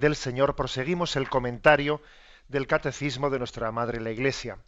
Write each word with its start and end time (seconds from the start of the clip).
del 0.00 0.16
Señor, 0.16 0.56
proseguimos 0.56 1.14
el 1.16 1.28
comentario 1.28 2.00
del 2.48 2.66
Catecismo 2.66 3.30
de 3.30 3.38
nuestra 3.38 3.70
Madre 3.70 4.00
la 4.00 4.10
Iglesia. 4.10 4.58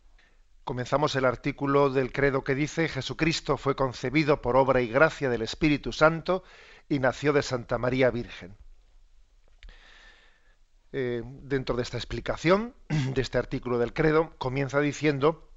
Comenzamos 0.62 1.16
el 1.16 1.24
artículo 1.24 1.91
del 1.91 2.12
credo 2.12 2.45
que 2.45 2.55
dice 2.55 2.88
Jesucristo 2.88 3.56
fue 3.56 3.74
concebido 3.74 4.41
por 4.42 4.56
obra 4.56 4.82
y 4.82 4.88
gracia 4.88 5.28
del 5.28 5.42
Espíritu 5.42 5.91
Santo 5.92 6.45
y 6.88 7.00
nació 7.00 7.32
de 7.32 7.42
Santa 7.42 7.78
María 7.78 8.10
Virgen. 8.10 8.55
Eh, 10.92 11.22
dentro 11.24 11.74
de 11.77 11.83
esta 11.83 11.96
explicación 11.96 12.74
de 12.89 13.22
este 13.22 13.39
artículo 13.39 13.78
del 13.78 13.94
credo, 13.94 14.34
comienza 14.36 14.80
diciendo 14.80 15.48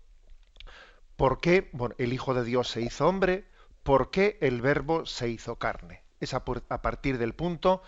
por 1.17 1.41
qué 1.41 1.69
el 1.97 2.13
Hijo 2.13 2.33
de 2.33 2.45
Dios 2.45 2.69
se 2.69 2.81
hizo 2.81 3.07
hombre, 3.07 3.45
por 3.83 4.09
qué 4.09 4.37
el 4.41 4.61
Verbo 4.61 5.05
se 5.05 5.29
hizo 5.29 5.57
carne. 5.57 6.01
Es 6.21 6.33
a 6.33 6.45
partir 6.45 7.17
del 7.17 7.35
punto 7.35 7.83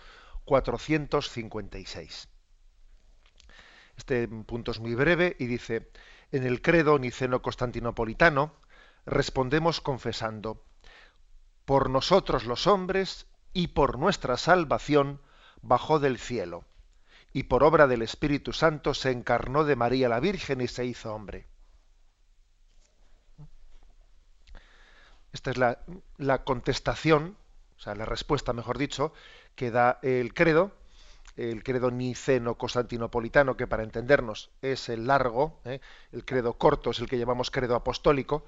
456. 0.48 2.28
Este 3.98 4.26
punto 4.28 4.70
es 4.70 4.80
muy 4.80 4.94
breve 4.94 5.36
y 5.38 5.46
dice, 5.46 5.90
en 6.32 6.44
el 6.44 6.62
credo 6.62 6.98
niceno-constantinopolitano 6.98 8.54
respondemos 9.04 9.82
confesando, 9.82 10.64
por 11.66 11.90
nosotros 11.90 12.46
los 12.46 12.66
hombres 12.66 13.26
y 13.52 13.68
por 13.68 13.98
nuestra 13.98 14.38
salvación 14.38 15.20
bajó 15.60 15.98
del 15.98 16.18
cielo, 16.18 16.64
y 17.34 17.42
por 17.42 17.62
obra 17.62 17.86
del 17.86 18.00
Espíritu 18.00 18.54
Santo 18.54 18.94
se 18.94 19.10
encarnó 19.10 19.64
de 19.64 19.76
María 19.76 20.08
la 20.08 20.20
Virgen 20.20 20.62
y 20.62 20.68
se 20.68 20.86
hizo 20.86 21.14
hombre. 21.14 21.46
Esta 25.32 25.50
es 25.50 25.58
la, 25.58 25.80
la 26.16 26.42
contestación, 26.44 27.36
o 27.76 27.80
sea, 27.80 27.94
la 27.94 28.06
respuesta, 28.06 28.54
mejor 28.54 28.78
dicho, 28.78 29.12
que 29.58 29.72
da 29.72 29.98
el 30.02 30.34
credo, 30.34 30.70
el 31.36 31.64
credo 31.64 31.90
niceno-constantinopolitano, 31.90 33.56
que 33.56 33.66
para 33.66 33.82
entendernos 33.82 34.50
es 34.62 34.88
el 34.88 35.08
largo, 35.08 35.58
¿eh? 35.64 35.80
el 36.12 36.24
credo 36.24 36.52
corto 36.52 36.92
es 36.92 37.00
el 37.00 37.08
que 37.08 37.18
llamamos 37.18 37.50
credo 37.50 37.74
apostólico, 37.74 38.46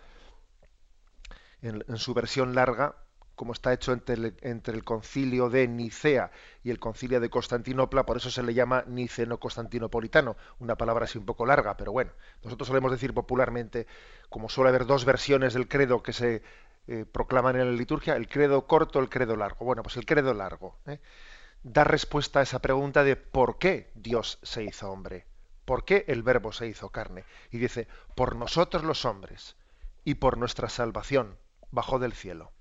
en, 1.62 1.84
su 1.96 2.14
versión 2.14 2.54
larga, 2.54 2.94
como 3.34 3.52
está 3.52 3.72
hecho 3.72 3.92
entre 3.92 4.14
el, 4.72 4.84
concilio 4.84 5.50
de 5.50 5.66
Nicea 5.66 6.30
y 6.62 6.70
el 6.70 6.78
concilio 6.78 7.18
de 7.18 7.28
Constantinopla, 7.28 8.06
por 8.06 8.16
eso 8.16 8.30
se 8.30 8.44
le 8.44 8.54
llama 8.54 8.84
niceno-constantinopolitano, 8.86 10.36
una 10.60 10.76
palabra 10.76 11.06
así 11.06 11.18
un 11.18 11.26
poco 11.26 11.44
larga, 11.44 11.76
pero 11.76 11.90
bueno, 11.90 12.12
nosotros 12.44 12.68
solemos 12.68 12.92
decir 12.92 13.14
popularmente, 13.14 13.88
como 14.28 14.48
suele 14.48 14.68
haber 14.68 14.86
dos 14.86 15.04
versiones 15.04 15.54
del 15.54 15.66
credo 15.66 16.04
que 16.04 16.12
se 16.12 16.42
eh, 16.86 17.04
proclaman 17.04 17.56
en 17.56 17.66
la 17.66 17.76
liturgia 17.76 18.16
el 18.16 18.28
credo 18.28 18.66
corto, 18.66 18.98
el 18.98 19.08
credo 19.08 19.36
largo. 19.36 19.64
Bueno, 19.64 19.82
pues 19.82 19.96
el 19.96 20.06
credo 20.06 20.34
largo 20.34 20.78
¿eh? 20.86 21.00
da 21.62 21.84
respuesta 21.84 22.40
a 22.40 22.42
esa 22.42 22.60
pregunta 22.60 23.04
de 23.04 23.16
por 23.16 23.58
qué 23.58 23.90
Dios 23.94 24.38
se 24.42 24.64
hizo 24.64 24.90
hombre, 24.90 25.26
por 25.64 25.84
qué 25.84 26.04
el 26.08 26.22
verbo 26.22 26.52
se 26.52 26.66
hizo 26.66 26.90
carne. 26.90 27.24
Y 27.50 27.58
dice, 27.58 27.86
por 28.16 28.36
nosotros 28.36 28.82
los 28.82 29.04
hombres 29.04 29.56
y 30.04 30.14
por 30.14 30.38
nuestra 30.38 30.68
salvación 30.68 31.38
bajó 31.70 31.98
del 31.98 32.14
cielo. 32.14 32.52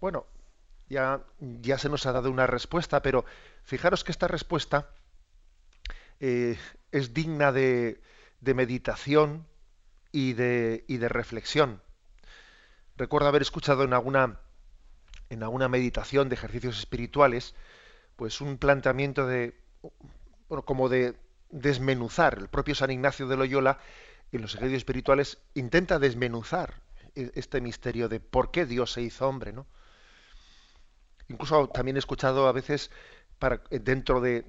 Bueno, 0.00 0.26
ya, 0.88 1.22
ya 1.38 1.78
se 1.78 1.88
nos 1.88 2.06
ha 2.06 2.12
dado 2.12 2.30
una 2.30 2.46
respuesta, 2.46 3.00
pero 3.02 3.24
fijaros 3.62 4.02
que 4.04 4.12
esta 4.12 4.28
respuesta 4.28 4.90
eh, 6.20 6.58
es 6.90 7.14
digna 7.14 7.52
de, 7.52 8.00
de 8.40 8.54
meditación 8.54 9.46
y 10.10 10.32
de, 10.32 10.84
y 10.88 10.98
de 10.98 11.08
reflexión 11.08 11.83
recuerdo 12.96 13.28
haber 13.28 13.42
escuchado 13.42 13.84
en 13.84 13.92
alguna, 13.92 14.40
en 15.30 15.42
alguna 15.42 15.68
meditación 15.68 16.28
de 16.28 16.34
ejercicios 16.34 16.78
espirituales, 16.78 17.54
pues 18.16 18.40
un 18.40 18.58
planteamiento 18.58 19.26
de, 19.26 19.54
como 20.64 20.88
de 20.88 21.16
desmenuzar. 21.50 22.38
El 22.38 22.48
propio 22.48 22.74
San 22.74 22.90
Ignacio 22.90 23.26
de 23.26 23.36
Loyola, 23.36 23.78
en 24.32 24.42
los 24.42 24.54
ejercicios 24.54 24.78
espirituales, 24.78 25.38
intenta 25.54 25.98
desmenuzar 25.98 26.82
e, 27.14 27.30
este 27.34 27.60
misterio 27.60 28.08
de 28.08 28.20
por 28.20 28.50
qué 28.50 28.66
Dios 28.66 28.92
se 28.92 29.02
hizo 29.02 29.28
hombre, 29.28 29.52
¿no? 29.52 29.66
Incluso 31.28 31.68
también 31.68 31.96
he 31.96 32.00
escuchado 32.00 32.48
a 32.48 32.52
veces 32.52 32.90
para, 33.38 33.62
dentro 33.70 34.20
de, 34.20 34.44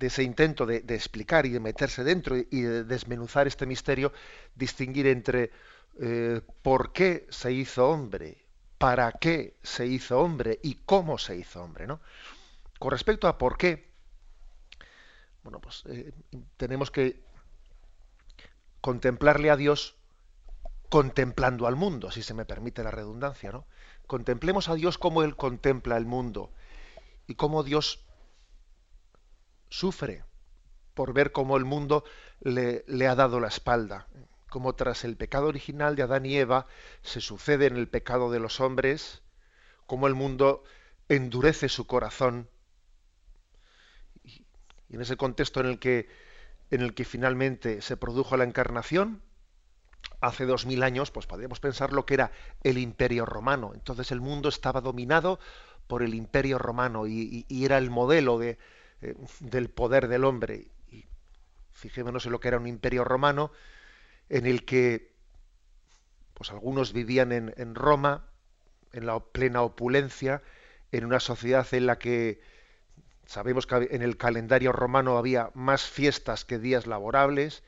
ese 0.00 0.22
intento 0.22 0.66
de, 0.66 0.80
de, 0.80 0.94
explicar 0.94 1.46
y 1.46 1.50
de 1.50 1.60
meterse 1.60 2.02
dentro 2.02 2.36
y 2.36 2.60
de 2.60 2.84
desmenuzar 2.84 3.46
este 3.46 3.66
misterio, 3.66 4.12
distinguir 4.56 5.06
entre 5.06 5.52
eh, 6.00 6.42
por 6.62 6.92
qué 6.92 7.26
se 7.28 7.52
hizo 7.52 7.88
hombre, 7.90 8.44
para 8.78 9.10
qué 9.12 9.56
se 9.64 9.86
hizo 9.86 10.20
hombre 10.20 10.60
y 10.62 10.76
cómo 10.76 11.18
se 11.18 11.36
hizo 11.36 11.60
hombre, 11.60 11.88
¿no? 11.88 12.00
Con 12.78 12.92
respecto 12.92 13.26
a 13.26 13.36
por 13.36 13.58
qué, 13.58 13.90
bueno, 15.42 15.60
pues 15.60 15.82
eh, 15.86 16.12
tenemos 16.56 16.92
que 16.92 17.20
contemplarle 18.80 19.50
a 19.50 19.56
Dios 19.56 19.96
contemplando 20.88 21.66
al 21.66 21.74
mundo, 21.74 22.12
si 22.12 22.22
se 22.22 22.32
me 22.32 22.44
permite 22.44 22.84
la 22.84 22.92
redundancia, 22.92 23.50
¿no? 23.50 23.66
Contemplemos 24.06 24.68
a 24.68 24.76
Dios 24.76 24.98
como 24.98 25.24
Él 25.24 25.34
contempla 25.34 25.96
el 25.96 26.06
mundo 26.06 26.52
y 27.26 27.34
cómo 27.34 27.64
Dios 27.64 28.04
sufre 29.68 30.24
por 30.94 31.12
ver 31.12 31.32
cómo 31.32 31.56
el 31.56 31.64
mundo 31.64 32.04
le, 32.40 32.84
le 32.86 33.08
ha 33.08 33.16
dado 33.16 33.40
la 33.40 33.48
espalda 33.48 34.06
como 34.48 34.74
tras 34.74 35.04
el 35.04 35.16
pecado 35.16 35.46
original 35.46 35.96
de 35.96 36.02
Adán 36.02 36.26
y 36.26 36.36
Eva 36.36 36.66
se 37.02 37.20
sucede 37.20 37.66
en 37.66 37.76
el 37.76 37.88
pecado 37.88 38.30
de 38.30 38.40
los 38.40 38.60
hombres, 38.60 39.22
como 39.86 40.06
el 40.06 40.14
mundo 40.14 40.64
endurece 41.08 41.68
su 41.68 41.86
corazón. 41.86 42.48
Y, 44.24 44.44
en 44.90 45.00
ese 45.00 45.16
contexto 45.16 45.60
en 45.60 45.66
el 45.66 45.78
que 45.78 46.08
en 46.70 46.82
el 46.82 46.94
que 46.94 47.04
finalmente 47.04 47.80
se 47.80 47.96
produjo 47.96 48.36
la 48.36 48.44
encarnación, 48.44 49.22
hace 50.20 50.46
dos 50.46 50.66
mil 50.66 50.82
años, 50.82 51.10
pues 51.10 51.26
podríamos 51.26 51.60
pensar 51.60 51.92
lo 51.92 52.04
que 52.06 52.14
era 52.14 52.32
el 52.62 52.78
imperio 52.78 53.24
romano. 53.24 53.72
Entonces 53.74 54.12
el 54.12 54.20
mundo 54.20 54.48
estaba 54.48 54.80
dominado 54.80 55.38
por 55.86 56.02
el 56.02 56.14
imperio 56.14 56.58
romano 56.58 57.06
y, 57.06 57.46
era 57.48 57.78
el 57.78 57.90
modelo 57.90 58.38
de, 58.38 58.58
eh, 59.00 59.14
del 59.40 59.70
poder 59.70 60.08
del 60.08 60.24
hombre. 60.24 60.70
Y 60.90 61.06
fijémonos 61.72 62.26
en 62.26 62.32
lo 62.32 62.40
que 62.40 62.48
era 62.48 62.58
un 62.58 62.66
imperio 62.66 63.04
romano, 63.04 63.50
en 64.28 64.46
el 64.46 64.64
que 64.64 65.08
pues 66.34 66.50
algunos 66.50 66.92
vivían 66.92 67.32
en, 67.32 67.74
Roma, 67.74 68.30
en 68.92 69.06
la 69.06 69.18
plena 69.18 69.62
opulencia, 69.62 70.40
en 70.92 71.04
una 71.04 71.18
sociedad 71.18 71.66
en 71.72 71.86
la 71.86 71.98
que 71.98 72.40
sabemos 73.26 73.66
que 73.66 73.88
en 73.90 74.02
el 74.02 74.16
calendario 74.16 74.70
romano 74.70 75.18
había 75.18 75.50
más 75.54 75.82
fiestas 75.82 76.44
que 76.44 76.60
días 76.60 76.86
laborables, 76.86 77.64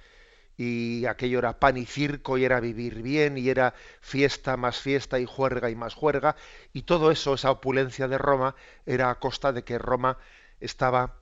y 0.56 1.04
aquello 1.06 1.40
era 1.40 1.58
pan 1.58 1.78
y 1.78 1.86
circo, 1.86 2.38
y 2.38 2.44
era 2.44 2.60
vivir 2.60 3.02
bien, 3.02 3.38
y 3.38 3.48
era 3.48 3.74
fiesta 4.00 4.56
más 4.56 4.78
fiesta, 4.78 5.18
y 5.18 5.26
juerga 5.26 5.68
y 5.68 5.74
más 5.74 5.94
juerga, 5.94 6.36
y 6.72 6.82
todo 6.82 7.10
eso, 7.10 7.34
esa 7.34 7.50
opulencia 7.50 8.06
de 8.06 8.18
Roma, 8.18 8.54
era 8.86 9.10
a 9.10 9.18
costa 9.18 9.52
de 9.52 9.64
que 9.64 9.78
Roma 9.78 10.16
estaba 10.60 11.16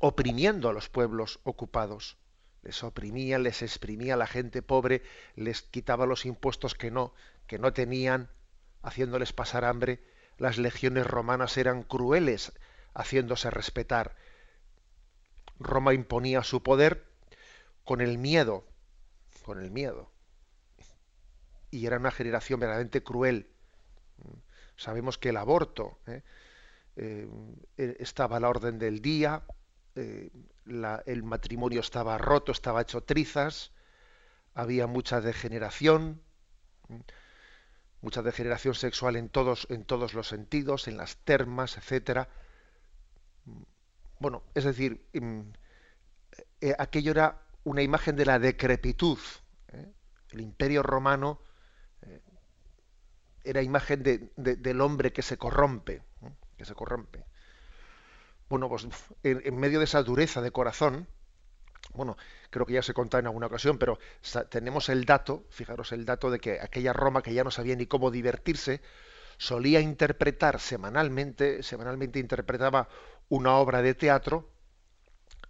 oprimiendo 0.00 0.68
a 0.68 0.74
los 0.74 0.90
pueblos 0.90 1.40
ocupados 1.44 2.18
les 2.62 2.82
oprimía, 2.84 3.38
les 3.38 3.62
exprimía 3.62 4.14
a 4.14 4.16
la 4.16 4.26
gente 4.26 4.62
pobre, 4.62 5.02
les 5.34 5.62
quitaba 5.62 6.06
los 6.06 6.24
impuestos 6.26 6.74
que 6.74 6.90
no, 6.90 7.12
que 7.46 7.58
no 7.58 7.72
tenían, 7.72 8.30
haciéndoles 8.82 9.32
pasar 9.32 9.64
hambre. 9.64 10.02
Las 10.38 10.58
legiones 10.58 11.06
romanas 11.06 11.56
eran 11.56 11.82
crueles, 11.82 12.52
haciéndose 12.94 13.50
respetar. 13.50 14.16
Roma 15.58 15.94
imponía 15.94 16.42
su 16.42 16.62
poder 16.62 17.04
con 17.84 18.00
el 18.00 18.18
miedo, 18.18 18.64
con 19.44 19.60
el 19.60 19.70
miedo. 19.70 20.10
Y 21.70 21.86
era 21.86 21.98
una 21.98 22.10
generación 22.10 22.60
verdaderamente 22.60 23.02
cruel. 23.02 23.48
Sabemos 24.76 25.18
que 25.18 25.30
el 25.30 25.36
aborto 25.36 25.98
¿eh? 26.06 26.22
Eh, 26.96 27.28
estaba 27.76 28.36
a 28.36 28.40
la 28.40 28.48
orden 28.48 28.78
del 28.78 29.00
día, 29.00 29.42
eh, 29.94 30.30
el 31.06 31.22
matrimonio 31.22 31.80
estaba 31.80 32.18
roto, 32.18 32.52
estaba 32.52 32.82
hecho 32.82 33.02
trizas, 33.02 33.72
había 34.54 34.86
mucha 34.86 35.20
degeneración, 35.20 36.20
mucha 38.00 38.22
degeneración 38.22 38.74
sexual 38.74 39.16
en 39.16 39.28
todos, 39.28 39.66
en 39.70 39.84
todos 39.84 40.14
los 40.14 40.28
sentidos, 40.28 40.88
en 40.88 40.96
las 40.96 41.16
termas, 41.18 41.76
etcétera. 41.76 42.28
Bueno, 44.18 44.42
es 44.54 44.64
decir, 44.64 45.04
eh, 46.60 46.74
aquello 46.78 47.10
era 47.10 47.42
una 47.64 47.82
imagen 47.82 48.16
de 48.16 48.26
la 48.26 48.38
decrepitud. 48.38 49.18
¿eh? 49.72 49.92
El 50.30 50.40
imperio 50.40 50.82
romano 50.82 51.40
eh, 52.02 52.20
era 53.44 53.62
imagen 53.62 54.02
del 54.02 54.80
hombre 54.80 55.12
que 55.12 55.22
se 55.22 55.36
corrompe, 55.36 56.02
que 56.56 56.64
se 56.64 56.74
corrompe. 56.74 57.24
Bueno, 58.52 58.68
pues 58.68 58.86
en, 59.22 59.56
medio 59.56 59.78
de 59.78 59.86
esa 59.86 60.02
dureza 60.02 60.42
de 60.42 60.50
corazón, 60.50 61.08
bueno, 61.94 62.18
creo 62.50 62.66
que 62.66 62.74
ya 62.74 62.82
se 62.82 62.92
contó 62.92 63.18
en 63.18 63.24
alguna 63.24 63.46
ocasión, 63.46 63.78
pero 63.78 63.98
tenemos 64.50 64.90
el 64.90 65.06
dato, 65.06 65.46
fijaros 65.48 65.90
el 65.92 66.04
dato 66.04 66.30
de 66.30 66.38
que 66.38 66.60
aquella 66.60 66.92
Roma 66.92 67.22
que 67.22 67.32
ya 67.32 67.44
no 67.44 67.50
sabía 67.50 67.76
ni 67.76 67.86
cómo 67.86 68.10
divertirse, 68.10 68.82
solía 69.38 69.80
interpretar 69.80 70.60
semanalmente, 70.60 71.62
semanalmente 71.62 72.18
interpretaba 72.18 72.90
una 73.30 73.54
obra 73.56 73.80
de 73.80 73.94
teatro 73.94 74.50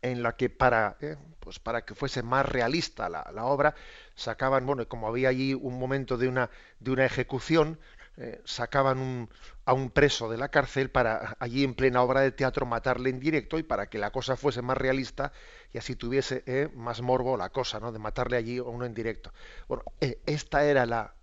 en 0.00 0.22
la 0.22 0.36
que 0.36 0.48
para, 0.48 0.96
eh, 1.00 1.16
pues 1.40 1.58
para 1.58 1.84
que 1.84 1.96
fuese 1.96 2.22
más 2.22 2.46
realista 2.46 3.08
la, 3.08 3.44
obra, 3.44 3.74
sacaban, 4.14 4.64
bueno, 4.64 4.86
como 4.86 5.08
había 5.08 5.30
allí 5.30 5.54
un 5.54 5.76
momento 5.76 6.18
de 6.18 6.28
una, 6.28 6.50
de 6.78 6.92
una 6.92 7.04
ejecución, 7.04 7.80
eh, 8.16 8.40
sacaban 8.44 9.28
a 9.64 9.72
un 9.72 9.90
preso 9.90 10.28
de 10.28 10.36
la 10.36 10.48
cárcel 10.50 10.90
para 10.90 11.36
allí 11.40 11.64
en 11.64 11.74
plena 11.74 12.02
obra 12.02 12.20
de 12.20 12.32
teatro 12.32 12.66
matarle 12.66 13.10
en 13.10 13.20
directo 13.20 13.58
y 13.58 13.62
para 13.62 13.88
que 13.88 13.98
la 13.98 14.10
cosa 14.10 14.36
fuese 14.36 14.62
más 14.62 14.76
realista 14.76 15.32
y 15.72 15.78
así 15.78 15.96
tuviese 15.96 16.42
eh, 16.46 16.68
más 16.74 17.00
morbo 17.00 17.36
la 17.36 17.50
cosa, 17.50 17.80
¿no? 17.80 17.92
De 17.92 17.98
matarle 17.98 18.36
allí 18.36 18.58
a 18.58 18.64
uno 18.64 18.84
en 18.84 18.94
directo. 18.94 19.32
Bueno, 19.68 19.84
esta 20.26 20.64
era 20.64 20.84
la, 20.86 21.14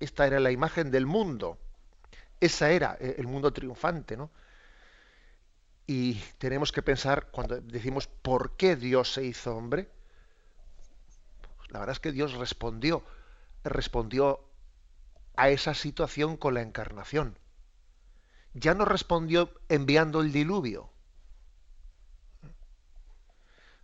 esta 0.00 0.26
era 0.26 0.40
la 0.40 0.50
imagen 0.50 0.90
del 0.90 1.06
mundo. 1.06 1.58
Esa 2.40 2.70
era 2.70 2.96
el 3.00 3.26
mundo 3.26 3.52
triunfante, 3.52 4.16
¿no? 4.16 4.30
Y 5.86 6.14
tenemos 6.38 6.70
que 6.70 6.82
pensar, 6.82 7.32
cuando 7.32 7.60
decimos 7.60 8.06
por 8.06 8.56
qué 8.56 8.76
Dios 8.76 9.12
se 9.12 9.24
hizo 9.24 9.56
hombre, 9.56 9.90
la 11.70 11.80
verdad 11.80 11.94
es 11.94 12.00
que 12.00 12.12
Dios 12.12 12.34
respondió, 12.34 13.02
respondió 13.64 14.40
a 15.36 15.50
esa 15.50 15.74
situación 15.74 16.36
con 16.36 16.54
la 16.54 16.62
encarnación. 16.62 17.38
Ya 18.54 18.74
no 18.74 18.84
respondió 18.84 19.52
enviando 19.68 20.20
el 20.20 20.32
diluvio. 20.32 20.90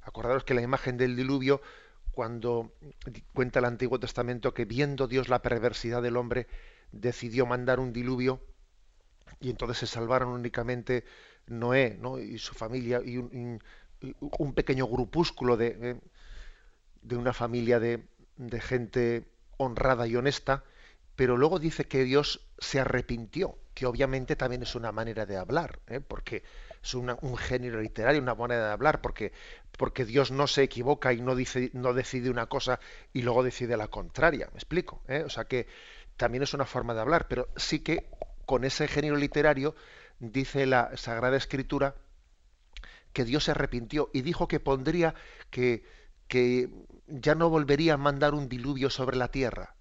Acordaros 0.02 0.44
que 0.44 0.54
la 0.54 0.62
imagen 0.62 0.96
del 0.96 1.16
diluvio, 1.16 1.60
cuando 2.12 2.72
cuenta 3.32 3.58
el 3.58 3.64
Antiguo 3.64 3.98
Testamento 3.98 4.54
que 4.54 4.64
viendo 4.64 5.08
Dios 5.08 5.28
la 5.28 5.42
perversidad 5.42 6.02
del 6.02 6.16
hombre, 6.16 6.46
decidió 6.92 7.46
mandar 7.46 7.80
un 7.80 7.92
diluvio 7.92 8.40
y 9.40 9.50
entonces 9.50 9.78
se 9.78 9.86
salvaron 9.86 10.28
únicamente 10.28 11.04
Noé 11.46 11.98
y 12.22 12.38
su 12.38 12.54
familia 12.54 13.00
y 13.04 13.18
un, 13.18 13.60
pequeño 14.54 14.86
grupúsculo 14.86 15.56
de, 15.56 16.00
de 17.02 17.16
una 17.16 17.32
familia 17.32 17.78
de, 17.78 18.02
gente 18.60 19.24
honrada 19.56 20.06
y 20.06 20.16
honesta, 20.16 20.64
pero 21.16 21.36
luego 21.36 21.58
dice 21.58 21.86
que 21.86 22.04
Dios 22.04 22.46
se 22.58 22.78
arrepintió, 22.78 23.58
que 23.74 23.86
obviamente 23.86 24.36
también 24.36 24.62
es 24.62 24.74
una 24.74 24.92
manera 24.92 25.26
de 25.26 25.36
hablar, 25.36 25.80
¿eh? 25.88 26.00
porque 26.00 26.44
es 26.82 26.94
un 26.94 27.36
género 27.36 27.80
literario, 27.80 28.22
una 28.22 28.34
manera 28.34 28.66
de 28.66 28.72
hablar, 28.72 29.00
porque, 29.00 29.32
porque 29.76 30.04
Dios 30.04 30.30
no 30.30 30.46
se 30.46 30.62
equivoca 30.62 31.12
y 31.12 31.20
no, 31.20 31.34
dice, 31.34 31.70
no 31.72 31.94
decide 31.94 32.30
una 32.30 32.46
cosa 32.46 32.78
y 33.12 33.22
luego 33.22 33.42
decide 33.42 33.76
la 33.76 33.88
contraria, 33.88 34.48
¿me 34.52 34.58
explico? 34.58 35.02
¿Eh? 35.08 35.24
O 35.26 35.30
sea 35.30 35.44
que 35.46 35.66
también 36.16 36.42
es 36.42 36.54
una 36.54 36.66
forma 36.66 36.94
de 36.94 37.00
hablar, 37.00 37.26
pero 37.28 37.48
sí 37.56 37.80
que 37.80 38.06
con 38.44 38.64
ese 38.64 38.86
género 38.86 39.16
literario 39.16 39.74
dice 40.18 40.66
la 40.66 40.96
Sagrada 40.96 41.36
Escritura 41.36 41.96
que 43.12 43.24
Dios 43.24 43.44
se 43.44 43.52
arrepintió 43.52 44.10
y 44.12 44.20
dijo 44.20 44.48
que 44.48 44.60
pondría 44.60 45.14
que, 45.50 45.84
que 46.28 46.68
ya 47.06 47.34
no 47.34 47.48
volvería 47.48 47.94
a 47.94 47.98
mandar 47.98 48.34
un 48.34 48.48
diluvio 48.48 48.90
sobre 48.90 49.16
la 49.16 49.28
tierra. 49.28 49.75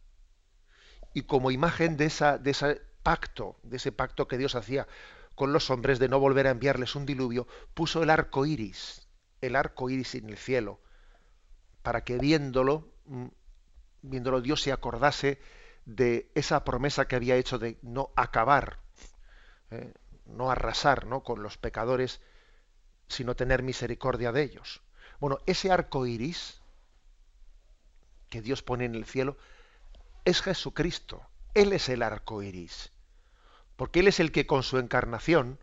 Y 1.16 1.24
como 1.24 1.50
imagen 1.50 1.98
de, 1.98 2.12
de 2.42 2.52
ese 2.52 2.82
pacto, 3.02 3.56
de 3.64 3.78
ese 3.78 3.92
pacto 3.92 4.28
que 4.28 4.38
Dios 4.38 4.54
hacía 4.54 4.86
con 5.34 5.54
los 5.54 5.72
hombres 5.72 5.98
de 5.98 6.10
no 6.10 6.20
volver 6.20 6.46
a 6.46 6.52
enviarles 6.52 6.94
un 6.94 7.06
diluvio, 7.06 7.48
puso 7.74 8.04
el 8.04 8.10
arco 8.10 8.46
iris, 8.46 9.08
el 9.42 9.56
arco 9.56 9.90
iris 9.90 10.14
en 10.16 10.30
el 10.30 10.38
cielo, 10.38 10.82
para 11.82 12.04
que 12.04 12.18
viéndolo, 12.18 12.92
mm, 13.06 13.28
viéndolo 14.02 14.42
Dios 14.42 14.62
se 14.62 14.72
acordase 14.72 15.40
de 15.86 16.30
esa 16.36 16.64
promesa 16.64 17.08
que 17.08 17.16
había 17.16 17.38
hecho 17.38 17.60
de 17.60 17.80
no 17.82 18.12
acabar 18.16 18.80
¿eh? 19.72 19.94
no 20.26 20.52
arrasar 20.52 21.06
¿no? 21.06 21.24
con 21.24 21.44
los 21.44 21.58
pecadores, 21.58 22.20
sino 23.08 23.36
tener 23.36 23.64
misericordia 23.64 24.32
de 24.32 24.44
ellos. 24.44 24.82
Bueno, 25.20 25.40
ese 25.46 25.72
arco 25.72 26.06
iris 26.06 26.62
que 28.30 28.42
Dios 28.42 28.64
pone 28.64 28.84
en 28.86 28.96
el 28.96 29.06
cielo 29.06 29.38
es 30.26 30.42
Jesucristo. 30.42 31.26
Él 31.54 31.74
es 31.74 31.88
el 31.90 32.04
arco 32.04 32.44
iris. 32.44 32.92
Porque 33.76 34.02
Él 34.02 34.08
es 34.08 34.20
el 34.20 34.32
que 34.32 34.46
con 34.46 34.64
su 34.64 34.78
encarnación 34.78 35.60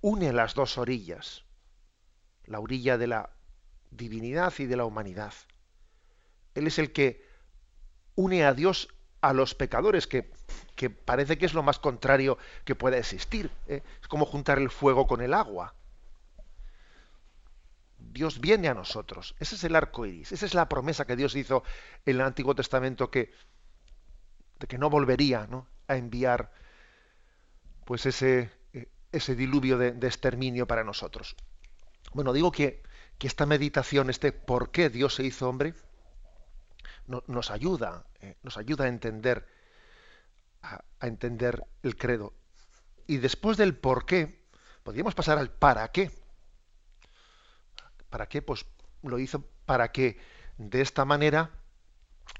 une 0.00 0.32
las 0.32 0.54
dos 0.54 0.78
orillas, 0.78 1.44
la 2.44 2.60
orilla 2.60 2.98
de 2.98 3.06
la 3.06 3.30
divinidad 3.90 4.52
y 4.58 4.66
de 4.66 4.76
la 4.76 4.84
humanidad. 4.84 5.32
Él 6.54 6.66
es 6.66 6.78
el 6.78 6.92
que 6.92 7.26
une 8.14 8.44
a 8.44 8.54
Dios 8.54 8.88
a 9.20 9.32
los 9.32 9.54
pecadores, 9.54 10.06
que 10.06 10.30
que 10.74 10.90
parece 10.90 11.38
que 11.38 11.46
es 11.46 11.54
lo 11.54 11.62
más 11.62 11.78
contrario 11.78 12.38
que 12.64 12.74
pueda 12.74 12.98
existir. 12.98 13.50
¿eh? 13.68 13.82
Es 14.00 14.08
como 14.08 14.26
juntar 14.26 14.58
el 14.58 14.70
fuego 14.70 15.06
con 15.06 15.20
el 15.20 15.34
agua. 15.34 15.74
Dios 17.98 18.40
viene 18.40 18.68
a 18.68 18.74
nosotros. 18.74 19.34
Ese 19.38 19.54
es 19.54 19.64
el 19.64 19.76
arco 19.76 20.06
iris. 20.06 20.32
Esa 20.32 20.46
es 20.46 20.54
la 20.54 20.68
promesa 20.68 21.06
que 21.06 21.16
Dios 21.16 21.34
hizo 21.36 21.64
en 22.04 22.16
el 22.16 22.22
Antiguo 22.22 22.54
Testamento 22.54 23.10
que, 23.10 23.32
de 24.58 24.66
que 24.66 24.78
no 24.78 24.90
volvería 24.90 25.48
a 25.88 25.96
enviar 25.96 26.52
pues 27.84 28.06
ese, 28.06 28.50
eh, 28.72 28.88
ese 29.12 29.34
diluvio 29.34 29.78
de, 29.78 29.88
exterminio 30.06 30.66
para 30.66 30.84
nosotros. 30.84 31.36
Bueno, 32.12 32.32
digo 32.32 32.52
que, 32.52 32.82
esta 33.20 33.46
meditación, 33.46 34.10
este 34.10 34.32
por 34.32 34.70
qué 34.70 34.90
Dios 34.90 35.14
se 35.14 35.24
hizo 35.24 35.48
hombre, 35.48 35.72
nos 37.06 37.50
ayuda, 37.50 38.04
eh, 38.20 38.36
nos 38.42 38.58
ayuda 38.58 38.84
a 38.84 38.88
entender 38.88 39.46
a, 40.64 40.84
entender 41.06 41.64
el 41.82 41.96
credo. 41.96 42.34
Y 43.06 43.18
después 43.18 43.56
del 43.56 43.76
por 43.76 44.06
qué, 44.06 44.44
podríamos 44.82 45.14
pasar 45.14 45.38
al 45.38 45.50
para 45.50 45.90
qué. 45.92 46.10
¿Para 48.08 48.28
qué? 48.28 48.42
Pues 48.42 48.66
lo 49.02 49.18
hizo 49.18 49.44
para 49.66 49.92
que 49.92 50.18
de 50.56 50.80
esta 50.80 51.04
manera 51.04 51.50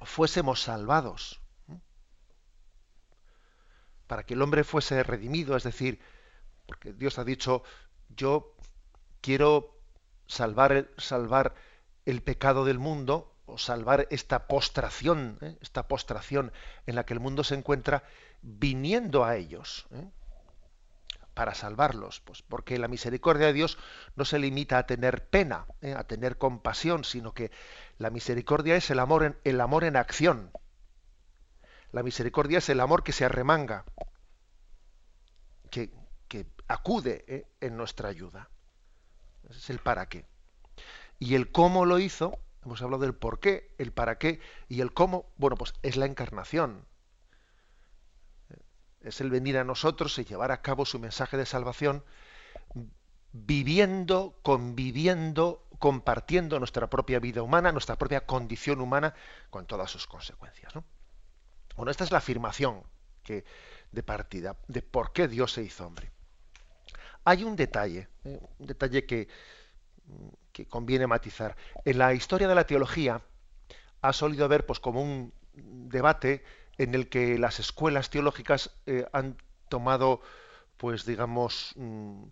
fuésemos 0.02 0.62
salvados. 0.62 1.40
Para 4.14 4.22
que 4.22 4.34
el 4.34 4.42
hombre 4.42 4.62
fuese 4.62 5.02
redimido, 5.02 5.56
es 5.56 5.64
decir, 5.64 5.98
porque 6.66 6.92
Dios 6.92 7.18
ha 7.18 7.24
dicho, 7.24 7.64
yo 8.10 8.54
quiero 9.20 9.76
salvar, 10.28 10.86
el 12.06 12.22
pecado 12.22 12.64
del 12.64 12.78
mundo 12.78 13.34
o 13.46 13.58
salvar 13.58 14.06
esta 14.10 14.46
postración, 14.46 15.38
¿eh? 15.40 15.58
esta 15.60 15.88
postración 15.88 16.52
en 16.86 16.94
la 16.94 17.04
que 17.04 17.12
el 17.12 17.18
mundo 17.18 17.42
se 17.42 17.56
encuentra, 17.56 18.04
viniendo 18.40 19.24
a 19.24 19.34
ellos 19.34 19.88
¿eh? 19.90 20.08
para 21.34 21.56
salvarlos, 21.56 22.20
pues 22.20 22.40
porque 22.40 22.78
la 22.78 22.86
misericordia 22.86 23.48
de 23.48 23.52
Dios 23.52 23.78
no 24.14 24.24
se 24.24 24.38
limita 24.38 24.78
a 24.78 24.86
tener 24.86 25.26
pena, 25.26 25.66
¿eh? 25.80 25.92
a 25.92 26.04
tener 26.04 26.38
compasión, 26.38 27.02
sino 27.02 27.34
que 27.34 27.50
la 27.98 28.10
misericordia 28.10 28.76
es 28.76 28.88
el 28.90 29.00
amor 29.00 29.82
en 29.82 29.96
acción. 29.96 30.52
La 31.94 32.02
misericordia 32.02 32.58
es 32.58 32.68
el 32.68 32.80
amor 32.80 33.04
que 33.04 33.12
se 33.12 33.24
arremanga, 33.24 33.84
que, 35.70 35.92
acude 36.66 37.46
en 37.60 37.76
nuestra 37.76 38.08
ayuda. 38.08 38.50
Es 39.48 39.70
el 39.70 39.78
para 39.78 40.08
qué. 40.08 40.26
Y 41.20 41.36
el 41.36 41.52
cómo 41.52 41.86
lo 41.86 42.00
hizo, 42.00 42.40
Hemos 42.64 42.82
hablado 42.82 43.02
del 43.02 43.14
por 43.14 43.38
qué, 43.38 43.72
el 43.78 43.92
para 43.92 44.18
qué 44.18 44.40
y 44.68 44.80
el 44.80 44.92
cómo. 44.92 45.30
Bueno, 45.36 45.56
pues 45.56 45.74
es 45.82 45.96
la 45.96 46.06
encarnación. 46.06 46.84
Es 49.00 49.20
el 49.20 49.30
venir 49.30 49.56
a 49.58 49.64
nosotros 49.64 50.18
y 50.18 50.24
llevar 50.24 50.50
a 50.50 50.62
cabo 50.62 50.86
su 50.86 50.98
mensaje 50.98 51.36
de 51.36 51.46
salvación, 51.46 52.02
viviendo, 53.30 54.40
conviviendo, 54.42 55.68
compartiendo 55.78 56.58
nuestra 56.58 56.90
propia 56.90 57.20
vida 57.20 57.42
humana, 57.42 57.70
nuestra 57.70 57.96
propia 57.96 58.26
condición 58.26 58.80
humana, 58.80 59.14
con 59.50 59.66
todas 59.66 59.90
sus 59.90 60.08
consecuencias. 60.08 60.72
Bueno, 61.76 61.90
esta 61.90 62.04
es 62.04 62.12
la 62.12 62.18
afirmación 62.18 62.82
que, 63.22 63.44
de 63.92 64.02
partida 64.02 64.56
de 64.68 64.82
por 64.82 65.12
qué 65.12 65.28
Dios 65.28 65.52
se 65.52 65.62
hizo 65.62 65.86
hombre. 65.86 66.10
Hay 67.24 67.42
un 67.42 67.56
detalle, 67.56 68.08
¿eh? 68.24 68.40
un 68.58 68.66
detalle 68.66 69.06
que 69.06 69.28
conviene 70.68 71.06
matizar. 71.06 71.56
En 71.84 71.98
la 71.98 72.12
historia 72.14 72.48
de 72.48 72.54
la 72.54 72.66
teología 72.66 73.22
ha 74.02 74.12
solido 74.12 74.44
haber 74.44 74.66
pues 74.66 74.80
como 74.80 75.02
un 75.02 75.32
debate 75.88 76.44
en 76.78 76.94
el 76.94 77.08
que 77.08 77.38
las 77.38 77.60
escuelas 77.60 78.10
teológicas 78.10 78.70
eh, 78.86 79.06
han 79.12 79.36
tomado 79.68 80.20
pues 80.76 81.06
digamos 81.06 81.72
mm, 81.76 82.24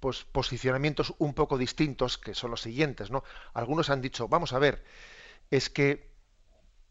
pues 0.00 0.24
posicionamientos 0.24 1.14
un 1.18 1.34
poco 1.34 1.58
distintos 1.58 2.18
que 2.18 2.34
son 2.34 2.50
los 2.50 2.62
siguientes, 2.62 3.10
¿no? 3.10 3.24
Algunos 3.52 3.90
han 3.90 4.00
dicho, 4.00 4.28
vamos 4.28 4.52
a 4.52 4.58
ver, 4.58 4.84
es 5.50 5.68
que 5.68 6.13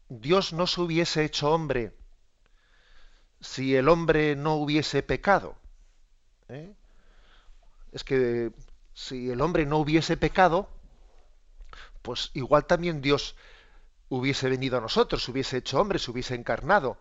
Dios 0.08 0.52
no 0.52 0.66
se 0.66 0.80
hubiese 0.80 1.24
hecho 1.24 1.50
hombre 1.50 1.92
si 3.40 3.76
el 3.76 3.88
hombre 3.88 4.36
no 4.36 4.54
hubiese 4.54 5.02
pecado. 5.02 5.56
¿eh? 6.48 6.72
Es 7.92 8.04
que 8.04 8.52
si 8.94 9.30
el 9.30 9.40
hombre 9.40 9.66
no 9.66 9.78
hubiese 9.78 10.16
pecado, 10.16 10.68
pues 12.02 12.30
igual 12.34 12.66
también 12.66 13.00
Dios 13.00 13.36
hubiese 14.08 14.48
venido 14.48 14.78
a 14.78 14.80
nosotros, 14.80 15.28
hubiese 15.28 15.58
hecho 15.58 15.80
hombre, 15.80 15.98
se 15.98 16.10
hubiese 16.10 16.34
encarnado. 16.34 16.98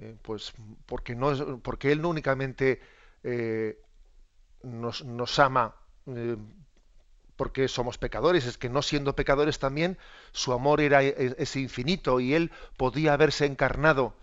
Eh, 0.00 0.16
pues 0.22 0.52
porque 0.86 1.16
no 1.16 1.60
porque 1.60 1.90
él 1.90 2.00
no 2.00 2.08
únicamente 2.10 2.80
eh, 3.24 3.82
nos, 4.62 5.04
nos, 5.04 5.38
ama 5.40 5.74
porque 7.38 7.68
somos 7.68 7.98
pecadores, 7.98 8.46
es 8.46 8.58
que 8.58 8.68
no 8.68 8.82
siendo 8.82 9.14
pecadores 9.14 9.60
también 9.60 9.96
su 10.32 10.52
amor 10.52 10.80
era 10.80 11.04
es, 11.04 11.54
infinito 11.54 12.18
y 12.18 12.34
él 12.34 12.50
podía 12.76 13.12
haberse 13.12 13.46
encarnado 13.46 14.14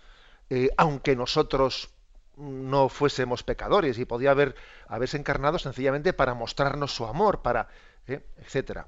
eh, 0.50 0.70
aunque 0.78 1.16
nosotros 1.16 1.90
no 2.36 2.90
fuésemos 2.90 3.42
pecadores 3.42 3.98
y 3.98 4.06
podía 4.06 4.32
haber 4.32 4.56
haberse 4.90 5.16
encarnado 5.16 5.58
sencillamente 5.58 6.12
para 6.12 6.34
mostrarnos 6.34 6.94
su 6.94 7.06
amor, 7.06 7.42
para 7.42 7.70
eh, 8.06 8.20
etcétera. 8.38 8.88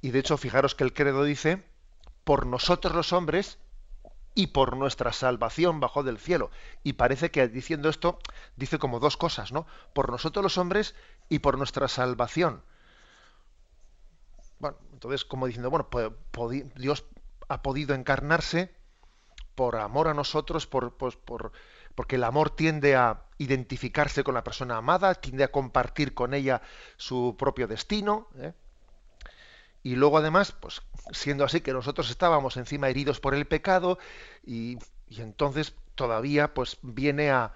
Y 0.00 0.10
de 0.10 0.18
hecho, 0.18 0.38
fijaros 0.38 0.74
que 0.74 0.84
el 0.84 0.94
credo 0.94 1.22
dice 1.22 1.62
por 2.24 2.46
nosotros 2.46 2.94
los 2.94 3.12
hombres 3.12 3.58
y 4.36 4.48
por 4.48 4.76
nuestra 4.76 5.12
salvación 5.12 5.80
bajo 5.80 6.02
del 6.02 6.18
cielo. 6.18 6.50
Y 6.84 6.92
parece 6.92 7.30
que 7.30 7.48
diciendo 7.48 7.88
esto 7.88 8.18
dice 8.54 8.78
como 8.78 9.00
dos 9.00 9.16
cosas, 9.16 9.50
¿no? 9.50 9.66
Por 9.94 10.10
nosotros 10.10 10.42
los 10.42 10.58
hombres 10.58 10.94
y 11.28 11.40
por 11.40 11.58
nuestra 11.58 11.88
salvación. 11.88 12.62
Bueno, 14.58 14.78
entonces 14.92 15.24
como 15.24 15.46
diciendo, 15.46 15.70
bueno, 15.70 15.88
pues, 15.88 16.10
Dios 16.76 17.04
ha 17.48 17.62
podido 17.62 17.94
encarnarse 17.94 18.74
por 19.54 19.76
amor 19.76 20.08
a 20.08 20.14
nosotros, 20.14 20.66
por, 20.66 20.96
pues, 20.96 21.16
por, 21.16 21.52
porque 21.94 22.16
el 22.16 22.24
amor 22.24 22.50
tiende 22.50 22.96
a 22.96 23.24
identificarse 23.38 24.24
con 24.24 24.34
la 24.34 24.44
persona 24.44 24.76
amada, 24.76 25.14
tiende 25.14 25.44
a 25.44 25.52
compartir 25.52 26.14
con 26.14 26.34
ella 26.34 26.62
su 26.96 27.36
propio 27.38 27.66
destino. 27.66 28.28
¿eh? 28.38 28.52
y 29.86 29.94
luego 29.94 30.18
además, 30.18 30.50
pues 30.50 30.82
siendo 31.12 31.44
así 31.44 31.60
que 31.60 31.72
nosotros 31.72 32.10
estábamos 32.10 32.56
encima 32.56 32.88
heridos 32.88 33.20
por 33.20 33.36
el 33.36 33.46
pecado 33.46 34.00
y, 34.44 34.78
entonces 35.16 35.76
todavía 35.94 36.54
pues 36.54 36.78
viene 36.82 37.30
a, 37.30 37.54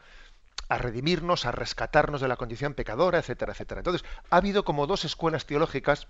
a, 0.70 0.78
redimirnos, 0.78 1.44
a 1.44 1.52
rescatarnos 1.52 2.20
de 2.20 2.28
la 2.28 2.36
condición 2.36 2.74
pecadora, 2.74 3.18
etcétera, 3.18 3.52
etcétera. 3.52 3.80
Entonces, 3.80 4.04
ha 4.30 4.36
habido 4.36 4.64
como 4.64 4.86
dos 4.86 5.04
escuelas 5.04 5.44
teológicas, 5.44 6.06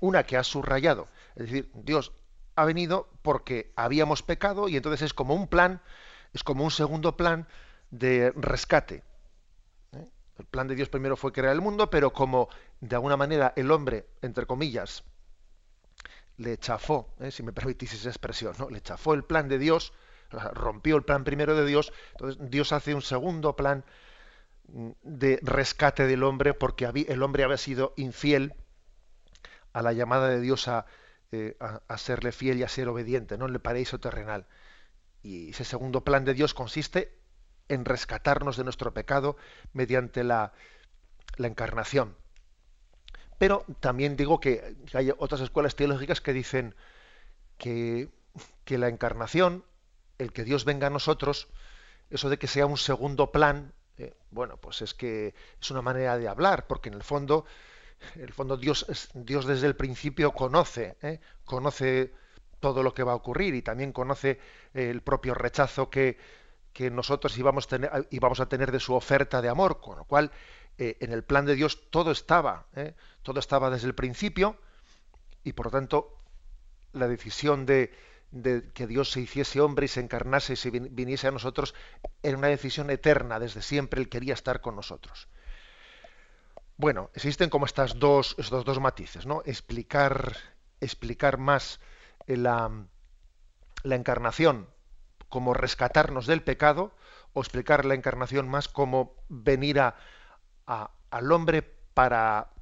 una 0.00 0.24
que 0.24 0.36
ha 0.36 0.42
subrayado, 0.42 1.08
es 1.36 1.46
decir, 1.46 1.70
Dios 1.72 2.12
ha 2.56 2.64
venido 2.64 3.08
porque 3.22 3.72
habíamos 3.76 4.22
pecado 4.22 4.68
y 4.68 4.76
entonces 4.76 5.02
es 5.02 5.14
como 5.14 5.34
un 5.34 5.46
plan, 5.46 5.80
es 6.32 6.42
como 6.42 6.64
un 6.64 6.72
segundo 6.72 7.16
plan 7.16 7.46
de 7.90 8.32
rescate. 8.36 9.02
¿eh? 9.92 10.08
El 10.38 10.44
plan 10.46 10.66
de 10.66 10.74
Dios 10.74 10.88
primero 10.88 11.16
fue 11.16 11.32
crear 11.32 11.52
el 11.52 11.60
mundo, 11.60 11.88
pero 11.88 12.12
como 12.12 12.48
de 12.80 12.96
alguna 12.96 13.16
manera 13.16 13.52
el 13.56 13.70
hombre, 13.70 14.06
entre 14.22 14.46
comillas, 14.46 15.04
le 16.36 16.58
chafó, 16.58 17.14
eh, 17.20 17.30
si 17.30 17.44
me 17.44 17.52
permitís 17.52 17.92
esa 17.94 18.08
expresión, 18.08 18.54
¿no? 18.58 18.68
le 18.68 18.80
chafó 18.80 19.14
el 19.14 19.22
plan 19.22 19.48
de 19.48 19.58
Dios, 19.58 19.92
rompió 20.30 20.96
el 20.96 21.02
plan 21.02 21.24
primero 21.24 21.54
de 21.54 21.66
Dios, 21.66 21.92
entonces 22.12 22.50
Dios 22.50 22.72
hace 22.72 22.94
un 22.94 23.02
segundo 23.02 23.56
plan 23.56 23.84
mm, 24.68 24.90
de 25.02 25.38
rescate 25.42 26.06
del 26.06 26.22
hombre 26.22 26.54
porque 26.54 26.86
el 27.08 27.22
hombre 27.22 27.44
había 27.44 27.56
sido 27.56 27.94
infiel 27.96 28.54
a 29.72 29.82
la 29.82 29.92
llamada 29.92 30.28
de 30.28 30.40
Dios 30.40 30.68
eh, 31.32 31.56
a, 31.60 31.98
serle 31.98 32.32
fiel 32.32 32.58
y 32.58 32.62
a 32.62 32.68
ser 32.68 32.88
obediente, 32.88 33.36
¿no? 33.38 33.46
En 33.46 33.54
el 33.54 33.60
paraíso 33.60 33.98
terrenal. 33.98 34.46
Y 35.22 35.50
ese 35.50 35.64
segundo 35.64 36.04
plan 36.04 36.24
de 36.24 36.34
Dios 36.34 36.54
consiste 36.54 37.18
en 37.68 37.84
rescatarnos 37.84 38.56
de 38.56 38.64
nuestro 38.64 38.92
pecado 38.92 39.36
mediante 39.72 40.22
la 40.22 40.52
encarnación. 41.38 42.16
Pero 43.38 43.64
también 43.80 44.16
digo 44.16 44.40
que 44.40 44.76
hay 44.92 45.12
otras 45.18 45.40
escuelas 45.40 45.76
teológicas 45.76 46.20
que 46.20 46.32
dicen 46.32 46.74
que, 47.58 48.08
la 48.66 48.88
encarnación, 48.88 49.64
el 50.18 50.32
que 50.32 50.44
Dios 50.44 50.64
venga 50.64 50.86
a 50.86 50.90
nosotros, 50.90 51.48
eso 52.10 52.28
de 52.28 52.38
que 52.38 52.46
sea 52.46 52.66
un 52.66 52.76
segundo 52.76 53.32
plan, 53.32 53.72
eh, 53.98 54.14
bueno, 54.30 54.56
pues 54.56 54.82
es 54.82 54.94
que 54.94 55.34
es 55.60 55.70
una 55.70 55.82
manera 55.82 56.18
de 56.18 56.28
hablar, 56.28 56.66
porque 56.66 56.88
en 56.88 56.94
el 56.94 57.02
fondo, 57.02 57.44
el 58.16 58.32
fondo 58.32 58.56
Dios, 58.56 58.86
Dios 59.14 59.46
desde 59.46 59.66
el 59.66 59.76
principio 59.76 60.32
conoce, 60.32 60.96
eh, 61.02 61.20
conoce 61.44 62.12
todo 62.60 62.82
lo 62.82 62.94
que 62.94 63.02
va 63.02 63.12
a 63.12 63.16
ocurrir 63.16 63.54
y 63.54 63.62
también 63.62 63.92
conoce 63.92 64.40
el 64.72 65.02
propio 65.02 65.34
rechazo 65.34 65.90
que, 65.90 66.16
que 66.74 66.90
nosotros 66.90 67.38
íbamos, 67.38 67.68
a 68.40 68.48
tener 68.48 68.72
de 68.72 68.80
su 68.80 68.94
oferta 68.94 69.40
de 69.40 69.48
amor, 69.48 69.80
con 69.80 69.96
lo 69.96 70.04
cual 70.04 70.32
eh, 70.76 70.98
en 71.00 71.12
el 71.12 71.22
plan 71.22 71.46
de 71.46 71.54
Dios 71.54 71.88
todo 71.90 72.10
estaba, 72.10 72.66
¿eh? 72.74 72.94
todo 73.22 73.38
estaba 73.38 73.70
desde 73.70 73.86
el 73.86 73.94
principio 73.94 74.58
y 75.44 75.52
por 75.52 75.66
lo 75.66 75.70
tanto 75.70 76.18
la 76.92 77.06
decisión 77.06 77.64
de, 77.64 77.94
que 78.74 78.86
Dios 78.86 79.10
se 79.10 79.20
hiciese 79.20 79.60
hombre 79.60 79.86
y 79.86 79.88
se 79.88 80.00
encarnase 80.00 80.54
y 80.54 80.56
se 80.56 80.70
viniese 80.70 81.28
a 81.28 81.30
nosotros 81.30 81.74
era 82.22 82.36
una 82.36 82.48
decisión 82.48 82.90
eterna, 82.90 83.38
desde 83.38 83.62
siempre 83.62 84.00
Él 84.00 84.08
quería 84.08 84.34
estar 84.34 84.60
con 84.60 84.76
nosotros. 84.76 85.28
Bueno, 86.76 87.10
existen 87.14 87.50
como 87.50 87.66
estas 87.66 87.98
dos, 87.98 88.34
estos 88.38 88.64
dos 88.64 88.80
matices, 88.80 89.26
¿no? 89.26 89.42
Explicar, 89.44 90.36
explicar 90.80 91.38
más 91.38 91.80
la, 92.26 92.86
la 93.84 93.94
encarnación 93.94 94.68
como 95.28 95.54
rescatarnos 95.54 96.26
del 96.26 96.42
pecado 96.42 96.94
o 97.32 97.40
explicar 97.40 97.84
la 97.84 97.94
encarnación 97.94 98.48
más 98.48 98.68
como 98.68 99.16
venir 99.28 99.80
a, 99.80 99.94
al 100.66 101.32
hombre 101.32 101.62
para, 101.62 102.53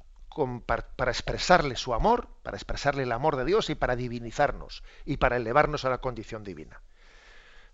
para 0.65 1.11
expresarle 1.11 1.75
su 1.75 1.93
amor, 1.93 2.27
para 2.43 2.57
expresarle 2.57 3.03
el 3.03 3.11
amor 3.11 3.35
de 3.35 3.45
Dios 3.45 3.69
y 3.69 3.75
para 3.75 3.95
divinizarnos 3.95 4.83
y 5.05 5.17
para 5.17 5.37
elevarnos 5.37 5.85
a 5.85 5.89
la 5.89 5.99
condición 5.99 6.43
divina. 6.43 6.81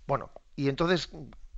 Bueno, 0.08 0.32
y 0.56 0.70
entonces, 0.70 1.10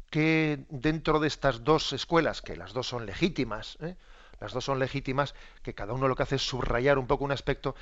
¿qué 0.09 0.65
dentro 0.69 1.19
de 1.19 1.27
estas 1.27 1.63
dos 1.63 1.93
escuelas, 1.93 2.41
que 2.41 2.55
las 2.55 2.73
dos 2.73 2.87
son 2.87 3.05
legítimas, 3.05 3.77
¿eh? 3.81 3.95
las 4.39 4.53
dos 4.53 4.65
son 4.65 4.79
legítimas, 4.79 5.35
que 5.63 5.73
cada 5.73 5.93
uno 5.93 6.07
lo 6.07 6.15
que 6.15 6.23
hace 6.23 6.35
es 6.35 6.41
subrayar 6.41 6.97
un 6.97 7.07
poco 7.07 7.23
un 7.23 7.31
aspecto, 7.31 7.75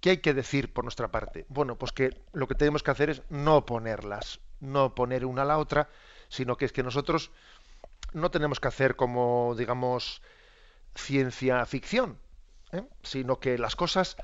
¿qué 0.00 0.10
hay 0.10 0.18
que 0.18 0.32
decir 0.32 0.72
por 0.72 0.84
nuestra 0.84 1.08
parte? 1.08 1.44
Bueno, 1.48 1.76
pues 1.76 1.92
que 1.92 2.16
lo 2.32 2.48
que 2.48 2.54
tenemos 2.54 2.82
que 2.82 2.90
hacer 2.90 3.10
es 3.10 3.22
no 3.30 3.66
ponerlas, 3.66 4.40
no 4.60 4.94
poner 4.94 5.26
una 5.26 5.42
a 5.42 5.44
la 5.46 5.58
otra, 5.58 5.90
sino 6.28 6.56
que 6.56 6.64
es 6.64 6.72
que 6.72 6.82
nosotros 6.82 7.30
no 8.12 8.30
tenemos 8.30 8.60
que 8.60 8.68
hacer 8.68 8.96
como, 8.96 9.54
digamos, 9.58 10.22
ciencia 10.94 11.66
ficción, 11.66 12.18
¿eh? 12.74 12.84
sino 13.02 13.40
que 13.40 13.58
las 13.58 13.76
cosas 13.76 14.16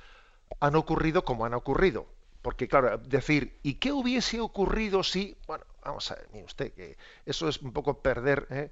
han 0.61 0.77
ocurrido 0.77 1.25
como 1.25 1.45
han 1.45 1.55
ocurrido. 1.55 2.07
Porque, 2.43 2.69
claro, 2.69 2.99
decir, 2.99 3.59
¿y 3.63 3.75
qué 3.75 3.93
hubiese 3.93 4.41
ocurrido 4.41 5.03
si... 5.03 5.37
Bueno, 5.47 5.65
vamos 5.85 6.11
a 6.11 6.15
ver, 6.17 6.29
mire 6.33 6.47
usted, 6.47 6.73
que 6.73 6.97
eso 7.27 7.49
es 7.49 7.59
un 7.59 7.73
poco 7.73 8.01
perder, 8.01 8.47
¿eh? 8.51 8.71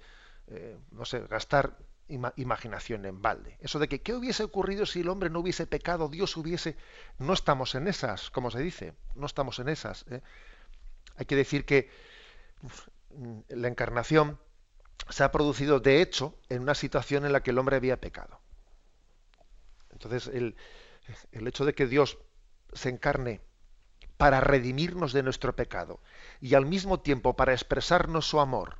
Eh, 0.49 0.79
no 0.93 1.05
sé, 1.05 1.21
gastar 1.29 1.77
imaginación 2.09 3.05
en 3.05 3.21
balde. 3.21 3.59
Eso 3.61 3.79
de 3.79 3.87
que, 3.87 4.01
¿qué 4.01 4.15
hubiese 4.15 4.43
ocurrido 4.43 4.87
si 4.87 5.01
el 5.01 5.11
hombre 5.11 5.29
no 5.29 5.41
hubiese 5.41 5.67
pecado, 5.67 6.09
Dios 6.09 6.35
hubiese... 6.39 6.77
No 7.19 7.35
estamos 7.35 7.75
en 7.75 7.87
esas, 7.87 8.31
como 8.31 8.51
se 8.51 8.61
dice, 8.61 8.95
no 9.15 9.27
estamos 9.27 9.59
en 9.59 9.69
esas. 9.69 10.07
Hay 11.17 11.27
que 11.27 11.37
decir 11.37 11.67
que 11.67 11.91
la 13.51 13.69
encarnación 13.69 14.39
se 15.11 15.23
ha 15.25 15.33
producido 15.33 15.81
de 15.81 16.01
hecho 16.01 16.35
en 16.49 16.63
una 16.63 16.75
situación 16.75 17.27
en 17.27 17.33
la 17.33 17.43
que 17.43 17.51
el 17.51 17.59
hombre 17.59 17.77
había 17.77 18.01
pecado. 18.01 18.41
Entonces, 20.02 20.28
el, 20.33 20.55
hecho 21.47 21.64
de 21.64 21.75
que 21.75 21.87
Dios 21.87 22.19
se 22.73 22.88
encarne 22.88 23.40
para 24.17 24.40
redimirnos 24.40 25.12
de 25.12 25.23
nuestro 25.23 25.57
pecado 25.57 26.00
y 26.40 26.55
al 26.55 26.67
mismo 26.67 27.00
tiempo 27.00 27.35
para 27.35 27.52
expresarnos 27.52 28.28
su 28.28 28.40
amor, 28.40 28.78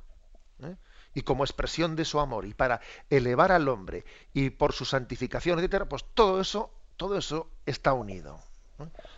¿eh? 0.63 0.75
y 1.13 1.21
como 1.21 1.43
expresión 1.43 1.95
de 1.95 2.05
su 2.05 2.19
amor 2.19 2.45
y 2.45 2.53
para 2.53 2.79
elevar 3.09 3.51
al 3.51 3.67
hombre 3.67 4.05
y 4.33 4.49
por 4.49 4.73
su 4.73 4.85
santificación, 4.85 5.59
etcétera, 5.59 5.89
pues 5.89 6.05
todo 6.13 6.39
eso, 6.39 6.71
todo 6.95 7.17
eso 7.17 7.49
está 7.65 7.93
unido. 7.93 8.39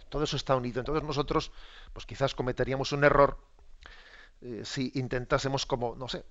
Todo 0.09 0.23
eso 0.23 0.37
está 0.37 0.55
unido. 0.55 0.79
Entonces 0.79 1.03
nosotros, 1.03 1.51
pues 1.93 2.07
quizás 2.07 2.33
cometeríamos 2.33 2.93
un 2.93 3.03
error 3.03 3.37
eh, 4.41 4.63
si 4.65 4.91
intentásemos 4.95 5.67
como, 5.67 5.95
no 5.95 6.07
sé, 6.07 6.25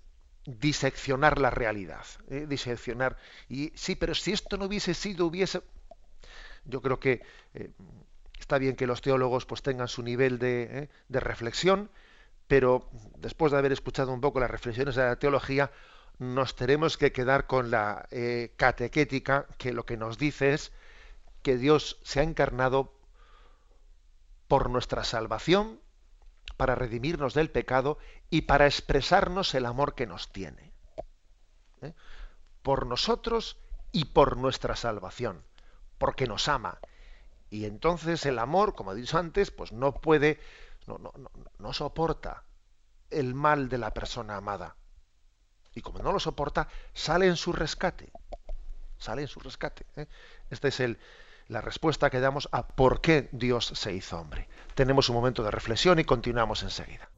diseccionar 0.46 1.38
la 1.38 1.50
realidad, 1.50 2.06
¿eh? 2.28 2.46
diseccionar. 2.48 3.16
Y 3.48 3.72
sí, 3.74 3.96
pero 3.96 4.14
si 4.14 4.32
esto 4.32 4.56
no 4.56 4.66
hubiese 4.66 4.94
sido, 4.94 5.26
hubiese... 5.26 5.62
Yo 6.64 6.80
creo 6.82 7.00
que 7.00 7.22
eh, 7.54 7.70
está 8.38 8.58
bien 8.58 8.76
que 8.76 8.86
los 8.86 9.00
teólogos 9.02 9.46
pues 9.46 9.62
tengan 9.62 9.88
su 9.88 10.02
nivel 10.02 10.38
de, 10.38 10.62
¿eh? 10.62 10.88
de, 11.08 11.20
reflexión, 11.20 11.90
pero 12.46 12.88
después 13.16 13.52
de 13.52 13.58
haber 13.58 13.72
escuchado 13.72 14.12
un 14.12 14.20
poco 14.20 14.40
las 14.40 14.50
reflexiones 14.50 14.94
de 14.94 15.02
la 15.02 15.16
teología, 15.16 15.70
nos 16.18 16.54
tenemos 16.54 16.98
que 16.98 17.12
quedar 17.12 17.46
con 17.46 17.70
la 17.70 18.06
eh, 18.10 18.52
catequética 18.56 19.46
que 19.56 19.72
lo 19.72 19.86
que 19.86 19.96
nos 19.96 20.18
dice 20.18 20.52
es 20.52 20.72
que 21.42 21.56
Dios 21.56 21.98
se 22.02 22.20
ha 22.20 22.22
encarnado 22.22 22.92
por 24.48 24.68
nuestra 24.68 25.04
salvación, 25.04 25.80
para 26.60 26.74
redimirnos 26.74 27.32
del 27.32 27.50
pecado 27.50 27.96
y 28.30 28.42
para 28.42 28.66
expresarnos 28.66 29.54
el 29.54 29.66
amor 29.66 29.94
que 29.94 30.06
nos 30.06 30.30
tiene. 30.32 30.72
¿eh? 31.82 31.92
Por 32.62 32.86
nosotros 32.86 33.58
y 33.92 34.06
por 34.06 34.36
nuestra 34.36 34.76
salvación, 34.76 35.44
porque 35.98 36.26
nos 36.26 36.48
ama. 36.48 36.78
Y 37.50 37.64
entonces 37.64 38.24
el 38.26 38.38
amor, 38.38 38.74
como 38.74 38.92
he 38.92 38.96
dicho 38.96 39.18
antes, 39.18 39.50
pues 39.50 39.72
no 39.72 39.92
puede, 39.92 40.38
no, 40.86 40.98
no, 40.98 41.12
no 41.58 41.72
soporta 41.72 42.44
el 43.10 43.34
mal 43.34 43.68
de 43.68 43.78
la 43.78 43.92
persona 43.92 44.36
amada. 44.36 44.76
Y 45.74 45.82
como 45.82 45.98
no 45.98 46.12
lo 46.12 46.20
soporta, 46.20 46.68
sale 46.94 47.26
en 47.26 47.36
su 47.36 47.52
rescate. 47.52 48.12
Sale 48.98 49.22
en 49.22 49.28
su 49.28 49.40
rescate. 49.40 49.86
¿eh? 49.96 50.06
Esta 50.50 50.68
es 50.68 50.78
el, 50.78 50.98
la 51.48 51.60
respuesta 51.60 52.10
que 52.10 52.20
damos 52.20 52.48
a 52.52 52.68
por 52.68 53.00
qué 53.00 53.28
Dios 53.32 53.72
se 53.74 53.92
hizo 53.92 54.20
hombre. 54.20 54.48
Tenemos 54.74 55.08
un 55.08 55.16
momento 55.16 55.42
de 55.42 55.50
reflexión 55.50 55.98
y 55.98 56.04
continuamos 56.04 56.62
enseguida. 56.62 57.10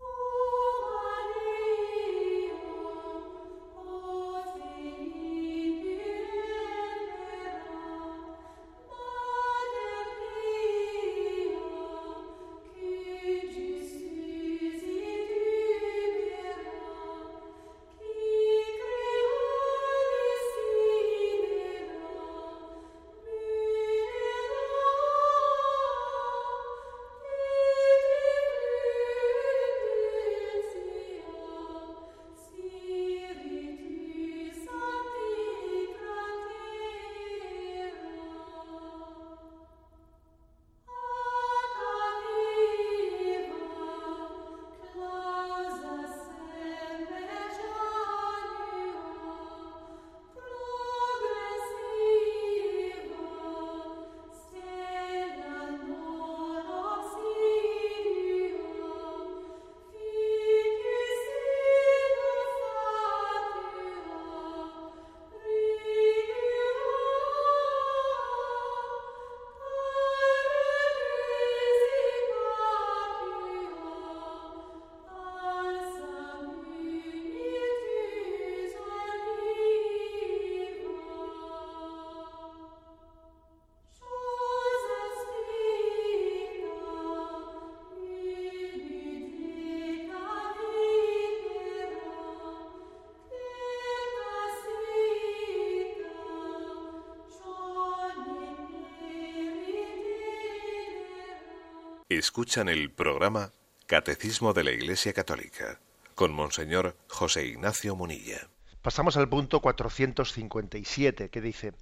Escuchan 102.22 102.68
el 102.68 102.88
programa 102.88 103.50
Catecismo 103.87 104.52
de 104.52 104.62
la 104.62 104.70
Iglesia 104.70 105.12
Católica 105.12 105.80
con 106.14 106.32
Monseñor 106.32 106.96
José 107.08 107.46
Ignacio 107.46 107.96
Munilla. 107.96 108.48
Pasamos 108.80 109.16
al 109.16 109.28
punto 109.28 109.58
457 109.58 111.30
que 111.30 111.40
dice, 111.40 111.72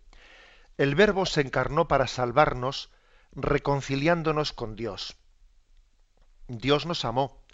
El 0.79 0.94
Verbo 0.94 1.26
se 1.26 1.42
encarnó 1.42 1.88
para 1.88 2.07
salvarnos 2.07 2.90
reconciliándonos 3.33 4.55
con 4.55 4.76
Dios. 4.76 5.18
Dios 6.48 6.87
nos 6.87 7.05
amó 7.05 7.44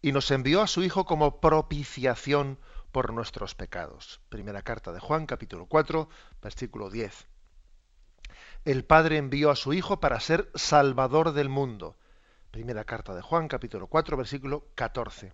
y 0.00 0.12
nos 0.12 0.30
envió 0.30 0.62
a 0.62 0.68
su 0.68 0.84
Hijo 0.84 1.04
como 1.04 1.40
propiciación 1.40 2.60
por 2.92 3.12
nuestros 3.12 3.56
pecados. 3.56 4.20
Primera 4.28 4.62
carta 4.62 4.92
de 4.92 5.00
Juan, 5.00 5.26
capítulo 5.26 5.66
4, 5.66 6.08
versículo 6.40 6.90
10. 6.90 7.26
El 8.64 8.84
Padre 8.84 9.16
envió 9.16 9.50
a 9.50 9.56
su 9.56 9.72
Hijo 9.72 9.98
para 9.98 10.20
ser 10.20 10.48
Salvador 10.54 11.32
del 11.32 11.48
mundo 11.48 11.96
Primera 12.56 12.84
carta 12.84 13.14
de 13.14 13.20
Juan, 13.20 13.48
capítulo 13.48 13.86
4, 13.86 14.16
versículo 14.16 14.64
14. 14.76 15.30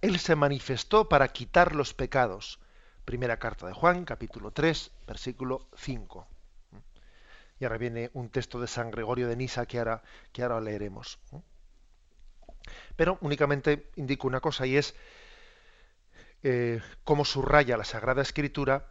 Él 0.00 0.20
se 0.20 0.36
manifestó 0.36 1.08
para 1.08 1.26
quitar 1.26 1.74
los 1.74 1.92
pecados. 1.92 2.60
Primera 3.04 3.40
carta 3.40 3.66
de 3.66 3.72
Juan, 3.72 4.04
capítulo 4.04 4.52
3, 4.52 4.92
versículo 5.08 5.66
5. 5.76 6.28
Y 7.58 7.64
ahora 7.64 7.78
viene 7.78 8.12
un 8.14 8.28
texto 8.28 8.60
de 8.60 8.68
San 8.68 8.92
Gregorio 8.92 9.26
de 9.26 9.34
Nisa 9.34 9.66
que 9.66 9.80
ahora, 9.80 10.04
que 10.30 10.44
ahora 10.44 10.60
leeremos. 10.60 11.18
Pero 12.94 13.18
únicamente 13.20 13.90
indico 13.96 14.28
una 14.28 14.38
cosa 14.38 14.64
y 14.66 14.76
es 14.76 14.94
eh, 16.44 16.80
cómo 17.02 17.24
subraya 17.24 17.76
la 17.76 17.82
Sagrada 17.82 18.22
Escritura 18.22 18.86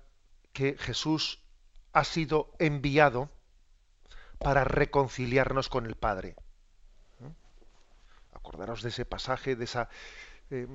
que 0.51 0.75
Jesús 0.77 1.41
ha 1.93 2.03
sido 2.03 2.51
enviado 2.59 3.29
para 4.39 4.65
reconciliarnos 4.65 5.69
con 5.69 5.85
el 5.85 5.95
Padre. 5.95 6.35
Acordaros 8.51 8.83
de 8.83 8.89
ese 8.89 9.05
pasaje, 9.05 9.55
de 9.55 9.63
esa, 9.63 9.87
eh, 10.49 10.67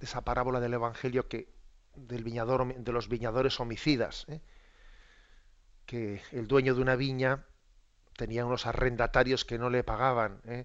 esa 0.00 0.22
parábola 0.22 0.58
del 0.58 0.72
Evangelio 0.72 1.28
que 1.28 1.52
del 1.94 2.24
viñador, 2.24 2.74
de 2.74 2.92
los 2.92 3.10
viñadores 3.10 3.60
homicidas, 3.60 4.24
¿eh? 4.28 4.40
que 5.84 6.22
el 6.32 6.48
dueño 6.48 6.74
de 6.74 6.80
una 6.80 6.96
viña 6.96 7.44
tenía 8.16 8.46
unos 8.46 8.64
arrendatarios 8.64 9.44
que 9.44 9.58
no 9.58 9.68
le 9.68 9.84
pagaban 9.84 10.40
¿eh? 10.46 10.64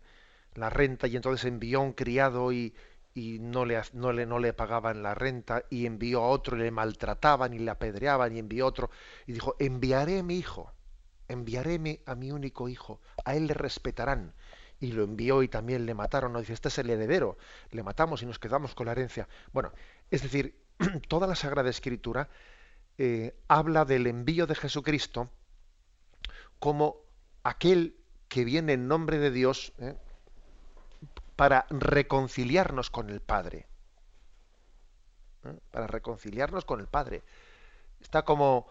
la 0.53 0.69
renta 0.69 1.07
y 1.07 1.17
entonces 1.17 1.43
envió 1.43 1.79
a 1.79 1.81
un 1.81 1.91
criado 1.91 2.53
y, 2.53 2.73
y 3.13 3.39
no, 3.39 3.65
le, 3.65 3.81
no, 3.91 4.13
le, 4.13 4.25
no 4.25 4.39
le 4.39 4.53
pagaban 4.53 5.03
la 5.03 5.13
renta 5.13 5.65
y 5.69 5.85
envió 5.85 6.21
a 6.21 6.29
otro 6.29 6.55
y 6.55 6.59
le 6.59 6.71
maltrataban 6.71 7.53
y 7.53 7.59
le 7.59 7.71
apedreaban 7.71 8.33
y 8.33 8.39
envió 8.39 8.63
a 8.63 8.69
otro 8.69 8.89
y 9.27 9.33
dijo, 9.33 9.57
enviaré 9.59 10.19
a 10.19 10.23
mi 10.23 10.37
hijo, 10.37 10.71
enviaré 11.27 12.01
a 12.05 12.15
mi 12.15 12.31
único 12.31 12.69
hijo, 12.69 13.01
a 13.25 13.35
él 13.35 13.47
le 13.47 13.55
respetarán 13.55 14.33
y 14.85 14.91
lo 14.91 15.03
envió 15.03 15.43
y 15.43 15.47
también 15.47 15.85
le 15.85 15.93
mataron. 15.93 16.33
No 16.33 16.39
dice, 16.39 16.53
este 16.53 16.69
es 16.69 16.77
el 16.77 16.89
heredero, 16.89 17.37
le 17.71 17.83
matamos 17.83 18.21
y 18.21 18.25
nos 18.25 18.39
quedamos 18.39 18.75
con 18.75 18.85
la 18.85 18.91
herencia. 18.91 19.27
Bueno, 19.51 19.71
es 20.11 20.21
decir, 20.21 20.55
toda 21.07 21.27
la 21.27 21.35
Sagrada 21.35 21.69
Escritura 21.69 22.29
eh, 22.97 23.35
habla 23.47 23.83
del 23.85 24.07
envío 24.07 24.47
de 24.47 24.55
Jesucristo 24.55 25.29
como 26.59 26.97
aquel 27.43 27.97
que 28.29 28.45
viene 28.45 28.73
en 28.73 28.87
nombre 28.87 29.17
de 29.17 29.31
Dios 29.31 29.73
eh, 29.79 29.95
para 31.35 31.65
reconciliarnos 31.69 32.89
con 32.89 33.09
el 33.09 33.21
Padre. 33.21 33.67
¿eh? 35.43 35.53
Para 35.71 35.87
reconciliarnos 35.87 36.63
con 36.63 36.79
el 36.79 36.87
Padre. 36.87 37.23
Está 38.01 38.23
como 38.23 38.67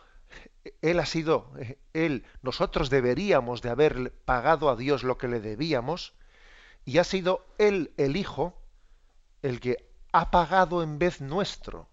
él 0.82 1.00
ha 1.00 1.06
sido, 1.06 1.52
eh, 1.58 1.78
él, 1.92 2.24
nosotros 2.42 2.90
deberíamos 2.90 3.62
de 3.62 3.70
haber 3.70 4.12
pagado 4.24 4.68
a 4.68 4.76
Dios 4.76 5.02
lo 5.02 5.18
que 5.18 5.28
le 5.28 5.40
debíamos, 5.40 6.14
y 6.84 6.98
ha 6.98 7.04
sido 7.04 7.46
él, 7.58 7.92
el 7.96 8.16
Hijo, 8.16 8.60
el 9.42 9.60
que 9.60 9.88
ha 10.12 10.30
pagado 10.30 10.82
en 10.82 10.98
vez 10.98 11.20
nuestro 11.20 11.88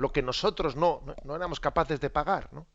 lo 0.00 0.12
que 0.12 0.22
nosotros 0.22 0.76
no, 0.76 1.02
no, 1.24 1.36
éramos 1.36 1.60
capaces 1.60 2.00
de 2.00 2.10
pagar. 2.10 2.48
¿no? 2.52 2.66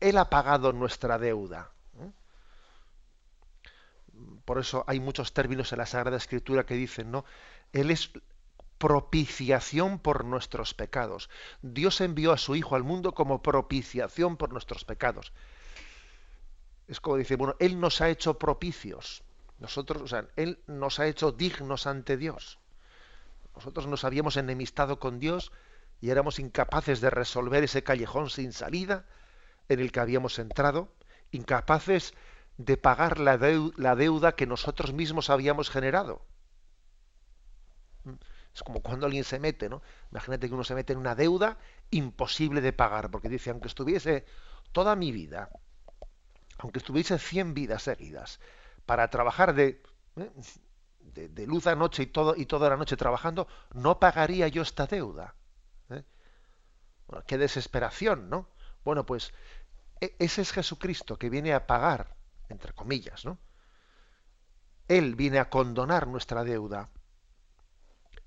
Él 0.00 0.16
ha 0.16 0.30
pagado 0.30 0.72
nuestra 0.72 1.18
deuda. 1.18 1.70
Por 4.44 4.58
eso 4.58 4.84
hay 4.86 4.98
muchos 4.98 5.34
términos 5.34 5.70
en 5.72 5.78
la 5.78 5.86
Sagrada 5.86 6.16
Escritura 6.16 6.64
que 6.64 6.74
dicen, 6.74 7.10
¿no? 7.10 7.26
Él 7.72 7.90
es 7.90 8.10
propiciación 8.78 9.98
por 9.98 10.24
nuestros 10.24 10.74
pecados. 10.74 11.28
Dios 11.62 12.00
envió 12.00 12.32
a 12.32 12.38
su 12.38 12.56
Hijo 12.56 12.76
al 12.76 12.84
mundo 12.84 13.12
como 13.12 13.42
propiciación 13.42 14.36
por 14.36 14.52
nuestros 14.52 14.84
pecados. 14.84 15.32
Es 16.86 17.00
como 17.00 17.16
dice, 17.16 17.36
bueno, 17.36 17.54
Él 17.58 17.80
nos 17.80 18.00
ha 18.00 18.08
hecho 18.08 18.38
propicios. 18.38 19.22
Nosotros, 19.58 20.02
o 20.02 20.08
sea, 20.08 20.26
Él 20.36 20.60
nos 20.66 21.00
ha 21.00 21.06
hecho 21.06 21.32
dignos 21.32 21.86
ante 21.86 22.16
Dios. 22.16 22.58
Nosotros 23.54 23.86
nos 23.86 24.04
habíamos 24.04 24.36
enemistado 24.36 24.98
con 24.98 25.18
Dios 25.18 25.52
y 26.00 26.10
éramos 26.10 26.38
incapaces 26.38 27.00
de 27.00 27.10
resolver 27.10 27.64
ese 27.64 27.82
callejón 27.82 28.30
sin 28.30 28.52
salida 28.52 29.04
en 29.68 29.80
el 29.80 29.92
que 29.92 30.00
habíamos 30.00 30.38
entrado, 30.38 30.88
incapaces 31.32 32.14
de 32.56 32.76
pagar 32.76 33.18
la, 33.18 33.36
deuda 33.36 34.32
que 34.32 34.46
nosotros 34.46 34.92
mismos 34.92 35.30
habíamos 35.30 35.70
generado. 35.70 36.22
Es 38.58 38.64
como 38.64 38.82
cuando 38.82 39.06
alguien 39.06 39.22
se 39.22 39.38
mete, 39.38 39.68
¿no? 39.68 39.82
Imagínate 40.10 40.48
que 40.48 40.54
uno 40.54 40.64
se 40.64 40.74
mete 40.74 40.92
en 40.92 40.98
una 40.98 41.14
deuda 41.14 41.58
imposible 41.92 42.60
de 42.60 42.72
pagar, 42.72 43.08
porque 43.08 43.28
dice, 43.28 43.50
aunque 43.50 43.68
estuviese 43.68 44.26
toda 44.72 44.96
mi 44.96 45.12
vida, 45.12 45.48
aunque 46.58 46.80
estuviese 46.80 47.20
100 47.20 47.54
vidas 47.54 47.84
seguidas, 47.84 48.40
para 48.84 49.10
trabajar 49.10 49.54
de, 49.54 49.80
¿eh? 50.16 50.32
de, 50.98 51.46
luz 51.46 51.68
a 51.68 51.76
noche 51.76 52.02
y, 52.02 52.06
todo, 52.06 52.34
y 52.36 52.46
toda 52.46 52.68
la 52.68 52.76
noche 52.76 52.96
trabajando, 52.96 53.46
no 53.74 54.00
pagaría 54.00 54.48
yo 54.48 54.62
esta 54.62 54.88
deuda. 54.88 55.36
¿eh? 55.90 56.02
qué 57.28 57.38
desesperación, 57.38 58.28
¿no? 58.28 58.48
Bueno, 58.84 59.06
pues 59.06 59.32
e, 60.00 60.16
ese 60.18 60.42
es 60.42 60.50
Jesucristo 60.50 61.16
que 61.16 61.30
viene 61.30 61.54
a 61.54 61.68
pagar, 61.68 62.16
entre 62.48 62.72
comillas, 62.72 63.24
¿no? 63.24 63.38
Él 64.88 65.14
viene 65.14 65.38
a 65.38 65.48
condonar 65.48 66.08
nuestra 66.08 66.42
deuda. 66.42 66.90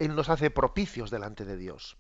Él 0.02 0.16
nos 0.16 0.30
hace 0.30 0.50
propicios 0.50 1.12
delante 1.12 1.46
de 1.46 1.58
Dios. 1.58 1.96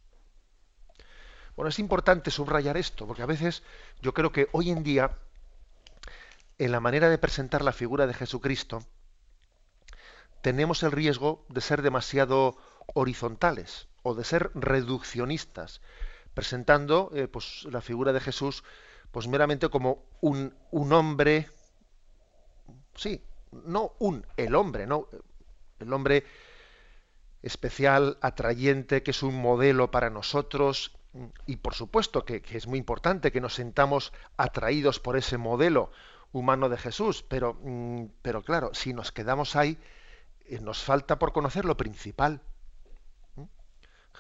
Bueno, 1.56 1.70
es 1.70 1.78
importante 1.78 2.32
subrayar 2.32 2.76
esto, 2.76 3.06
porque 3.06 3.22
a 3.22 3.28
veces 3.28 3.62
yo 4.02 4.14
creo 4.14 4.32
que 4.32 4.48
hoy 4.54 4.72
en 4.72 4.82
día, 4.82 5.18
en 6.58 6.72
la 6.72 6.80
manera 6.80 7.10
de 7.10 7.20
presentar 7.20 7.62
la 7.62 7.74
figura 7.74 8.08
de 8.08 8.16
Jesucristo, 8.16 8.80
tenemos 10.42 10.82
el 10.82 10.92
riesgo 10.92 11.46
de 11.50 11.62
ser 11.62 11.84
demasiado 11.84 12.58
horizontales 12.96 13.88
o 14.02 14.16
de 14.16 14.24
ser 14.24 14.50
reduccionistas, 14.56 15.82
presentando 16.34 17.12
eh, 17.14 17.28
pues, 17.28 17.66
la 17.70 17.82
figura 17.82 18.14
de 18.14 18.22
Jesús 18.22 18.64
pues 19.12 19.28
meramente 19.28 19.70
como 19.70 20.06
un, 20.22 20.56
un 20.72 20.94
hombre, 20.94 21.50
sí, 22.96 23.22
no 23.52 23.94
un, 24.00 24.26
el 24.38 24.56
hombre, 24.56 24.88
no, 24.88 25.08
el 25.80 25.94
hombre 25.94 26.26
especial, 27.44 28.18
atrayente, 28.22 29.04
que 29.04 29.12
es 29.12 29.24
un 29.24 29.42
modelo 29.42 29.92
para 29.92 30.10
nosotros, 30.10 30.94
y 31.46 31.58
por 31.58 31.74
supuesto 31.74 32.24
que, 32.24 32.42
que, 32.42 32.58
es 32.58 32.68
muy 32.68 32.80
importante 32.80 33.32
que 33.32 33.42
nos 33.42 33.56
sentamos 33.56 34.14
atraídos 34.38 35.00
por 35.00 35.18
ese 35.18 35.38
modelo 35.38 35.92
humano 36.32 36.70
de 36.70 36.78
Jesús, 36.78 37.24
pero, 37.28 37.58
mm, 37.62 38.06
pero 38.22 38.44
claro, 38.44 38.74
si 38.74 38.94
nos 38.94 39.12
quedamos 39.12 39.56
ahí, 39.56 39.78
eh, 40.46 40.60
nos 40.60 40.84
falta 40.84 41.20
por 41.20 41.34
conocer 41.34 41.66
lo 41.66 41.78
principal. 41.78 42.42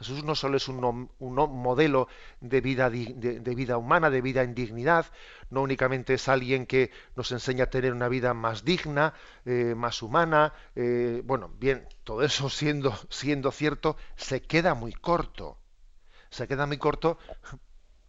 Jesús 0.01 0.23
no 0.23 0.33
solo 0.33 0.57
es 0.57 0.67
un, 0.67 1.09
modelo 1.19 2.07
de 2.39 2.59
vida, 2.59 2.89
de, 2.89 3.55
vida, 3.55 3.77
humana, 3.77 4.09
de 4.09 4.21
vida 4.21 4.41
en 4.41 4.55
dignidad, 4.55 5.05
no 5.51 5.61
únicamente 5.61 6.15
es 6.15 6.27
alguien 6.27 6.65
que 6.65 6.89
nos 7.15 7.31
enseña 7.31 7.65
a 7.65 7.69
tener 7.69 7.93
una 7.93 8.07
vida 8.07 8.33
más 8.33 8.65
digna, 8.65 9.13
eh, 9.45 9.75
más 9.75 10.01
humana. 10.01 10.53
Eh, 10.75 11.21
bueno, 11.23 11.51
bien, 11.59 11.87
todo 12.03 12.23
eso 12.23 12.49
siendo, 12.49 12.93
siendo 13.09 13.51
cierto, 13.51 13.95
se 14.15 14.41
queda 14.41 14.73
muy 14.73 14.93
corto. 14.93 15.59
Se 16.31 16.47
queda 16.47 16.65
muy 16.65 16.77
corto 16.77 17.19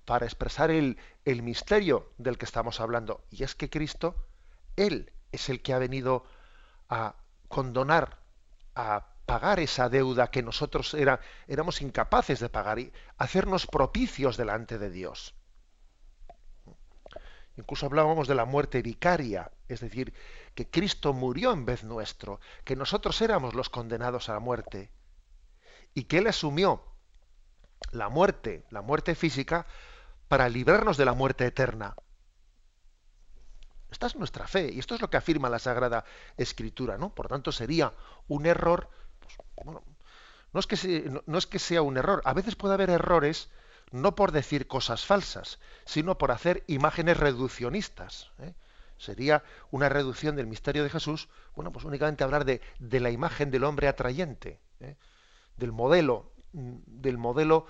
para 0.07 0.25
expresar 0.25 0.71
el, 0.71 0.97
el 1.27 1.43
misterio 1.43 2.13
del 2.17 2.39
que 2.39 2.47
estamos 2.47 2.81
hablando. 2.81 3.25
Y 3.31 3.43
es 3.43 3.55
que 3.55 3.69
Cristo, 3.69 4.17
Él 4.77 5.13
es 5.31 5.51
el 5.51 5.61
que 5.61 5.75
ha 5.75 5.79
venido 5.79 6.25
a 6.89 7.17
condonar, 7.49 8.19
a 8.75 9.12
pagar 9.33 9.61
esa 9.61 9.88
deuda 9.88 10.31
que 10.31 10.42
nosotros 10.42 10.92
era, 10.92 11.18
éramos 11.49 11.81
incapaces 11.81 12.38
de 12.38 12.51
pagar 12.51 12.79
y 12.79 12.92
hacernos 13.16 13.66
propicios 13.66 14.37
delante 14.37 14.77
de 14.77 14.90
Dios. 14.90 15.35
Incluso 17.57 17.87
hablábamos 17.87 18.29
de 18.29 18.35
la 18.35 18.45
muerte 18.45 18.83
vicaria, 18.83 19.51
es 19.68 19.81
decir, 19.81 20.12
que 20.55 20.68
Cristo 20.68 21.14
murió 21.14 21.55
en 21.55 21.64
vez 21.64 21.83
nuestro, 21.83 22.40
que 22.62 22.77
nosotros 22.77 23.23
éramos 23.23 23.55
los 23.55 23.71
condenados 23.71 24.29
a 24.29 24.35
la 24.35 24.40
muerte 24.40 24.92
y 25.95 26.05
que 26.05 26.18
Él 26.18 26.27
asumió 26.27 26.85
la 27.90 28.11
muerte, 28.11 28.66
la 28.68 28.83
muerte 28.83 29.14
física, 29.14 29.66
para 30.29 30.51
librarnos 30.51 30.99
de 30.99 31.07
la 31.07 31.14
muerte 31.14 31.47
eterna. 31.47 31.95
Esta 33.90 34.09
es 34.09 34.16
nuestra 34.16 34.47
fe 34.47 34.71
y 34.73 34.79
esto 34.79 34.95
es 34.95 35.01
lo 35.01 35.09
que 35.09 35.16
afirma 35.16 35.49
la 35.49 35.59
Sagrada 35.59 36.05
Escritura, 36.37 36.99
¿no? 36.99 37.14
Por 37.14 37.29
tanto, 37.29 37.51
sería 37.51 37.95
un 38.29 38.45
error. 38.45 38.90
Bueno, 39.64 39.83
no 40.53 40.61
es, 40.61 41.47
que 41.47 41.59
sea 41.59 41.83
un 41.83 41.97
error. 41.97 42.21
A 42.25 42.35
veces 42.35 42.57
puede 42.57 42.75
haber 42.75 42.90
errores 42.90 43.49
no 43.90 44.14
por 44.14 44.33
decir 44.33 44.66
cosas 44.66 45.05
falsas, 45.05 45.59
sino 45.85 46.18
por 46.18 46.31
hacer 46.31 46.64
imágenes 46.66 47.16
reduccionistas. 47.16 48.31
¿eh? 48.38 48.55
Sería 48.99 49.42
una 49.71 49.88
reducción 49.88 50.37
del 50.37 50.47
misterio 50.47 50.83
de 50.83 50.90
Jesús, 50.90 51.29
bueno, 51.55 51.73
pues 51.73 51.85
únicamente 51.85 52.25
hablar 52.25 52.45
de, 52.45 52.61
de 52.79 53.01
la 53.01 53.11
imagen 53.11 53.51
del 53.51 53.64
hombre 53.64 53.88
atrayente, 53.88 54.61
¿eh? 54.81 54.97
del 55.57 55.73
modelo, 55.73 56.33
del 56.53 57.18
modelo 57.18 57.66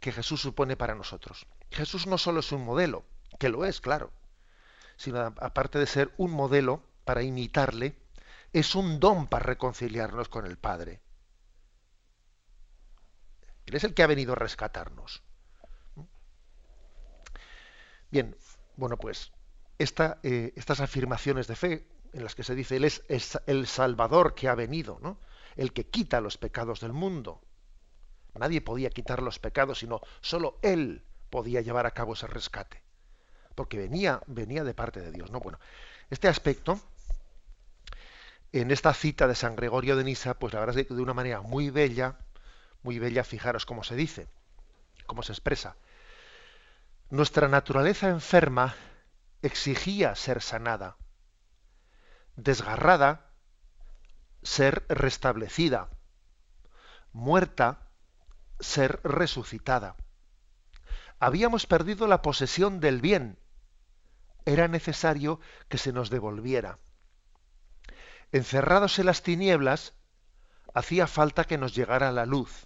que 0.00 0.12
Jesús 0.12 0.40
supone 0.40 0.76
para 0.76 0.94
nosotros. 0.94 1.46
Jesús 1.70 2.06
no 2.06 2.18
solo 2.18 2.40
es 2.40 2.52
un 2.52 2.64
modelo, 2.64 3.04
que 3.38 3.48
lo 3.48 3.64
es, 3.64 3.80
claro, 3.80 4.10
sino 4.96 5.20
aparte 5.20 5.78
de 5.78 5.86
ser 5.86 6.12
un 6.16 6.32
modelo 6.32 6.82
para 7.04 7.22
imitarle, 7.22 7.96
es 8.52 8.74
un 8.74 9.00
don 9.00 9.26
para 9.26 9.44
reconciliarnos 9.44 10.28
con 10.28 10.46
el 10.46 10.56
Padre. 10.56 11.00
Él 13.66 13.74
es 13.74 13.84
el 13.84 13.94
que 13.94 14.02
ha 14.02 14.06
venido 14.06 14.32
a 14.32 14.36
rescatarnos. 14.36 15.22
Bien, 18.10 18.36
bueno, 18.76 18.96
pues 18.96 19.32
eh, 19.78 20.52
estas 20.56 20.80
afirmaciones 20.80 21.46
de 21.48 21.56
fe 21.56 21.86
en 22.12 22.22
las 22.22 22.34
que 22.34 22.44
se 22.44 22.54
dice 22.54 22.76
Él 22.76 22.84
es, 22.84 23.02
el 23.46 23.66
Salvador 23.66 24.34
que 24.34 24.48
ha 24.48 24.54
venido, 24.54 24.98
¿no? 25.02 25.18
el 25.56 25.72
que 25.72 25.86
quita 25.86 26.20
los 26.20 26.38
pecados 26.38 26.80
del 26.80 26.92
mundo. 26.92 27.42
Nadie 28.34 28.60
podía 28.60 28.90
quitar 28.90 29.22
los 29.22 29.38
pecados, 29.38 29.78
sino 29.78 30.00
solo 30.20 30.58
Él 30.62 31.04
podía 31.30 31.60
llevar 31.60 31.86
a 31.86 31.92
cabo 31.92 32.14
ese 32.14 32.26
rescate 32.26 32.86
porque 33.56 33.78
venía, 33.78 34.22
venía 34.26 34.62
de 34.62 34.74
parte 34.74 35.00
de 35.00 35.10
Dios. 35.10 35.32
¿no? 35.32 35.40
Bueno, 35.40 35.58
este 36.10 36.28
aspecto, 36.28 36.78
en 38.52 38.70
esta 38.70 38.94
cita 38.94 39.26
de 39.26 39.34
San 39.34 39.56
Gregorio 39.56 39.96
de 39.96 40.04
Nisa, 40.04 40.38
pues 40.38 40.52
la 40.52 40.60
verdad 40.60 40.78
es 40.78 40.86
que 40.86 40.94
de 40.94 41.02
una 41.02 41.14
manera 41.14 41.40
muy 41.40 41.70
bella, 41.70 42.18
muy 42.86 43.00
bella, 43.00 43.24
fijaros 43.24 43.66
cómo 43.66 43.82
se 43.82 43.96
dice, 43.96 44.28
cómo 45.06 45.24
se 45.24 45.32
expresa. 45.32 45.74
Nuestra 47.10 47.48
naturaleza 47.48 48.08
enferma 48.08 48.76
exigía 49.42 50.14
ser 50.14 50.40
sanada, 50.40 50.96
desgarrada, 52.36 53.32
ser 54.44 54.84
restablecida, 54.88 55.88
muerta, 57.12 57.90
ser 58.60 59.00
resucitada. 59.02 59.96
Habíamos 61.18 61.66
perdido 61.66 62.06
la 62.06 62.22
posesión 62.22 62.78
del 62.78 63.00
bien, 63.00 63.36
era 64.44 64.68
necesario 64.68 65.40
que 65.68 65.78
se 65.78 65.92
nos 65.92 66.08
devolviera. 66.08 66.78
Encerrados 68.30 69.00
en 69.00 69.06
las 69.06 69.24
tinieblas, 69.24 69.92
hacía 70.72 71.08
falta 71.08 71.42
que 71.42 71.58
nos 71.58 71.74
llegara 71.74 72.12
la 72.12 72.26
luz. 72.26 72.65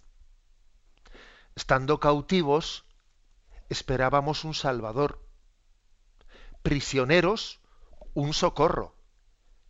Estando 1.60 2.00
cautivos, 2.00 2.86
esperábamos 3.68 4.44
un 4.44 4.54
Salvador. 4.54 5.22
Prisioneros, 6.62 7.60
un 8.14 8.32
socorro. 8.32 8.96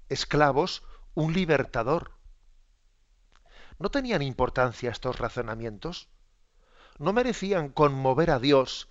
Esclavos, 0.09 0.85
un 1.15 1.33
libertador. 1.33 2.13
¿No 3.81 3.91
tenían 3.91 4.23
importancia 4.23 4.93
estos 4.93 5.19
razonamientos? 5.19 6.09
¿No 7.01 7.13
merecían 7.13 7.71
conmover 7.71 8.31
a 8.31 8.39
Dios 8.39 8.89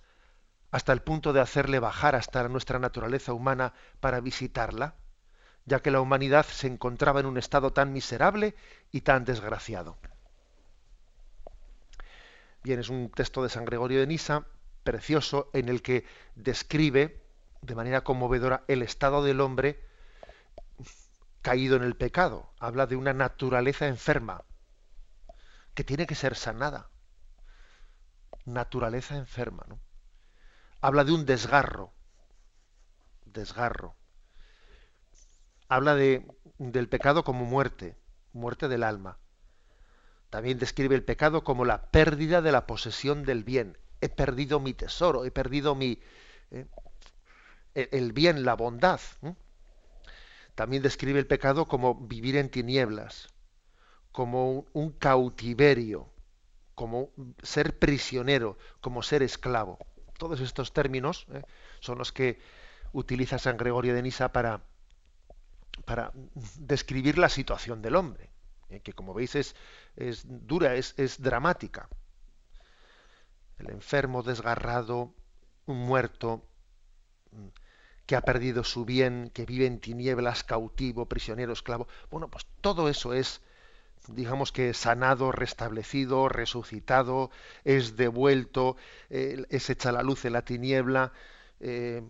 hasta 0.70 0.92
el 0.92 1.00
punto 1.00 1.32
de 1.32 1.40
hacerle 1.40 1.78
bajar 1.78 2.14
hasta 2.14 2.46
nuestra 2.50 2.78
naturaleza 2.78 3.32
humana 3.32 3.72
para 4.00 4.20
visitarla, 4.20 4.94
ya 5.64 5.80
que 5.80 5.90
la 5.90 6.02
humanidad 6.02 6.44
se 6.44 6.66
encontraba 6.66 7.20
en 7.20 7.26
un 7.26 7.38
estado 7.38 7.72
tan 7.72 7.94
miserable 7.94 8.54
y 8.92 9.00
tan 9.00 9.24
desgraciado. 9.24 9.96
Bien, 12.62 12.80
es 12.80 12.88
un 12.88 13.10
texto 13.10 13.42
de 13.42 13.48
San 13.48 13.64
Gregorio 13.64 14.00
de 14.00 14.06
Nisa, 14.06 14.46
precioso, 14.84 15.50
en 15.52 15.68
el 15.68 15.82
que 15.82 16.04
describe 16.34 17.22
de 17.62 17.74
manera 17.74 18.02
conmovedora 18.02 18.64
el 18.68 18.82
estado 18.82 19.24
del 19.24 19.40
hombre 19.40 19.80
caído 21.42 21.76
en 21.76 21.82
el 21.82 21.96
pecado. 21.96 22.52
Habla 22.58 22.86
de 22.86 22.96
una 22.96 23.14
naturaleza 23.14 23.86
enferma 23.86 24.44
que 25.74 25.84
tiene 25.84 26.06
que 26.06 26.14
ser 26.14 26.36
sanada. 26.36 26.90
Naturaleza 28.44 29.16
enferma, 29.16 29.64
¿no? 29.68 29.80
habla 30.80 31.04
de 31.04 31.12
un 31.12 31.26
desgarro, 31.26 31.92
desgarro. 33.24 33.94
Habla 35.68 35.94
de, 35.94 36.26
del 36.58 36.88
pecado 36.88 37.22
como 37.22 37.44
muerte, 37.44 37.96
muerte 38.32 38.68
del 38.68 38.82
alma. 38.82 39.18
También 40.30 40.58
describe 40.58 40.94
el 40.94 41.02
pecado 41.02 41.44
como 41.44 41.64
la 41.64 41.90
pérdida 41.90 42.40
de 42.40 42.52
la 42.52 42.66
posesión 42.66 43.24
del 43.24 43.44
bien. 43.44 43.76
He 44.00 44.08
perdido 44.08 44.60
mi 44.60 44.72
tesoro, 44.74 45.24
he 45.24 45.30
perdido 45.30 45.74
mi 45.74 46.00
eh, 46.50 47.88
el 47.92 48.12
bien, 48.12 48.44
la 48.44 48.54
bondad. 48.54 49.00
También 50.54 50.82
describe 50.82 51.18
el 51.18 51.26
pecado 51.26 51.66
como 51.66 51.94
vivir 51.94 52.36
en 52.36 52.50
tinieblas, 52.50 53.28
como 54.12 54.66
un, 54.72 54.90
cautiverio, 54.92 56.12
como 56.74 57.10
ser 57.42 57.78
prisionero, 57.78 58.58
como 58.80 59.02
ser 59.02 59.22
esclavo. 59.22 59.78
Todos 60.18 60.40
estos 60.40 60.72
términos 60.72 61.26
¿eh? 61.32 61.42
son 61.80 61.98
los 61.98 62.12
que 62.12 62.40
utiliza 62.92 63.38
San 63.38 63.56
Gregorio 63.56 63.94
de 63.94 64.02
Nisa 64.02 64.32
para, 64.32 64.62
para 65.84 66.12
describir 66.58 67.18
la 67.18 67.28
situación 67.28 67.80
del 67.82 67.96
hombre, 67.96 68.30
¿eh? 68.70 68.80
que 68.80 68.92
como 68.92 69.14
veis 69.14 69.34
es, 69.34 69.54
es 69.96 70.24
dura, 70.26 70.74
es, 70.74 70.94
es 70.96 71.20
dramática. 71.20 71.88
El 73.58 73.70
enfermo, 73.70 74.22
desgarrado, 74.22 75.12
un 75.66 75.78
muerto, 75.78 76.42
que 78.06 78.16
ha 78.16 78.22
perdido 78.22 78.64
su 78.64 78.84
bien, 78.84 79.30
que 79.32 79.46
vive 79.46 79.66
en 79.66 79.78
tinieblas, 79.78 80.42
cautivo, 80.42 81.06
prisionero, 81.06 81.52
esclavo. 81.52 81.86
Bueno, 82.10 82.28
pues 82.28 82.46
todo 82.60 82.88
eso 82.88 83.14
es, 83.14 83.40
digamos 84.08 84.50
que 84.50 84.74
sanado, 84.74 85.30
restablecido, 85.30 86.28
resucitado, 86.28 87.30
es 87.64 87.96
devuelto, 87.96 88.76
es 89.10 89.70
hecha 89.70 89.92
la 89.92 90.02
luz 90.02 90.24
en 90.24 90.32
la 90.32 90.44
tiniebla, 90.44 91.12
eh, 91.60 92.02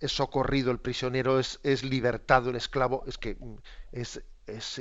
es 0.00 0.12
socorrido 0.12 0.70
el 0.70 0.78
prisionero, 0.78 1.38
es, 1.38 1.60
es, 1.64 1.82
libertado 1.82 2.50
el 2.50 2.56
esclavo. 2.56 3.04
Es 3.06 3.18
que 3.18 3.34
mm, 3.34 3.56
es, 3.92 4.22
es 4.46 4.80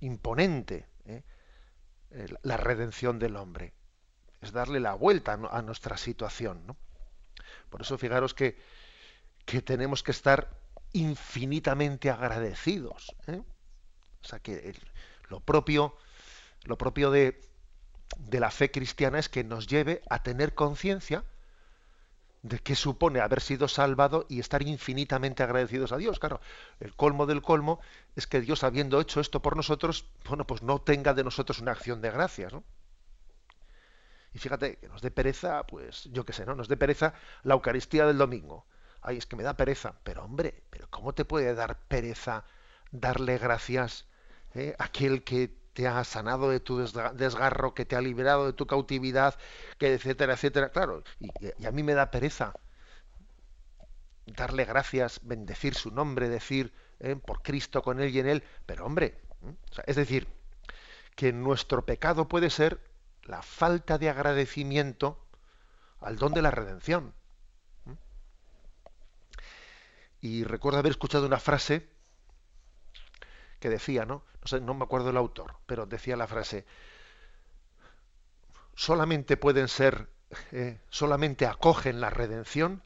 imponente 0.00 0.88
¿eh? 1.06 1.22
la 2.42 2.56
redención 2.56 3.18
del 3.18 3.36
hombre. 3.36 3.72
Es 4.40 4.52
darle 4.52 4.80
la 4.80 4.94
vuelta 4.94 5.34
a 5.34 5.62
nuestra 5.62 5.96
situación. 5.96 6.66
¿no? 6.66 6.76
Por 7.68 7.82
eso 7.82 7.98
fijaros 7.98 8.34
que 8.34 8.56
que 9.50 9.62
tenemos 9.62 10.04
que 10.04 10.12
estar 10.12 10.48
infinitamente 10.92 12.08
agradecidos. 12.08 13.14
¿eh? 13.26 13.42
O 14.22 14.24
sea 14.24 14.38
que 14.38 14.74
lo 15.28 15.40
propio, 15.40 15.96
lo 16.64 16.78
propio 16.78 17.10
de, 17.10 17.40
de 18.16 18.40
la 18.40 18.52
fe 18.52 18.70
cristiana 18.70 19.18
es 19.18 19.28
que 19.28 19.42
nos 19.42 19.66
lleve 19.66 20.02
a 20.08 20.22
tener 20.22 20.54
conciencia 20.54 21.24
de 22.42 22.58
qué 22.58 22.74
supone 22.74 23.20
haber 23.20 23.40
sido 23.40 23.68
salvado 23.68 24.26
y 24.28 24.40
estar 24.40 24.62
infinitamente 24.62 25.42
agradecidos 25.42 25.92
a 25.92 25.96
Dios. 25.96 26.18
Claro, 26.18 26.40
el 26.80 26.94
colmo 26.94 27.26
del 27.26 27.42
colmo 27.42 27.80
es 28.16 28.26
que 28.26 28.40
Dios, 28.40 28.64
habiendo 28.64 29.00
hecho 29.00 29.20
esto 29.20 29.42
por 29.42 29.56
nosotros, 29.56 30.06
bueno, 30.26 30.46
pues 30.46 30.62
no 30.62 30.80
tenga 30.80 31.14
de 31.14 31.24
nosotros 31.24 31.60
una 31.60 31.72
acción 31.72 32.00
de 32.00 32.10
gracias, 32.10 32.52
¿no? 32.52 32.64
Y 34.32 34.38
fíjate, 34.38 34.76
que 34.76 34.88
nos 34.88 35.02
dé 35.02 35.10
pereza, 35.10 35.66
pues 35.66 36.04
yo 36.12 36.24
qué 36.24 36.32
sé, 36.32 36.46
¿no? 36.46 36.54
Nos 36.54 36.68
dé 36.68 36.76
pereza 36.76 37.14
la 37.42 37.54
Eucaristía 37.54 38.06
del 38.06 38.18
domingo 38.18 38.64
ay, 39.02 39.18
es 39.18 39.26
que 39.26 39.36
me 39.36 39.42
da 39.42 39.56
pereza. 39.56 39.94
Pero 40.04 40.24
hombre, 40.24 40.62
pero 40.70 40.88
¿cómo 40.90 41.12
te 41.14 41.24
puede 41.24 41.54
dar 41.54 41.78
pereza 41.88 42.44
darle 42.90 43.38
gracias 43.38 44.06
eh, 44.54 44.74
a 44.78 44.84
aquel 44.84 45.22
que 45.24 45.56
te 45.72 45.86
ha 45.86 46.02
sanado 46.04 46.50
de 46.50 46.60
tu 46.60 46.78
desgarro, 46.78 47.74
que 47.74 47.84
te 47.84 47.96
ha 47.96 48.00
liberado 48.00 48.46
de 48.46 48.52
tu 48.52 48.66
cautividad, 48.66 49.38
que 49.78 49.94
etcétera, 49.94 50.34
etcétera? 50.34 50.70
Claro, 50.70 51.02
y, 51.18 51.66
a 51.66 51.70
mí 51.70 51.82
me 51.82 51.94
da 51.94 52.10
pereza 52.10 52.54
darle 54.26 54.64
gracias, 54.64 55.20
bendecir 55.22 55.74
su 55.74 55.90
nombre, 55.90 56.28
decir 56.28 56.72
eh, 57.00 57.16
por 57.16 57.42
Cristo 57.42 57.82
con 57.82 58.00
él 58.00 58.14
y 58.14 58.20
en 58.20 58.28
él, 58.28 58.44
pero 58.66 58.86
hombre, 58.86 59.20
es 59.86 59.96
decir, 59.96 60.28
que 61.16 61.32
nuestro 61.32 61.84
pecado 61.84 62.28
puede 62.28 62.50
ser 62.50 62.80
la 63.24 63.42
falta 63.42 63.98
de 63.98 64.08
agradecimiento 64.08 65.18
al 66.00 66.16
don 66.16 66.32
de 66.32 66.42
la 66.42 66.50
redención. 66.50 67.14
Y 70.20 70.44
recuerdo 70.44 70.78
haber 70.78 70.92
escuchado 70.92 71.26
una 71.26 71.38
frase 71.38 71.88
que 73.60 73.68
decía, 73.68 74.04
¿no? 74.04 74.24
No, 74.40 74.46
sé, 74.46 74.60
no 74.60 74.74
me 74.74 74.84
acuerdo 74.84 75.10
el 75.10 75.16
autor, 75.16 75.56
pero 75.66 75.86
decía 75.86 76.16
la 76.16 76.26
frase, 76.26 76.66
solamente 78.74 79.36
pueden 79.36 79.68
ser, 79.68 80.08
eh, 80.50 80.80
solamente 80.88 81.46
acogen 81.46 82.00
la 82.00 82.10
redención 82.10 82.82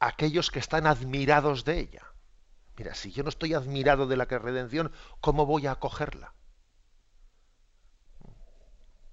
aquellos 0.00 0.50
que 0.50 0.58
están 0.58 0.86
admirados 0.86 1.64
de 1.64 1.78
ella. 1.80 2.02
Mira, 2.76 2.94
si 2.94 3.10
yo 3.10 3.22
no 3.22 3.28
estoy 3.28 3.54
admirado 3.54 4.06
de 4.06 4.16
la 4.16 4.24
redención, 4.24 4.92
¿cómo 5.20 5.46
voy 5.46 5.66
a 5.66 5.72
acogerla? 5.72 6.32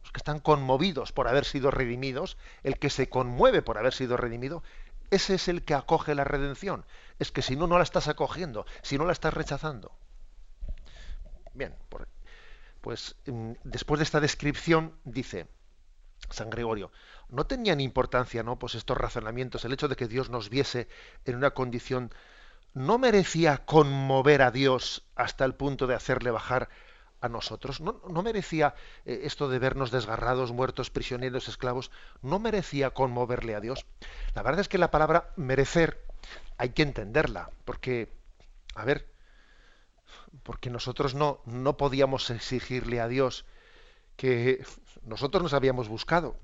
Los 0.03 0.11
que 0.11 0.19
están 0.19 0.39
conmovidos 0.39 1.11
por 1.11 1.27
haber 1.27 1.45
sido 1.45 1.71
redimidos, 1.71 2.37
el 2.63 2.77
que 2.77 2.91
se 2.91 3.09
conmueve 3.09 3.63
por 3.63 3.77
haber 3.79 3.93
sido 3.93 4.17
redimido, 4.17 4.61
ese 5.09 5.35
es 5.35 5.47
el 5.47 5.63
que 5.65 5.73
acoge 5.73 6.15
la 6.15 6.23
redención. 6.23 6.85
Es 7.19 7.31
que 7.31 7.41
si 7.41 7.55
no, 7.55 7.67
no 7.67 7.77
la 7.77 7.83
estás 7.83 8.07
acogiendo, 8.07 8.65
si 8.83 8.97
no 8.97 9.05
la 9.05 9.13
estás 9.13 9.33
rechazando. 9.33 9.97
Bien, 11.55 11.73
pues 12.81 13.15
mm, 13.25 13.53
después 13.63 13.99
de 13.99 14.03
esta 14.03 14.19
descripción 14.19 14.93
dice 15.05 15.47
San 16.29 16.49
Gregorio, 16.49 16.91
no 17.29 17.47
tenían 17.47 17.79
importancia, 17.81 18.43
¿no? 18.43 18.59
Pues 18.59 18.75
estos 18.75 18.97
razonamientos, 18.97 19.65
el 19.65 19.73
hecho 19.73 19.87
de 19.87 19.95
que 19.95 20.07
Dios 20.07 20.29
nos 20.29 20.49
viese 20.49 20.87
en 21.23 21.35
una 21.35 21.51
condición 21.51 22.11
no 22.73 22.99
merecía 22.99 23.65
conmover 23.65 24.41
a 24.41 24.51
Dios 24.51 25.03
hasta 25.15 25.45
el 25.45 25.55
punto 25.55 25.87
de 25.87 25.95
hacerle 25.95 26.29
bajar 26.29 26.67
a 27.21 27.29
nosotros. 27.29 27.79
No, 27.79 28.21
merecía 28.21 28.75
eh, 29.05 29.21
esto 29.23 29.47
de 29.47 29.59
vernos 29.59 29.91
desgarrados, 29.91 30.51
muertos, 30.51 30.89
prisioneros, 30.89 31.47
esclavos, 31.47 31.89
no 32.21 32.37
merecía 32.37 32.89
conmoverle 32.89 33.55
a 33.55 33.61
Dios. 33.61 33.85
La 34.35 34.43
verdad 34.43 34.59
es 34.59 34.67
que 34.67 34.77
la 34.77 34.91
palabra 34.91 35.31
merecer 35.37 36.03
hay 36.57 36.69
que 36.69 36.83
entenderla, 36.83 37.49
porque, 37.63 38.09
a 38.75 38.83
ver, 38.83 39.14
porque 40.43 40.69
nosotros 40.69 41.15
no, 41.15 41.41
no 41.45 41.77
podíamos 41.77 42.29
exigirle 42.29 42.99
a 42.99 43.07
Dios 43.07 43.45
que 44.15 44.65
nosotros 45.03 45.43
nos 45.43 45.53
habíamos 45.53 45.87
buscado. 45.87 46.37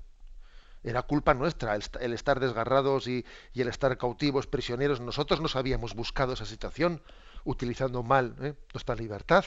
Era 0.84 1.02
culpa 1.02 1.34
nuestra 1.34 1.76
el, 1.76 2.12
estar 2.12 2.40
desgarrados 2.40 3.06
y, 3.06 3.24
el 3.54 3.68
estar 3.68 3.96
cautivos, 3.98 4.46
prisioneros. 4.46 5.00
Nosotros 5.00 5.40
nos 5.40 5.54
habíamos 5.54 5.94
buscado 5.94 6.32
esa 6.32 6.46
situación 6.46 7.02
utilizando 7.44 8.02
mal 8.02 8.34
¿eh? 8.40 8.54
nuestra 8.72 8.96
libertad. 8.96 9.44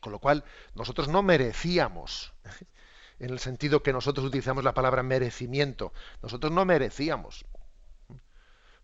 Con 0.00 0.12
lo 0.12 0.18
cual, 0.18 0.44
nosotros 0.74 1.08
no 1.08 1.22
merecíamos, 1.22 2.32
en 3.20 3.30
el 3.30 3.38
sentido 3.38 3.82
que 3.82 3.92
nosotros 3.92 4.26
utilizamos 4.26 4.64
la 4.64 4.74
palabra 4.74 5.02
merecimiento, 5.02 5.92
nosotros 6.22 6.52
no 6.52 6.64
merecíamos. 6.64 7.44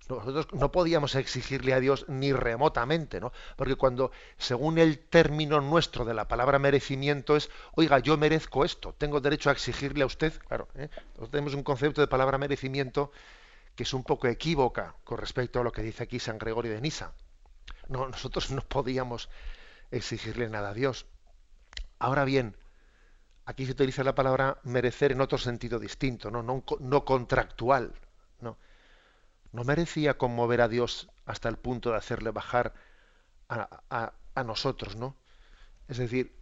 Nosotros 0.08 0.48
no 0.52 0.72
podíamos 0.72 1.14
exigirle 1.14 1.74
a 1.74 1.80
Dios 1.80 2.04
ni 2.08 2.32
remotamente, 2.32 3.20
¿no? 3.20 3.32
Porque 3.56 3.76
cuando, 3.76 4.10
según 4.36 4.78
el 4.78 4.98
término 4.98 5.60
nuestro 5.60 6.04
de 6.04 6.12
la 6.14 6.28
palabra 6.28 6.58
merecimiento 6.58 7.36
es, 7.36 7.50
oiga, 7.74 7.98
yo 8.00 8.16
merezco 8.16 8.64
esto, 8.64 8.94
tengo 8.98 9.20
derecho 9.20 9.48
a 9.48 9.52
exigirle 9.52 10.02
a 10.02 10.06
usted, 10.06 10.32
claro, 10.48 10.68
¿eh? 10.74 10.88
tenemos 11.30 11.54
un 11.54 11.62
concepto 11.62 12.00
de 12.00 12.08
palabra 12.08 12.36
merecimiento 12.36 13.12
que 13.74 13.84
es 13.84 13.94
un 13.94 14.02
poco 14.02 14.26
equívoca 14.26 14.96
con 15.04 15.18
respecto 15.18 15.60
a 15.60 15.64
lo 15.64 15.72
que 15.72 15.82
dice 15.82 16.02
aquí 16.02 16.18
San 16.18 16.38
Gregorio 16.38 16.72
de 16.72 16.80
Nisa. 16.80 17.12
No, 17.88 18.08
nosotros 18.08 18.50
no 18.50 18.62
podíamos 18.62 19.28
exigirle 19.90 20.48
nada 20.48 20.70
a 20.70 20.74
Dios. 20.74 21.06
Ahora 21.98 22.24
bien, 22.24 22.56
aquí 23.44 23.66
se 23.66 23.72
utiliza 23.72 24.04
la 24.04 24.14
palabra 24.14 24.58
merecer 24.64 25.12
en 25.12 25.20
otro 25.20 25.38
sentido 25.38 25.78
distinto, 25.78 26.30
no, 26.30 26.42
no, 26.42 27.04
contractual. 27.04 27.94
No. 28.40 28.58
No 29.52 29.64
merecía 29.64 30.18
conmover 30.18 30.60
a 30.60 30.68
Dios 30.68 31.10
hasta 31.26 31.48
el 31.48 31.56
punto 31.56 31.90
de 31.90 31.96
hacerle 31.96 32.30
bajar 32.30 32.74
a, 33.48 34.12
a 34.34 34.44
nosotros, 34.44 34.96
¿no? 34.96 35.14
Es 35.88 35.98
decir, 35.98 36.34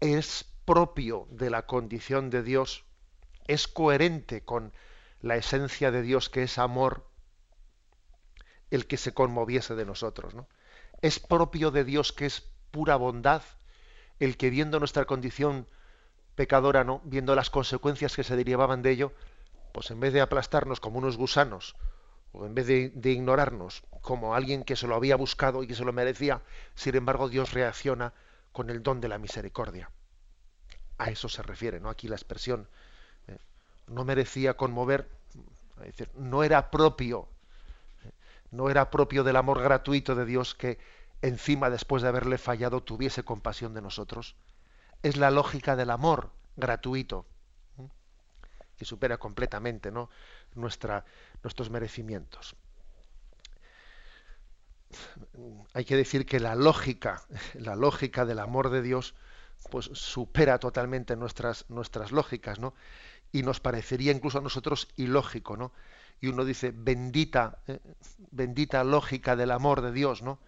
es 0.00 0.44
propio 0.64 1.28
de 1.30 1.50
la 1.50 1.66
condición 1.66 2.30
de 2.30 2.42
Dios, 2.42 2.84
es 3.46 3.68
coherente 3.68 4.44
con 4.44 4.72
la 5.20 5.36
esencia 5.36 5.90
de 5.92 6.02
Dios 6.02 6.28
que 6.28 6.42
es 6.42 6.58
amor, 6.58 7.06
el 8.70 8.86
que 8.86 8.96
se 8.96 9.14
conmoviese 9.14 9.76
de 9.76 9.84
nosotros, 9.84 10.34
¿no? 10.34 10.48
Es 11.00 11.20
propio 11.20 11.70
de 11.70 11.84
Dios 11.84 12.12
que 12.12 12.26
es 12.26 12.48
pura 12.72 12.96
bondad, 12.96 13.42
el 14.18 14.36
que 14.36 14.50
viendo 14.50 14.78
nuestra 14.78 15.04
condición 15.04 15.68
pecadora, 16.34 16.84
¿no? 16.84 17.00
viendo 17.04 17.34
las 17.34 17.50
consecuencias 17.50 18.16
que 18.16 18.24
se 18.24 18.36
derivaban 18.36 18.82
de 18.82 18.90
ello, 18.90 19.12
pues 19.72 19.90
en 19.90 20.00
vez 20.00 20.12
de 20.12 20.20
aplastarnos 20.20 20.80
como 20.80 20.98
unos 20.98 21.16
gusanos, 21.16 21.76
o 22.32 22.46
en 22.46 22.54
vez 22.54 22.66
de, 22.66 23.10
ignorarnos 23.10 23.82
como 24.00 24.34
alguien 24.34 24.64
que 24.64 24.76
se 24.76 24.86
lo 24.86 24.94
había 24.94 25.16
buscado 25.16 25.62
y 25.62 25.66
que 25.66 25.74
se 25.74 25.84
lo 25.84 25.92
merecía, 25.92 26.42
sin 26.74 26.96
embargo 26.96 27.28
Dios 27.28 27.52
reacciona 27.52 28.12
con 28.52 28.70
el 28.70 28.82
don 28.82 29.00
de 29.00 29.08
la 29.08 29.18
misericordia. 29.18 29.90
A 30.98 31.10
eso 31.10 31.28
se 31.28 31.42
refiere, 31.42 31.78
¿no? 31.80 31.88
Aquí 31.88 32.08
la 32.08 32.16
expresión 32.16 32.68
¿eh? 33.28 33.38
no 33.86 34.04
merecía 34.04 34.56
conmover, 34.56 35.08
decir, 35.78 36.10
no 36.14 36.42
era 36.42 36.70
propio, 36.70 37.28
¿eh? 38.04 38.10
no 38.50 38.70
era 38.70 38.90
propio 38.90 39.24
del 39.24 39.36
amor 39.36 39.62
gratuito 39.62 40.14
de 40.14 40.24
Dios 40.24 40.54
que 40.54 40.78
encima 41.20 41.70
después 41.70 42.02
de 42.02 42.08
haberle 42.08 42.38
fallado 42.38 42.82
tuviese 42.82 43.24
compasión 43.24 43.74
de 43.74 43.82
nosotros. 43.82 44.36
es 45.02 45.16
la 45.16 45.30
lógica 45.30 45.76
del 45.76 45.90
amor 45.90 46.30
gratuito, 46.56 47.26
que 48.76 48.84
supera 48.84 49.18
completamente 49.18 49.90
¿no? 49.90 50.10
Nuestros 50.54 51.70
merecimientos. 51.70 52.56
Hay 55.72 55.84
que 55.84 55.96
decir 55.96 56.26
que 56.26 56.40
la 56.40 56.54
lógica, 56.54 57.22
la 57.54 57.76
lógica 57.76 58.24
del 58.26 58.38
amor 58.38 58.70
de 58.70 58.82
Dios, 58.82 59.14
pues 59.70 59.86
supera 59.92 60.58
totalmente 60.58 61.16
nuestras, 61.16 61.64
nuestras 61.68 62.12
lógicas, 62.12 62.58
¿no? 62.58 62.74
Y 63.30 63.42
nos 63.42 63.60
parecería 63.60 64.12
incluso 64.12 64.38
a 64.38 64.42
nosotros 64.42 64.88
ilógico, 64.96 65.56
¿no? 65.56 65.72
Y 66.20 66.28
uno 66.28 66.44
dice, 66.44 66.72
bendita, 66.74 67.58
eh, 67.66 67.80
bendita 68.30 68.84
lógica 68.84 69.34
del 69.36 69.50
amor 69.50 69.80
de 69.80 69.92
Dios, 69.92 70.22
¿no? 70.22 70.38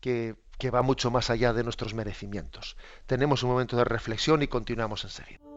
Que, 0.00 0.36
que 0.58 0.70
va 0.70 0.82
mucho 0.82 1.10
más 1.10 1.30
allá 1.30 1.52
de 1.52 1.64
nuestros 1.64 1.94
merecimientos. 1.94 2.76
Tenemos 3.06 3.42
un 3.42 3.50
momento 3.50 3.76
de 3.76 3.84
reflexión 3.84 4.42
y 4.42 4.48
continuamos 4.48 5.04
enseguida. 5.04 5.49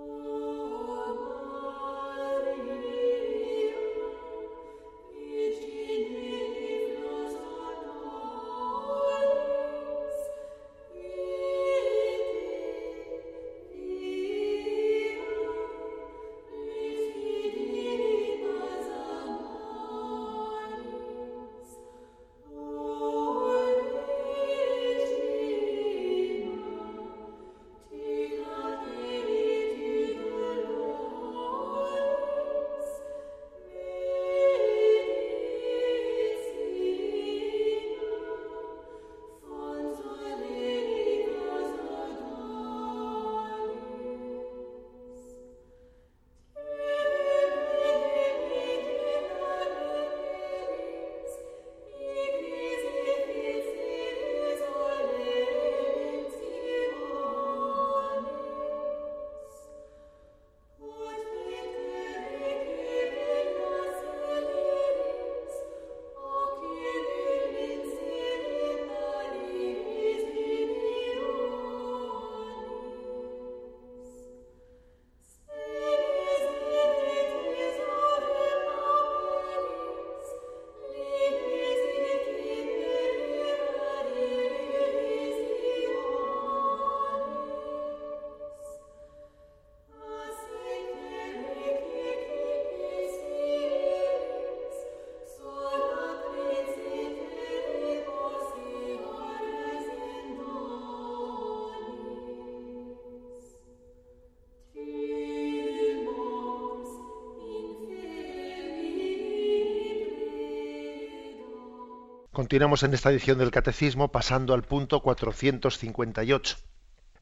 Continuamos 112.34 112.82
en 112.82 112.96
esta 112.96 113.12
edición 113.12 113.38
del 113.38 113.52
Catecismo 113.52 114.12
pasando 114.12 114.56
al 114.56 114.64
punto 114.64 115.04
458. 115.04 116.58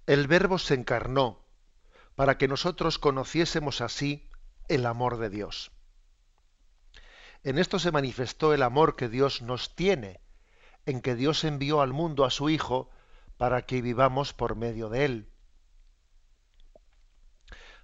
El 0.08 0.28
Verbo 0.28 0.58
se 0.58 0.74
encarnó 0.74 1.44
para 2.16 2.38
que 2.38 2.48
nosotros 2.48 2.98
conociésemos 2.98 3.82
así 3.82 4.30
el 4.70 4.86
amor 4.86 5.18
de 5.18 5.30
Dios. 5.30 5.74
En 7.44 7.58
esto 7.58 7.78
se 7.78 7.92
manifestó 7.92 8.54
el 8.54 8.64
amor 8.64 8.96
que 8.96 9.10
Dios 9.10 9.42
nos 9.42 9.76
tiene, 9.76 10.22
en 10.86 11.02
que 11.02 11.16
Dios 11.16 11.44
envió 11.44 11.82
al 11.82 11.92
mundo 11.92 12.24
a 12.24 12.32
su 12.32 12.50
Hijo 12.50 12.90
para 13.36 13.66
que 13.66 13.82
vivamos 13.82 14.32
por 14.32 14.56
medio 14.56 14.88
de 14.88 15.04
él. 15.04 15.30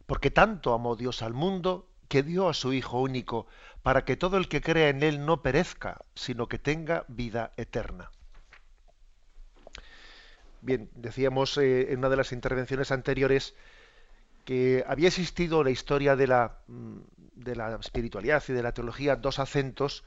Porque 0.06 0.32
tanto 0.32 0.74
amó 0.74 0.96
Dios 0.96 1.22
al 1.22 1.34
mundo 1.34 1.92
que 2.08 2.24
dio 2.24 2.50
a 2.50 2.54
su 2.54 2.74
Hijo 2.74 3.00
único, 3.02 3.48
para 3.84 4.06
que 4.06 4.18
todo 4.18 4.38
el 4.38 4.48
que 4.48 4.62
crea 4.62 4.90
en 4.90 5.04
Él 5.04 5.26
no 5.26 5.42
perezca, 5.42 6.02
sino 6.16 6.48
que 6.48 6.60
tenga 6.60 7.06
vida 7.08 7.54
eterna. 7.58 8.12
Bien, 10.62 10.90
decíamos 10.96 11.58
eh, 11.58 11.94
en 11.94 12.00
una 12.00 12.10
de 12.10 12.18
las 12.18 12.32
intervenciones 12.32 12.92
anteriores 12.92 13.56
que 14.44 14.84
había 14.88 15.08
existido 15.08 15.64
la 15.64 15.72
historia 15.72 16.16
de 16.16 16.28
la, 16.28 16.60
mm, 16.68 16.98
de 17.36 17.56
la 17.56 17.76
espiritualidad 17.76 18.44
y 18.48 18.54
de 18.54 18.64
la 18.64 18.74
teología 18.74 19.16
dos 19.16 19.40
acentos, 19.40 20.04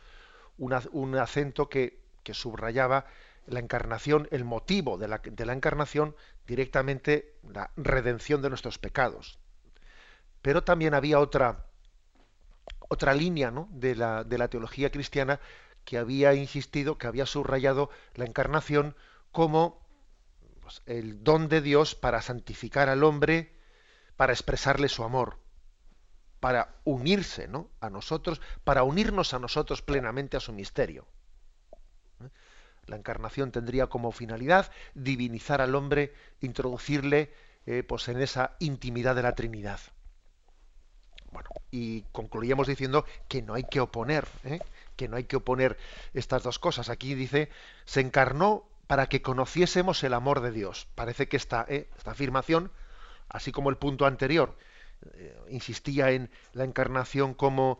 un 0.58 1.16
acento 1.16 1.68
que, 1.70 2.00
que, 2.22 2.34
subrayaba 2.34 3.06
la 3.46 3.60
encarnación, 3.60 4.28
el 4.30 4.44
motivo 4.44 4.98
de 4.98 5.08
la, 5.08 5.18
de 5.18 5.46
la 5.46 5.54
encarnación, 5.54 6.14
directamente 6.46 7.34
la 7.50 7.70
redención 7.76 8.42
de 8.42 8.50
nuestros 8.50 8.78
pecados. 8.78 9.38
Pero 10.42 10.64
también 10.64 10.92
había 10.92 11.18
otra, 11.20 11.66
otra 12.88 13.14
línea 13.14 13.52
de, 13.70 13.94
la, 13.94 14.24
de, 14.24 14.38
la, 14.38 14.48
teología 14.48 14.90
cristiana 14.90 15.40
que 15.84 15.98
había 15.98 16.34
insistido, 16.34 16.98
que 16.98 17.06
había 17.06 17.26
subrayado 17.26 17.90
la 18.14 18.24
encarnación 18.24 18.96
como 19.32 19.86
pues, 20.60 20.82
el 20.86 21.22
don 21.22 21.48
de 21.48 21.60
Dios 21.60 21.94
para 21.94 22.22
santificar 22.22 22.88
al 22.88 23.04
hombre, 23.04 23.52
para 24.16 24.32
expresarle 24.32 24.88
su 24.88 25.04
amor, 25.04 25.38
para 26.40 26.74
unirse 26.84 27.48
¿no? 27.48 27.70
a 27.80 27.90
nosotros, 27.90 28.40
para 28.64 28.82
unirnos 28.82 29.34
a 29.34 29.38
nosotros 29.38 29.82
plenamente 29.82 30.36
a 30.36 30.40
su 30.40 30.52
misterio. 30.52 31.06
La 32.86 32.96
encarnación 32.96 33.52
tendría 33.52 33.86
como 33.86 34.10
finalidad 34.10 34.70
divinizar 34.94 35.60
al 35.60 35.74
hombre, 35.74 36.12
introducirle 36.40 37.32
eh, 37.66 37.84
pues 37.84 38.08
en 38.08 38.20
esa 38.20 38.56
intimidad 38.58 39.14
de 39.14 39.22
la 39.22 39.34
Trinidad. 39.34 39.80
Bueno, 41.32 41.50
y 41.70 42.02
concluíamos 42.12 42.66
diciendo 42.66 43.04
que 43.28 43.42
no 43.42 43.54
hay 43.54 43.64
que 43.64 43.80
oponer, 43.80 44.26
¿eh? 44.44 44.60
que 44.96 45.08
no 45.08 45.16
hay 45.16 45.24
que 45.24 45.36
oponer 45.36 45.78
estas 46.12 46.42
dos 46.42 46.58
cosas. 46.58 46.88
Aquí 46.88 47.14
dice, 47.14 47.50
se 47.84 48.00
encarnó 48.00 48.64
para 48.86 49.08
que 49.08 49.22
conociésemos 49.22 50.02
el 50.02 50.14
amor 50.14 50.40
de 50.40 50.50
Dios. 50.50 50.88
Parece 50.94 51.28
que 51.28 51.36
esta, 51.36 51.64
¿eh? 51.68 51.88
esta 51.96 52.10
afirmación, 52.10 52.72
así 53.28 53.52
como 53.52 53.70
el 53.70 53.76
punto 53.76 54.06
anterior, 54.06 54.56
eh, 55.14 55.38
insistía 55.50 56.10
en 56.10 56.30
la 56.52 56.64
encarnación 56.64 57.34
como 57.34 57.78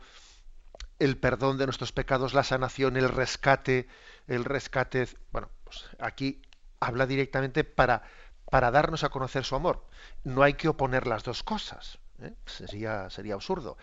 el 1.01 1.17
perdón 1.19 1.59
de 1.59 1.67
nuestros 1.67 1.93
pecados, 1.93 2.35
la 2.35 2.45
sanación, 2.45 2.97
el 2.97 3.09
rescate, 3.09 3.89
el 4.29 4.45
rescate. 4.45 5.09
Bueno, 5.33 5.51
pues 5.65 5.91
aquí 5.99 6.43
habla 6.79 7.07
directamente 7.07 7.65
para, 7.65 8.03
para 8.51 8.71
darnos 8.71 9.03
a 9.03 9.09
conocer 9.09 9.45
su 9.45 9.57
amor. 9.57 9.85
No 10.25 10.43
hay 10.43 10.55
que 10.55 10.69
oponer 10.69 11.07
las 11.07 11.25
dos 11.25 11.43
cosas. 11.43 11.99
¿Eh? 12.23 12.35
Sería, 12.47 13.11
sería 13.11 13.35
absurdo. 13.35 13.77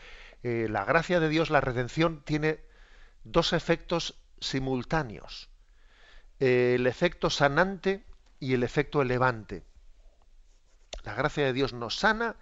Eh, 0.44 0.68
la 0.70 0.86
gracia 0.86 1.20
de 1.20 1.30
Dios, 1.30 1.50
la 1.50 1.62
redención, 1.62 2.24
tiene 2.24 2.60
dos 3.24 3.54
efectos 3.54 4.16
simultáneos. 4.40 5.50
el 6.40 6.86
efecto 6.86 7.30
sanante 7.32 8.06
y 8.40 8.54
el 8.54 8.64
efecto 8.64 9.02
elevante. 9.02 9.64
La 11.04 11.16
gracia 11.16 11.46
de 11.46 11.54
Dios 11.54 11.74
nos 11.74 11.96
sana 11.96 12.36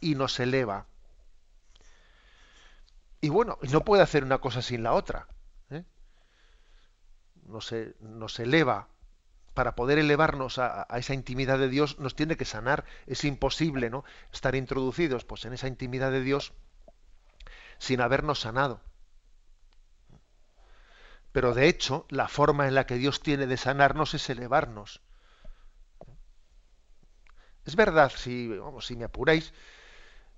y 0.00 0.14
nos 0.14 0.38
eleva. 0.40 0.86
Y 3.20 3.30
bueno, 3.30 3.58
no 3.70 3.84
puede 3.84 4.02
hacer 4.02 4.24
una 4.24 4.38
cosa 4.38 4.60
sin 4.60 4.82
la 4.82 4.92
otra. 4.92 5.26
¿eh? 5.70 5.84
Nos, 7.46 7.74
nos 8.00 8.38
eleva 8.38 8.88
para 9.54 9.74
poder 9.74 9.98
elevarnos 9.98 10.58
a, 10.58 10.86
esa 10.96 11.14
intimidad 11.14 11.58
de 11.58 11.68
Dios 11.68 11.98
nos 11.98 12.14
tiene 12.14 12.36
que 12.36 12.44
sanar. 12.44 12.84
Es 13.06 13.24
imposible, 13.24 13.90
¿no? 13.90 14.04
Estar 14.32 14.54
introducidos, 14.54 15.24
pues, 15.24 15.44
en 15.44 15.52
esa 15.52 15.68
intimidad 15.68 16.10
de 16.12 16.22
Dios 16.22 16.52
sin 17.78 18.00
habernos 18.00 18.40
sanado. 18.40 18.80
Pero 21.32 21.54
de 21.54 21.68
hecho, 21.68 22.06
la 22.08 22.28
forma 22.28 22.66
en 22.66 22.74
la 22.74 22.86
que 22.86 22.96
Dios 22.96 23.20
tiene 23.20 23.46
de 23.46 23.56
sanarnos 23.56 24.14
es 24.14 24.28
elevarnos. 24.30 25.00
Es 27.64 27.76
verdad, 27.76 28.10
si, 28.14 28.48
vamos, 28.48 28.86
si 28.86 28.96
me 28.96 29.04
apuráis, 29.04 29.52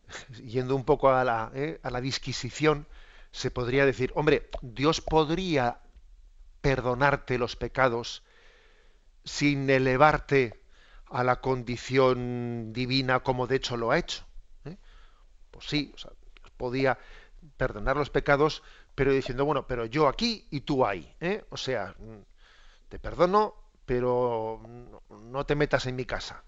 yendo 0.44 0.74
un 0.74 0.84
poco 0.84 1.10
¿eh? 1.10 1.80
a 1.82 1.90
la 1.90 2.00
disquisición, 2.00 2.86
se 3.30 3.50
podría 3.50 3.86
decir, 3.86 4.12
hombre, 4.14 4.50
Dios 4.62 5.00
podría 5.00 5.80
perdonarte 6.60 7.38
los 7.38 7.56
pecados 7.56 8.22
sin 9.24 9.68
elevarte 9.68 10.60
a 11.10 11.24
la 11.24 11.40
condición 11.40 12.72
divina 12.72 13.20
como 13.20 13.46
de 13.46 13.56
hecho 13.56 13.76
lo 13.76 13.90
ha 13.90 13.98
hecho. 13.98 14.24
¿eh? 14.64 14.76
Pues 15.50 15.66
sí, 15.66 15.92
podía 16.56 16.98
perdonar 17.56 17.96
los 17.96 18.10
pecados, 18.10 18.62
pero 18.94 19.12
diciendo, 19.12 19.44
bueno, 19.44 19.66
pero 19.66 19.86
yo 19.86 20.08
aquí 20.08 20.46
y 20.50 20.60
tú 20.60 20.86
ahí. 20.86 21.14
¿eh? 21.20 21.44
O 21.50 21.56
sea, 21.56 21.94
te 22.88 22.98
perdono, 22.98 23.54
pero 23.86 24.60
no 25.08 25.46
te 25.46 25.54
metas 25.54 25.86
en 25.86 25.96
mi 25.96 26.04
casa. 26.04 26.44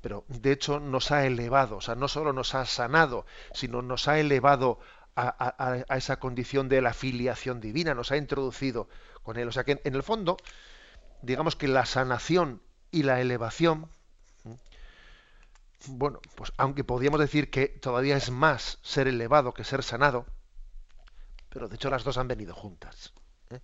Pero 0.00 0.24
de 0.28 0.52
hecho 0.52 0.80
nos 0.80 1.10
ha 1.12 1.26
elevado, 1.26 1.76
o 1.76 1.80
sea, 1.80 1.94
no 1.94 2.08
solo 2.08 2.32
nos 2.32 2.54
ha 2.54 2.66
sanado, 2.66 3.24
sino 3.52 3.82
nos 3.82 4.08
ha 4.08 4.18
elevado 4.18 4.80
a, 5.14 5.84
esa 5.96 6.18
condición 6.18 6.68
de 6.68 6.80
la 6.80 6.94
filiación 6.94 7.60
divina, 7.60 7.94
nos 7.94 8.12
ha 8.12 8.16
introducido 8.16 8.88
con 9.22 9.36
él. 9.38 9.48
O 9.48 9.52
sea 9.52 9.64
que 9.64 9.80
en 9.84 9.94
el 9.94 10.02
fondo, 10.02 10.36
digamos 11.22 11.56
que 11.56 11.68
la 11.68 11.86
sanación 11.86 12.60
y 12.90 13.04
la 13.04 13.20
elevación, 13.20 13.88
bueno, 15.86 16.20
pues 16.34 16.52
aunque 16.56 16.84
podríamos 16.84 17.20
decir 17.20 17.50
que 17.50 17.68
todavía 17.68 18.16
es 18.16 18.30
más 18.30 18.78
ser 18.82 19.08
elevado 19.08 19.54
que 19.54 19.64
ser 19.64 19.82
sanado, 19.82 20.26
pero 21.48 21.68
de 21.68 21.76
hecho 21.76 21.90
las 21.90 22.04
dos 22.04 22.18
han 22.18 22.28
venido 22.28 22.54
juntas. 22.54 23.12
¿eh? 23.50 23.60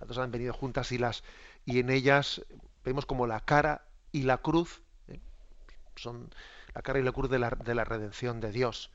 Las 0.00 0.08
dos 0.08 0.18
han 0.18 0.30
venido 0.30 0.52
juntas 0.52 0.92
y 0.92 0.98
las 0.98 1.22
y 1.64 1.78
en 1.78 1.90
ellas 1.90 2.42
vemos 2.84 3.06
como 3.06 3.26
la 3.26 3.40
cara 3.40 3.86
y 4.10 4.22
la 4.22 4.38
cruz 4.38 4.82
¿eh? 5.08 5.20
son 5.96 6.30
la 6.74 6.82
cara 6.82 6.98
y 6.98 7.02
la 7.02 7.12
cruz 7.12 7.30
de 7.30 7.38
la, 7.38 7.50
de 7.50 7.74
la 7.74 7.84
redención 7.84 8.40
de 8.40 8.52
Dios. 8.52 8.90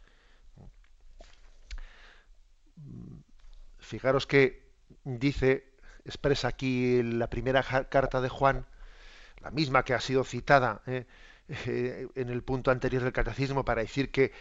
Fijaros 3.79 4.27
que 4.27 4.67
dice, 5.03 5.76
expresa 6.07 6.47
aquí 6.47 7.03
la 7.03 7.29
primera 7.29 7.63
carta 7.63 8.21
de 8.21 8.29
Juan, 8.29 8.65
la 9.41 9.51
misma 9.51 9.83
que 9.83 9.93
ha 9.93 9.99
sido 9.99 10.23
citada 10.23 10.81
¿eh? 10.87 11.05
Eh, 11.49 12.07
en 12.15 12.29
el 12.29 12.43
punto 12.43 12.71
anterior 12.71 13.03
del 13.03 13.13
catecismo 13.13 13.65
para 13.65 13.81
decir 13.81 14.09
que, 14.09 14.31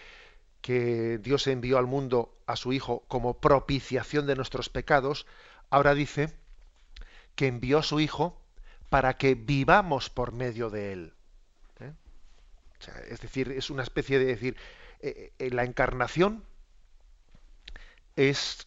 que 0.61 1.19
Dios 1.19 1.47
envió 1.49 1.79
al 1.79 1.87
mundo 1.87 2.39
a 2.47 2.57
su 2.57 2.73
Hijo 2.73 3.05
como 3.09 3.41
propiciación 3.41 4.27
de 4.27 4.37
nuestros 4.37 4.69
pecados, 4.69 5.27
ahora 5.69 5.95
dice 5.95 6.33
que 7.35 7.49
envió 7.49 7.79
a 7.79 7.83
su 7.83 8.01
Hijo 8.01 8.41
para 8.89 9.17
que 9.19 9.35
vivamos 9.35 10.09
por 10.09 10.33
medio 10.33 10.71
de 10.71 10.93
él. 10.93 11.15
¿eh? 11.81 11.93
es 13.11 13.21
decir, 13.21 13.51
es 13.51 13.71
una 13.71 13.83
especie 13.83 14.19
de 14.19 14.27
decir, 14.27 14.57
la 15.39 15.65
encarnación 15.65 16.45
es, 18.15 18.67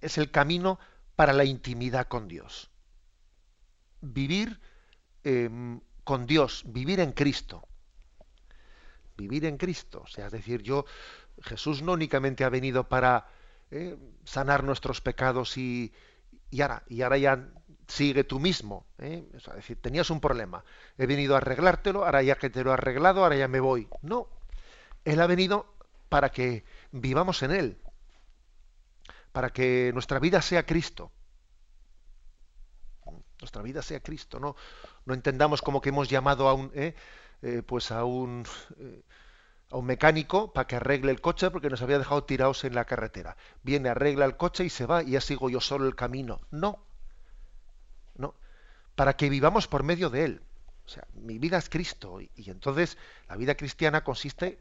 es 0.00 0.18
el 0.18 0.30
camino 0.30 0.78
para 1.16 1.32
la 1.32 1.44
intimidad 1.44 2.06
con 2.08 2.28
Dios. 2.28 2.70
Vivir 4.00 4.60
em, 5.22 5.80
con 6.02 6.26
Dios, 6.26 6.64
vivir 6.66 7.00
en 7.00 7.12
Cristo. 7.12 7.66
Vivir 9.16 9.44
en 9.44 9.56
Cristo. 9.56 10.02
O 10.04 10.06
sea, 10.06 10.26
es 10.26 10.32
decir, 10.32 10.62
yo, 10.62 10.84
Jesús 11.42 11.82
no 11.82 11.92
únicamente 11.92 12.44
ha 12.44 12.48
venido 12.48 12.88
para 12.88 13.28
eh, 13.70 13.96
sanar 14.24 14.64
nuestros 14.64 15.00
pecados 15.00 15.56
y, 15.56 15.92
ahora, 16.60 16.82
y 16.88 17.02
ahora 17.02 17.18
ya 17.18 17.48
sigue 17.86 18.24
tú 18.24 18.40
mismo. 18.40 18.86
¿eh? 18.98 19.24
es 19.32 19.44
decir, 19.54 19.80
tenías 19.80 20.10
un 20.10 20.20
problema. 20.20 20.64
He 20.98 21.06
venido 21.06 21.34
a 21.34 21.38
arreglártelo, 21.38 22.04
ahora 22.04 22.22
ya 22.22 22.36
que 22.36 22.50
te 22.50 22.64
lo 22.64 22.70
he 22.70 22.74
arreglado, 22.74 23.22
ahora 23.22 23.36
ya 23.36 23.48
me 23.48 23.60
voy. 23.60 23.88
No. 24.02 24.28
Él 25.04 25.20
ha 25.20 25.26
venido 25.26 25.74
para 26.08 26.30
que 26.30 26.64
vivamos 26.92 27.42
en 27.42 27.52
Él 27.52 27.78
para 29.34 29.50
que 29.50 29.90
nuestra 29.92 30.20
vida 30.20 30.40
sea 30.40 30.64
Cristo. 30.64 31.10
Nuestra 33.40 33.62
vida 33.62 33.82
sea 33.82 33.98
Cristo, 33.98 34.38
no, 34.38 34.54
no 35.06 35.12
entendamos 35.12 35.60
como 35.60 35.80
que 35.80 35.88
hemos 35.88 36.08
llamado 36.08 36.48
a 36.48 36.54
un, 36.54 36.70
eh, 36.72 36.94
eh, 37.42 37.62
pues 37.66 37.90
a 37.90 38.04
un, 38.04 38.46
eh, 38.78 39.02
a 39.70 39.76
un 39.76 39.86
mecánico 39.86 40.52
para 40.52 40.68
que 40.68 40.76
arregle 40.76 41.10
el 41.10 41.20
coche 41.20 41.50
porque 41.50 41.68
nos 41.68 41.82
había 41.82 41.98
dejado 41.98 42.22
tirados 42.22 42.62
en 42.62 42.76
la 42.76 42.84
carretera. 42.84 43.36
Viene, 43.64 43.88
arregla 43.88 44.24
el 44.24 44.36
coche 44.36 44.64
y 44.64 44.70
se 44.70 44.86
va 44.86 45.02
y 45.02 45.10
ya 45.10 45.20
sigo 45.20 45.50
yo 45.50 45.60
solo 45.60 45.88
el 45.88 45.96
camino. 45.96 46.40
No, 46.52 46.78
no, 48.16 48.36
para 48.94 49.16
que 49.16 49.28
vivamos 49.28 49.66
por 49.66 49.82
medio 49.82 50.10
de 50.10 50.26
él. 50.26 50.42
O 50.86 50.88
sea, 50.88 51.04
mi 51.12 51.38
vida 51.38 51.58
es 51.58 51.68
Cristo 51.68 52.20
y, 52.20 52.30
y 52.36 52.50
entonces 52.50 52.96
la 53.28 53.34
vida 53.34 53.56
cristiana 53.56 54.04
consiste 54.04 54.60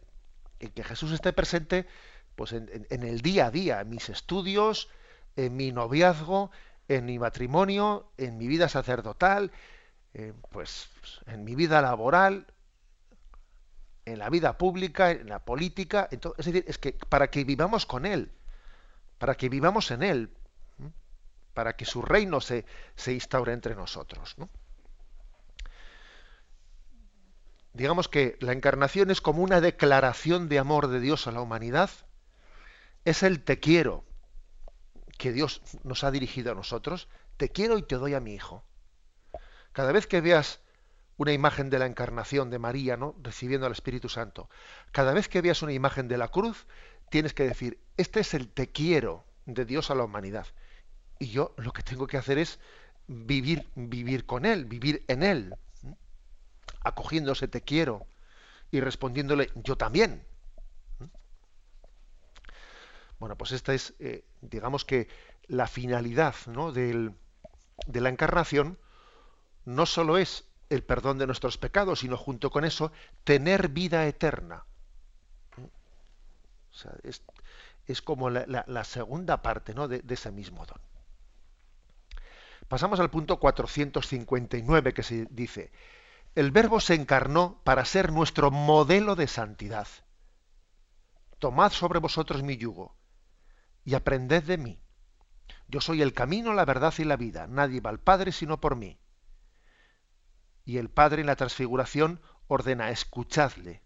en 0.59 0.71
que 0.71 0.83
Jesús 0.83 1.11
esté 1.11 1.31
presente 1.31 1.87
pues 2.35 2.53
en, 2.53 2.85
el 2.89 3.21
día 3.21 3.47
a 3.47 3.51
día, 3.51 3.81
en 3.81 3.89
mis 3.89 4.09
estudios, 4.09 4.89
en 5.35 5.55
mi 5.55 5.71
noviazgo, 5.71 6.51
en 6.87 7.05
mi 7.05 7.19
matrimonio, 7.19 8.11
en 8.17 8.37
mi 8.37 8.47
vida 8.47 8.69
sacerdotal, 8.69 9.51
pues 10.51 10.89
en 11.25 11.43
mi 11.43 11.55
vida 11.55 11.81
laboral, 11.81 12.47
en 14.05 14.19
la 14.19 14.29
vida 14.29 14.57
pública, 14.57 15.11
en 15.11 15.29
la 15.29 15.39
política, 15.39 16.09
es 16.11 16.45
decir, 16.45 16.65
es 16.67 16.77
que 16.77 16.93
para 16.93 17.29
que 17.29 17.43
vivamos 17.43 17.85
con 17.85 18.05
Él, 18.05 18.31
para 19.17 19.35
que 19.35 19.49
vivamos 19.49 19.91
en 19.91 20.03
Él, 20.03 20.29
para 21.53 21.75
que 21.75 21.85
su 21.85 22.01
reino 22.01 22.41
se, 22.41 22.65
se 22.95 23.13
instaure 23.13 23.53
entre 23.53 23.75
nosotros. 23.75 24.35
Digamos 27.73 28.07
que 28.07 28.37
la 28.39 28.53
encarnación 28.53 29.09
es 29.09 29.21
como 29.21 29.41
una 29.41 29.61
declaración 29.61 30.49
de 30.49 30.59
amor 30.59 30.87
de 30.87 30.99
Dios 30.99 31.27
a 31.27 31.31
la 31.31 31.41
humanidad, 31.41 31.89
es 33.05 33.23
el 33.23 33.43
te 33.43 33.59
quiero 33.59 34.05
que 35.17 35.31
Dios 35.31 35.61
nos 35.83 36.03
ha 36.03 36.11
dirigido 36.11 36.51
a 36.51 36.55
nosotros. 36.55 37.07
Te 37.37 37.49
quiero 37.49 37.77
y 37.77 37.83
te 37.83 37.95
doy 37.95 38.13
a 38.13 38.19
mi 38.19 38.33
hijo. 38.33 38.63
Cada 39.71 39.91
vez 39.91 40.07
que 40.07 40.21
veas 40.21 40.59
una 41.17 41.33
imagen 41.33 41.69
de 41.69 41.79
la 41.79 41.85
encarnación 41.85 42.49
de 42.49 42.59
María, 42.59 42.97
¿no? 42.97 43.15
recibiendo 43.21 43.65
al 43.65 43.71
Espíritu 43.71 44.09
Santo, 44.09 44.49
cada 44.91 45.13
vez 45.13 45.29
que 45.29 45.41
veas 45.41 45.61
una 45.61 45.73
imagen 45.73 46.07
de 46.07 46.17
la 46.17 46.29
cruz, 46.29 46.65
tienes 47.09 47.33
que 47.33 47.43
decir, 47.43 47.79
este 47.97 48.21
es 48.21 48.33
el 48.33 48.49
te 48.49 48.71
quiero 48.71 49.25
de 49.45 49.65
Dios 49.65 49.91
a 49.91 49.95
la 49.95 50.03
humanidad. 50.03 50.47
Y 51.19 51.27
yo 51.27 51.53
lo 51.57 51.71
que 51.73 51.83
tengo 51.83 52.07
que 52.07 52.17
hacer 52.17 52.37
es 52.37 52.59
vivir, 53.07 53.69
vivir 53.75 54.25
con 54.25 54.45
Él, 54.45 54.65
vivir 54.65 55.03
en 55.07 55.23
Él, 55.23 55.55
acogiéndose 56.81 57.47
te 57.47 57.61
quiero 57.61 58.07
y 58.71 58.79
respondiéndole 58.79 59.51
yo 59.55 59.77
también. 59.77 60.25
Bueno, 63.23 63.37
pues 63.37 63.53
esta 63.53 63.73
es, 63.73 63.93
eh, 63.99 64.25
digamos 64.41 64.83
que 64.83 65.07
la 65.47 65.65
finalidad 65.67 66.35
de 66.75 68.01
la 68.01 68.09
encarnación 68.09 68.77
no 69.63 69.85
solo 69.85 70.17
es 70.17 70.43
el 70.69 70.83
perdón 70.83 71.19
de 71.19 71.25
nuestros 71.25 71.57
pecados, 71.57 71.99
sino 71.99 72.17
junto 72.17 72.49
con 72.51 72.65
eso 72.65 72.91
tener 73.23 73.69
vida 73.69 74.05
eterna. 74.07 74.65
O 75.57 76.73
sea, 76.73 76.91
es, 77.85 78.01
como 78.01 78.29
la, 78.29 78.83
segunda 78.83 79.41
parte 79.41 79.73
¿no? 79.73 79.87
de, 79.87 79.99
de, 80.01 80.15
ese 80.15 80.29
mismo 80.29 80.65
don. 80.65 80.81
Pasamos 82.67 82.99
al 82.99 83.09
punto 83.09 83.39
459 83.39 84.93
que 84.93 85.03
se 85.03 85.27
dice, 85.29 85.71
el 86.35 86.51
verbo 86.51 86.81
se 86.81 86.95
encarnó 86.95 87.61
para 87.63 87.85
ser 87.85 88.11
nuestro 88.11 88.51
modelo 88.51 89.15
de 89.15 89.27
santidad. 89.27 89.87
Tomad 91.39 91.71
sobre 91.71 91.99
vosotros 91.99 92.43
mi 92.43 92.57
yugo 92.57 92.97
y 93.85 93.95
aprended 93.95 94.43
de 94.43 94.57
mí. 94.57 94.79
Yo 95.67 95.81
soy 95.81 96.01
el 96.01 96.13
camino, 96.13 96.53
la 96.53 96.65
verdad 96.65 96.93
y 96.97 97.03
la 97.03 97.17
vida. 97.17 97.47
Nadie 97.47 97.81
va 97.81 97.89
al 97.89 97.99
Padre 97.99 98.31
sino 98.31 98.59
por 98.59 98.75
mí. 98.75 98.99
Y 100.65 100.77
el 100.77 100.89
Padre 100.89 101.21
en 101.21 101.27
la 101.27 101.35
transfiguración 101.35 102.21
ordena, 102.47 102.89
escuchadle. 102.89 103.81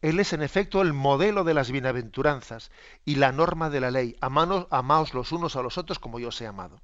Él 0.00 0.20
es 0.20 0.32
en 0.32 0.42
efecto 0.42 0.80
el 0.80 0.92
modelo 0.92 1.42
de 1.42 1.54
las 1.54 1.70
bienaventuranzas 1.70 2.70
y 3.04 3.16
la 3.16 3.32
norma 3.32 3.68
de 3.68 3.80
la 3.80 3.90
ley. 3.90 4.16
amaos 4.20 5.12
los 5.12 5.32
unos 5.32 5.56
a 5.56 5.62
los 5.62 5.76
otros 5.76 5.98
como 5.98 6.20
yo 6.20 6.28
os 6.28 6.40
he 6.40 6.46
amado. 6.46 6.80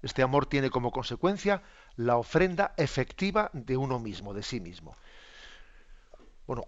Este 0.00 0.22
amor 0.22 0.46
tiene 0.46 0.70
como 0.70 0.90
consecuencia 0.90 1.62
la 1.96 2.16
ofrenda 2.16 2.74
efectiva 2.76 3.50
de 3.52 3.76
uno 3.76 3.98
mismo, 3.98 4.34
de 4.34 4.42
sí 4.42 4.60
mismo. 4.60 4.96
Bueno, 6.46 6.64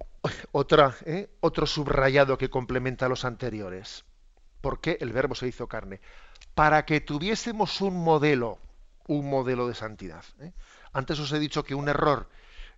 otra, 0.53 0.97
¿eh? 1.05 1.31
otro 1.41 1.67
subrayado 1.67 2.39
que 2.39 2.51
complementa 2.51 3.07
a 3.07 3.09
los 3.09 3.25
anteriores. 3.25 4.05
¿Por 4.65 4.81
qué 4.81 4.97
el 5.03 5.13
verbo 5.13 5.35
se 5.35 5.47
hizo 5.47 5.69
carne? 5.69 6.01
Para 6.55 6.87
que 6.87 7.03
tuviésemos 7.03 7.83
un 7.83 8.03
modelo, 8.03 8.59
un 9.07 9.29
modelo 9.29 9.69
de 9.69 9.75
santidad. 9.75 10.25
¿eh? 10.41 10.55
Antes 10.95 11.19
os 11.19 11.31
he 11.33 11.39
dicho 11.39 11.65
que 11.65 11.75
un 11.75 11.87
error, 11.91 12.31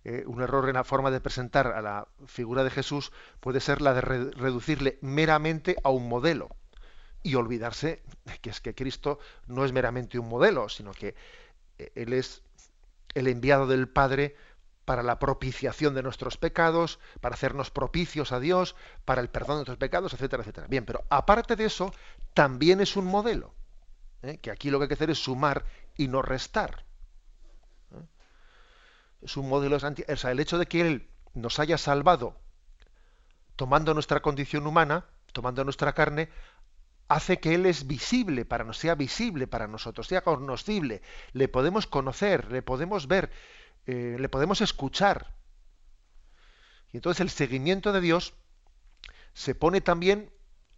eh, 0.03 0.25
un 0.27 0.41
error 0.41 0.67
en 0.67 0.75
la 0.75 0.83
forma 0.83 1.11
de 1.11 1.21
presentar 1.21 1.67
a 1.67 1.81
la 1.81 2.05
figura 2.25 2.65
de 2.65 2.71
Jesús 2.71 3.13
puede 3.39 3.61
ser 3.61 3.81
la 3.81 3.93
de 3.93 4.01
reducirle 4.01 4.97
meramente 4.99 5.77
a 5.81 5.89
un 5.89 6.09
modelo 6.09 6.49
y 7.23 7.35
olvidarse 7.35 8.03
que 8.41 8.49
es 8.49 8.59
que 8.59 8.75
Cristo 8.75 9.19
no 9.45 9.63
es 9.63 9.71
meramente 9.71 10.19
un 10.19 10.27
modelo, 10.27 10.67
sino 10.67 10.91
que 10.91 11.15
eh, 11.77 11.93
Él 11.95 12.11
es 12.11 12.43
el 13.13 13.29
enviado 13.29 13.65
del 13.65 13.87
Padre 13.87 14.35
para 14.87 15.03
la 15.03 15.19
propiciación 15.19 15.95
de 15.95 16.01
nuestros 16.01 16.37
pecados, 16.37 16.97
para 17.19 17.35
hacernos 17.35 17.71
propicios 17.71 18.31
a 18.31 18.39
Dios, 18.39 18.73
para 19.03 19.19
el 19.19 19.29
perdón 19.29 19.55
de 19.55 19.59
nuestros 19.59 19.77
pecados, 19.77 20.13
etcétera, 20.13 20.43
etcétera. 20.43 20.67
Bien, 20.67 20.85
pero 20.85 21.03
aparte 21.09 21.57
de 21.57 21.65
eso, 21.65 21.93
también 22.33 22.79
es 22.79 22.95
un 22.95 23.03
modelo, 23.03 23.53
¿eh? 24.21 24.37
que 24.37 24.49
aquí 24.49 24.69
lo 24.69 24.79
que 24.79 24.83
hay 24.83 24.87
que 24.87 24.93
hacer 24.93 25.09
es 25.09 25.21
sumar 25.21 25.65
y 25.97 26.07
no 26.07 26.21
restar. 26.21 26.85
¿eh? 27.91 28.05
Es 29.21 29.35
un 29.35 29.49
modelo, 29.49 29.75
o 29.75 30.15
sea, 30.15 30.31
el 30.31 30.39
hecho 30.39 30.57
de 30.57 30.67
que 30.67 30.79
Él 30.79 31.09
nos 31.33 31.59
haya 31.59 31.77
salvado 31.77 32.37
tomando 33.57 33.93
nuestra 33.93 34.21
condición 34.21 34.65
humana, 34.67 35.03
tomando 35.33 35.65
nuestra 35.65 35.91
carne, 35.91 36.29
hace 37.09 37.41
que 37.41 37.55
Él 37.55 37.65
es 37.65 37.87
visible 37.87 38.45
para 38.45 38.63
nos, 38.63 38.77
sea 38.77 38.95
visible 38.95 39.47
para 39.47 39.67
nosotros, 39.67 40.07
sea 40.07 40.21
conocible, 40.21 41.01
le 41.33 41.49
podemos 41.49 41.87
conocer, 41.87 42.49
le 42.53 42.61
podemos 42.61 43.09
ver, 43.09 43.31
eh, 43.87 44.17
le 44.19 44.29
podemos 44.29 44.61
escuchar. 44.61 45.33
Y 46.91 46.97
entonces 46.97 47.21
el 47.21 47.29
seguimiento 47.29 47.91
de 47.91 48.01
Dios 48.01 48.33
se 49.33 49.55
pone 49.55 49.81
también 49.81 50.29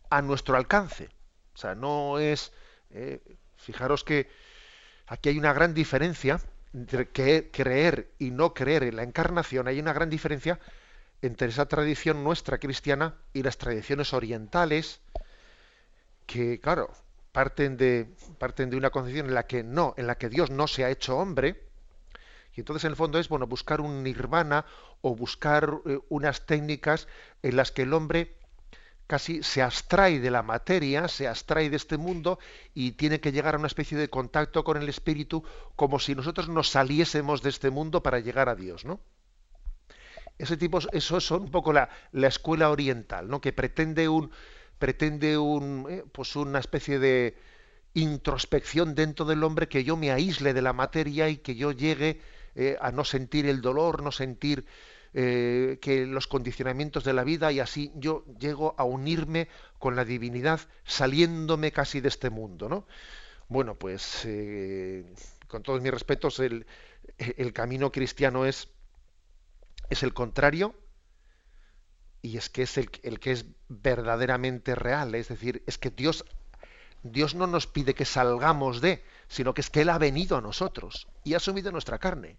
a 0.10 0.22
nuestro 0.22 0.56
alcance. 0.56 1.10
O 1.54 1.58
sea, 1.58 1.76
no 1.76 2.20
es, 2.20 2.54
eh, 2.92 3.20
fijaros 3.58 4.04
que 4.04 4.30
aquí 5.08 5.30
hay 5.30 5.40
una 5.40 5.54
gran 5.54 5.74
diferencia 5.74 6.40
entre 6.74 7.10
creer 7.10 8.12
y 8.20 8.30
no 8.30 8.54
creer 8.54 8.84
en 8.84 8.96
la 8.96 9.04
encarnación, 9.04 9.68
hay 9.68 9.80
una 9.80 9.94
gran 9.94 10.10
diferencia 10.10 10.60
entre 11.22 11.48
esa 11.48 11.68
tradición 11.68 12.24
nuestra 12.24 12.60
cristiana 12.60 13.16
y 13.34 13.42
las 13.42 13.58
tradiciones 13.58 14.14
orientales, 14.14 15.02
que, 16.28 16.60
claro, 16.60 16.94
parten 17.32 17.76
de, 17.76 18.08
parten 18.38 18.70
de 18.70 18.78
una 18.78 18.92
concepción 18.92 19.28
en 19.28 19.34
la 19.34 19.48
que 19.48 19.64
no, 19.64 19.96
en 19.98 20.06
la 20.06 20.16
que 20.16 20.30
Dios 20.30 20.52
no 20.52 20.68
se 20.68 20.86
ha 20.86 20.92
hecho 20.92 21.18
hombre, 21.18 21.69
y 22.56 22.62
entonces 22.62 22.84
en 22.86 22.92
el 22.92 22.96
fondo 22.96 23.20
es 23.20 23.30
bueno 23.30 23.48
buscar 23.48 23.82
un 23.82 24.04
nirvana 24.04 24.66
o 25.02 25.16
buscar 25.16 25.80
eh, 25.86 26.00
unas 26.10 26.46
técnicas 26.46 27.08
en 27.42 27.56
las 27.56 27.72
que 27.72 27.84
el 27.84 27.94
hombre 27.94 28.36
casi 29.08 29.42
se 29.42 29.64
abstrae 29.64 30.20
de 30.20 30.30
la 30.30 30.44
materia, 30.44 31.08
se 31.08 31.28
abstrae 31.28 31.70
de 31.72 31.78
este 31.78 31.98
mundo 31.98 32.38
y 32.76 32.92
tiene 32.92 33.20
que 33.20 33.32
llegar 33.32 33.56
a 33.56 33.58
una 33.58 33.66
especie 33.66 33.98
de 33.98 34.10
contacto 34.10 34.64
con 34.64 34.78
el 34.78 34.88
espíritu 34.88 35.44
como 35.76 36.00
si 36.00 36.14
nosotros 36.14 36.48
nos 36.48 36.70
saliésemos 36.70 37.42
de 37.42 37.50
este 37.50 37.72
mundo 37.72 38.04
para 38.04 38.20
llegar 38.20 38.50
a 38.50 38.56
Dios, 38.56 38.86
¿no? 38.86 39.00
Ese 40.38 40.58
tipo, 40.58 40.80
eso 40.92 41.20
son 41.20 41.44
un 41.44 41.52
poco 41.52 41.74
la, 41.74 41.90
la 42.12 42.28
escuela 42.28 42.70
oriental, 42.70 43.28
¿no? 43.28 43.42
Que 43.42 43.52
pretende 43.52 44.08
un, 44.08 44.32
pretende 44.78 45.38
un, 45.38 45.88
eh, 45.90 46.04
pues 46.12 46.36
una 46.36 46.60
especie 46.60 47.00
de 47.00 47.36
introspección 47.96 48.96
dentro 48.96 49.26
del 49.26 49.44
hombre 49.44 49.68
que 49.68 49.84
yo 49.84 49.98
me 49.98 50.12
aísle 50.12 50.54
de 50.54 50.62
la 50.62 50.74
materia 50.74 51.30
y 51.30 51.38
que 51.38 51.56
yo 51.56 51.72
llegue 51.72 52.22
eh, 52.60 52.78
a 52.82 52.92
no 52.92 53.04
sentir 53.04 53.46
el 53.46 53.62
dolor, 53.62 54.04
no 54.04 54.12
sentir 54.12 54.66
eh, 55.14 55.80
que 55.82 56.06
los 56.06 56.28
condicionamientos 56.28 57.04
de 57.04 57.14
la 57.14 57.24
vida 57.24 57.52
y 57.52 57.60
así 57.60 57.92
yo 57.96 58.26
llego 58.40 58.76
a 58.78 58.84
unirme 58.84 59.48
con 59.80 59.96
la 59.96 60.06
divinidad 60.06 60.60
saliéndome 60.84 61.72
casi 61.72 62.02
de 62.02 62.10
este 62.10 62.30
mundo, 62.30 62.70
¿no? 62.70 62.86
Bueno, 63.48 63.76
pues 63.76 64.28
con 65.48 65.64
todos 65.64 65.82
mis 65.82 65.92
respetos 65.92 66.40
el, 66.40 66.68
el 67.18 67.54
camino 67.54 67.92
cristiano 67.92 68.46
es 68.46 68.70
es 69.90 70.04
el 70.04 70.14
contrario 70.14 70.76
y 72.22 72.38
es 72.38 72.50
que 72.50 72.64
es 72.64 72.78
el, 72.78 72.90
que 72.90 73.32
es 73.32 73.46
verdaderamente 73.68 74.76
real, 74.76 75.16
es 75.16 75.30
decir, 75.30 75.64
es 75.68 75.78
que 75.78 75.90
Dios, 75.90 76.26
Dios 77.04 77.34
no 77.36 77.48
nos 77.48 77.66
pide 77.66 77.94
que 77.94 78.06
salgamos 78.06 78.82
de, 78.82 79.04
sino 79.28 79.54
que 79.54 79.62
es 79.62 79.70
que 79.70 79.82
Él 79.82 79.90
ha 79.90 79.98
venido 79.98 80.38
a 80.38 80.42
nosotros 80.42 81.08
y 81.24 81.34
ha 81.34 81.38
asumido 81.38 81.72
nuestra 81.72 81.98
carne. 81.98 82.38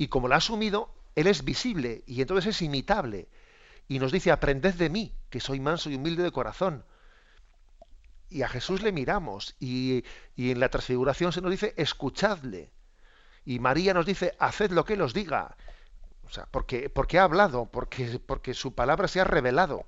Y 0.00 0.08
como 0.08 0.28
la 0.28 0.36
ha 0.36 0.38
asumido, 0.38 0.94
Él 1.14 1.26
es 1.26 1.44
visible 1.44 2.04
y 2.06 2.22
entonces 2.22 2.56
es 2.56 2.62
imitable. 2.62 3.28
Y 3.86 3.98
nos 3.98 4.12
dice, 4.12 4.30
aprended 4.30 4.72
de 4.72 4.88
mí, 4.88 5.14
que 5.28 5.40
soy 5.40 5.60
manso 5.60 5.90
y 5.90 5.96
humilde 5.96 6.22
de 6.22 6.32
corazón. 6.32 6.86
Y 8.30 8.40
a 8.40 8.48
Jesús 8.48 8.80
le 8.80 8.92
miramos 8.92 9.56
y, 9.60 10.02
y 10.36 10.52
en 10.52 10.60
la 10.60 10.70
transfiguración 10.70 11.34
se 11.34 11.42
nos 11.42 11.50
dice, 11.50 11.74
escuchadle. 11.76 12.72
Y 13.44 13.58
María 13.58 13.92
nos 13.92 14.06
dice, 14.06 14.34
haced 14.38 14.70
lo 14.70 14.86
que 14.86 14.94
Él 14.94 15.02
os 15.02 15.12
diga. 15.12 15.54
O 16.22 16.30
sea, 16.30 16.46
porque, 16.50 16.88
porque 16.88 17.18
ha 17.18 17.24
hablado, 17.24 17.66
porque, 17.66 18.18
porque 18.24 18.54
su 18.54 18.74
palabra 18.74 19.06
se 19.06 19.20
ha 19.20 19.24
revelado. 19.24 19.84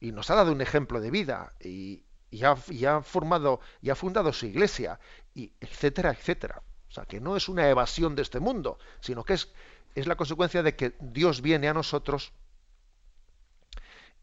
Y 0.00 0.12
nos 0.12 0.30
ha 0.30 0.36
dado 0.36 0.52
un 0.52 0.62
ejemplo 0.62 1.02
de 1.02 1.10
vida. 1.10 1.52
Y, 1.60 2.02
ha, 2.42 3.02
formado 3.02 3.60
y 3.82 3.90
ha 3.90 3.94
fundado 3.94 4.32
su 4.32 4.46
iglesia. 4.46 4.98
Y 5.34 5.52
etcétera, 5.60 6.12
etcétera. 6.12 6.62
O 6.92 6.94
sea, 6.94 7.06
que 7.06 7.20
no 7.20 7.38
es 7.38 7.48
una 7.48 7.70
evasión 7.70 8.14
de 8.14 8.20
este 8.20 8.38
mundo, 8.38 8.78
sino 9.00 9.24
que 9.24 9.32
es, 9.32 9.48
es 9.94 10.06
la 10.06 10.16
consecuencia 10.16 10.62
de 10.62 10.76
que 10.76 10.94
Dios 11.00 11.40
viene 11.40 11.66
a 11.66 11.72
nosotros 11.72 12.32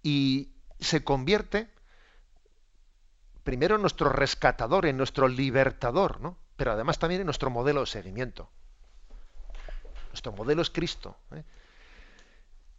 y 0.03 0.51
se 0.79 1.03
convierte 1.03 1.67
primero 3.43 3.77
en 3.77 3.81
nuestro 3.81 4.09
rescatador, 4.09 4.85
en 4.85 4.97
nuestro 4.97 5.27
libertador, 5.27 6.21
¿no? 6.21 6.37
pero 6.57 6.73
además 6.73 6.99
también 6.99 7.21
en 7.21 7.25
nuestro 7.25 7.49
modelo 7.49 7.79
de 7.79 7.87
seguimiento. 7.87 8.51
Nuestro 10.09 10.31
modelo 10.33 10.61
es 10.61 10.69
Cristo. 10.69 11.17
¿eh? 11.31 11.43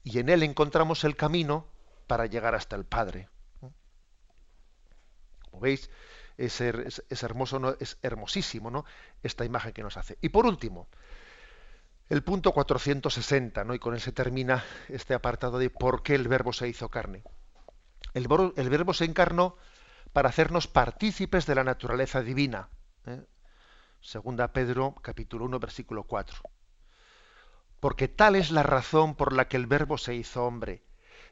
Y 0.05 0.21
en 0.21 0.29
Él 0.29 0.45
encontramos 0.45 1.03
el 1.03 1.17
camino 1.17 1.67
para 2.07 2.27
llegar 2.27 2.55
hasta 2.55 2.77
el 2.77 2.85
Padre. 2.85 3.29
Como 5.51 5.59
veis, 5.59 5.91
es, 6.41 7.23
hermoso, 7.23 7.77
es 7.79 7.99
hermosísimo 8.03 8.71
¿no? 8.71 8.85
esta 9.23 9.45
imagen 9.45 9.73
que 9.73 9.83
nos 9.83 9.97
hace. 9.97 10.19
Y 10.21 10.31
por 10.31 10.47
último, 10.47 10.89
el 12.09 12.23
punto 12.23 12.53
460, 12.53 13.65
¿no? 13.65 13.75
y 13.75 13.79
con 13.79 13.95
él 13.95 14.01
se 14.01 14.13
termina 14.13 14.65
este 14.89 15.15
apartado 15.15 15.59
de 15.59 15.71
por 15.71 16.03
qué 16.03 16.15
el 16.15 16.29
verbo 16.29 16.53
se 16.53 16.69
hizo 16.69 16.89
carne. 16.89 17.23
El, 18.15 18.27
el 18.57 18.71
verbo 18.71 18.95
se 18.95 19.05
encarnó 19.05 19.57
para 20.13 20.31
hacernos 20.31 20.67
partícipes 20.67 21.47
de 21.47 21.55
la 21.55 21.65
naturaleza 21.65 22.23
divina. 22.23 22.69
¿eh? 23.07 23.23
Segunda 24.01 24.53
Pedro 24.53 24.95
capítulo 25.03 25.45
1 25.45 25.61
versículo 25.61 26.05
4. 26.05 26.39
Porque 27.81 28.09
tal 28.09 28.35
es 28.35 28.51
la 28.51 28.63
razón 28.63 29.15
por 29.15 29.33
la 29.33 29.47
que 29.49 29.57
el 29.57 29.67
Verbo 29.67 29.97
se 29.97 30.15
hizo 30.15 30.45
hombre, 30.45 30.83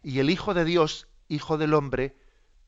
y 0.02 0.20
el 0.20 0.30
Hijo 0.30 0.54
de 0.54 0.64
Dios, 0.64 1.09
Hijo 1.28 1.59
del 1.59 1.74
hombre, 1.74 2.16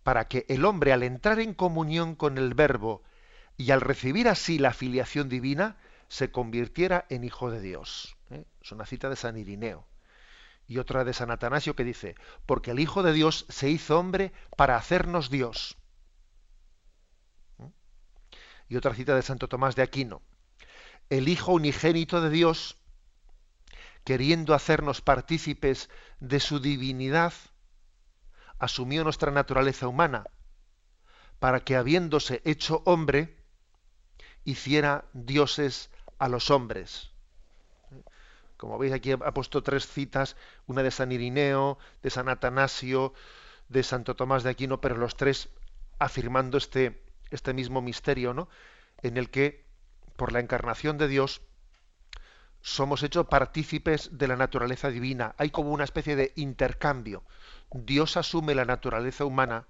para 0.03 0.29
que 0.29 0.47
el 0.49 0.65
hombre 0.65 0.93
al 0.93 1.03
entrar 1.03 1.41
en 1.41 1.55
comunión 1.55 2.15
con 2.15 2.39
el 2.39 2.55
Verbo 2.55 3.03
y 3.57 3.71
al 3.71 3.81
recibir 3.81 4.29
así 4.29 4.59
la 4.59 4.73
filiación 4.73 5.29
divina, 5.29 5.77
se 6.09 6.31
convirtiera 6.31 7.07
en 7.09 7.25
Hijo 7.25 7.51
de 7.51 7.61
Dios. 7.61 8.17
¿eh? 8.31 8.45
Es 8.61 8.73
una 8.73 8.87
cita 8.87 9.09
de 9.09 9.17
San 9.17 9.37
Irineo. 9.37 9.87
Y 10.67 10.79
otra 10.79 11.05
de 11.05 11.13
San 11.13 11.31
Atanasio 11.31 11.75
que 11.75 11.85
dice, 11.85 12.15
porque 12.47 12.71
el 12.71 12.81
Hijo 12.81 13.03
de 13.03 13.13
Dios 13.13 13.45
se 13.49 13.69
hizo 13.69 13.99
hombre 13.99 14.33
para 14.57 14.77
hacernos 14.77 15.31
Dios 15.31 15.77
y 18.71 18.77
otra 18.77 18.95
cita 18.95 19.15
de 19.15 19.23
Santo 19.23 19.49
Tomás 19.49 19.75
de 19.75 19.83
Aquino. 19.83 20.23
El 21.11 21.29
Hijo 21.29 21.53
unigénito 21.53 22.23
de 22.23 22.31
Dios, 22.31 22.77
queriendo 24.05 24.55
hacernos 24.55 25.03
partícipes 25.03 25.91
de 26.21 26.39
su 26.39 26.61
divinidad, 26.61 27.35
asumió 28.61 29.03
nuestra 29.03 29.33
naturaleza 29.33 29.89
humana, 29.89 30.25
para 31.41 31.61
que 31.61 31.75
habiéndose 31.75 32.43
hecho 32.45 32.83
hombre, 32.85 33.37
hiciera 34.45 35.07
dioses 35.13 35.91
a 36.19 36.29
los 36.29 36.51
hombres. 36.51 37.11
Como 38.57 38.79
veis 38.79 38.93
aquí 38.93 39.13
ha 39.13 39.33
puesto 39.33 39.63
tres 39.63 39.89
citas, 39.89 40.37
una 40.67 40.83
de 40.83 40.91
San 40.91 41.11
Irineo, 41.11 41.79
de 42.03 42.11
San 42.11 42.29
Atanasio, 42.29 43.15
de 43.71 43.83
Santo 43.83 44.15
Tomás 44.15 44.43
de 44.43 44.51
Aquino, 44.51 44.81
pero 44.83 44.97
los 44.97 45.17
tres 45.17 45.49
afirmando 45.99 46.59
este, 46.59 47.03
este 47.31 47.55
mismo 47.55 47.81
misterio, 47.81 48.35
¿no? 48.35 48.49
En 49.03 49.17
el 49.17 49.31
que, 49.31 49.65
por 50.17 50.33
la 50.33 50.41
encarnación 50.41 50.99
de 50.99 51.09
Dios, 51.09 51.41
somos 52.63 53.03
hechos 53.03 53.27
partícipes 53.27 54.11
de 54.13 54.29
la 54.29 54.37
naturaleza 54.37 54.91
divina. 54.91 55.35
Hay 55.39 55.51
como 55.51 55.71
una 55.71 55.85
especie 55.85 56.17
de 56.17 56.33
intercambio. 56.37 57.25
Dios 57.73 58.17
asume 58.17 58.55
la 58.55 58.65
naturaleza 58.65 59.25
humana 59.25 59.67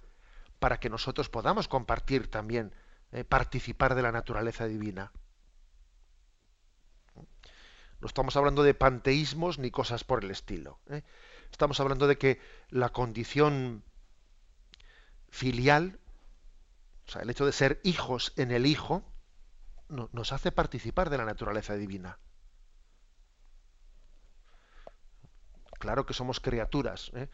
para 0.59 0.81
que 0.81 0.91
nosotros 0.91 1.29
podamos 1.29 1.69
compartir 1.69 2.29
también, 2.29 2.75
eh, 3.13 3.25
participar 3.25 3.95
de 3.95 4.03
la 4.03 4.13
naturaleza 4.13 4.67
divina. 4.67 5.13
No 7.15 8.07
estamos 8.07 8.37
hablando 8.37 8.63
de 8.63 8.75
panteísmos 8.75 9.59
ni 9.59 9.71
cosas 9.71 10.05
por 10.05 10.25
el 10.25 10.31
estilo. 10.31 10.81
¿eh? 10.89 11.03
Estamos 11.51 11.81
hablando 11.81 12.07
de 12.07 12.17
que 12.17 12.41
la 12.71 12.89
condición 12.89 13.85
filial 15.29 16.01
o 17.11 17.13
sea, 17.13 17.23
el 17.23 17.31
hecho 17.31 17.45
de 17.45 17.51
ser 17.51 17.81
hijos 17.83 18.33
en 18.37 18.53
el 18.53 18.67
Hijo 18.67 19.03
nos 19.89 20.33
hace 20.33 20.53
participar 20.53 21.11
de 21.11 21.19
la 21.19 21.25
naturaleza 21.25 21.75
divina. 21.75 22.21
Claro 25.81 26.07
que 26.07 26.15
somos 26.15 26.39
criaturas 26.39 27.11
¿eh? 27.15 27.27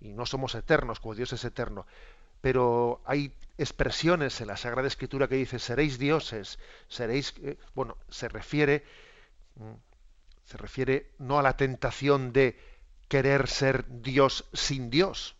y 0.00 0.12
no 0.12 0.26
somos 0.26 0.54
eternos 0.54 1.00
como 1.00 1.16
Dios 1.16 1.32
es 1.32 1.44
eterno, 1.44 1.86
pero 2.40 3.00
hay 3.06 3.32
expresiones 3.58 4.40
en 4.40 4.46
la 4.46 4.56
Sagrada 4.56 4.86
Escritura 4.86 5.26
que 5.26 5.34
dice 5.34 5.58
seréis 5.58 5.98
dioses, 5.98 6.60
seréis, 6.86 7.34
eh, 7.42 7.58
bueno, 7.74 7.96
se 8.08 8.28
refiere 8.28 8.84
Se 10.44 10.58
refiere 10.58 11.12
no 11.18 11.38
a 11.38 11.42
la 11.42 11.56
tentación 11.56 12.32
de 12.32 12.58
querer 13.08 13.48
ser 13.48 13.86
Dios 14.02 14.44
sin 14.52 14.90
Dios, 14.90 15.36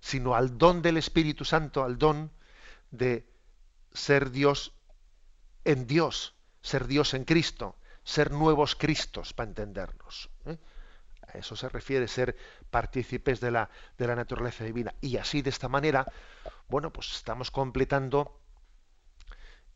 sino 0.00 0.34
al 0.34 0.58
don 0.58 0.82
del 0.82 0.96
Espíritu 0.96 1.44
Santo, 1.44 1.82
al 1.82 1.96
don 1.98 2.30
de 2.92 3.26
ser 3.92 4.30
Dios 4.30 4.72
en 5.64 5.86
Dios, 5.86 6.34
ser 6.60 6.86
Dios 6.86 7.14
en 7.14 7.24
Cristo, 7.24 7.74
ser 8.04 8.30
nuevos 8.30 8.76
Cristos, 8.76 9.32
para 9.32 9.48
entendernos. 9.48 10.30
¿eh? 10.46 10.58
A 11.32 11.38
eso 11.38 11.56
se 11.56 11.68
refiere 11.68 12.08
ser 12.08 12.36
partícipes 12.70 13.40
de 13.40 13.50
la, 13.50 13.70
de 13.98 14.06
la 14.06 14.16
naturaleza 14.16 14.64
divina. 14.64 14.94
Y 15.00 15.16
así, 15.16 15.42
de 15.42 15.50
esta 15.50 15.68
manera, 15.68 16.06
bueno, 16.68 16.92
pues 16.92 17.12
estamos 17.12 17.50
completando 17.50 18.38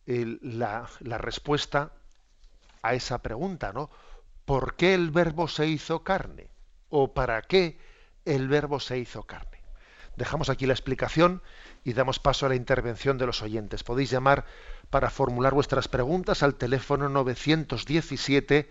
la, 0.07 0.89
la 1.01 1.19
respuesta 1.19 1.93
a 2.83 2.95
esa 2.95 3.23
pregunta, 3.23 3.73
¿no? 3.73 3.91
¿Por 4.45 4.77
qué 4.77 4.95
el 4.95 5.11
verbo 5.11 5.49
se 5.49 5.67
hizo 5.67 6.05
carne? 6.05 6.51
¿O 6.89 7.13
para 7.15 7.43
qué 7.43 7.79
el 8.25 8.49
verbo 8.49 8.79
se 8.79 8.99
hizo 8.99 9.25
carne? 9.25 9.57
Dejamos 10.17 10.49
aquí 10.49 10.67
la 10.67 10.73
explicación 10.73 11.43
y 11.85 11.93
damos 11.93 12.19
paso 12.19 12.47
a 12.47 12.49
la 12.49 12.55
intervención 12.55 13.19
de 13.19 13.27
los 13.27 13.43
oyentes. 13.43 13.85
Podéis 13.85 14.11
llamar 14.11 14.47
para 14.89 15.11
formular 15.11 15.53
vuestras 15.53 15.89
preguntas 15.89 16.43
al 16.43 16.55
teléfono 16.55 17.09
917 17.09 18.71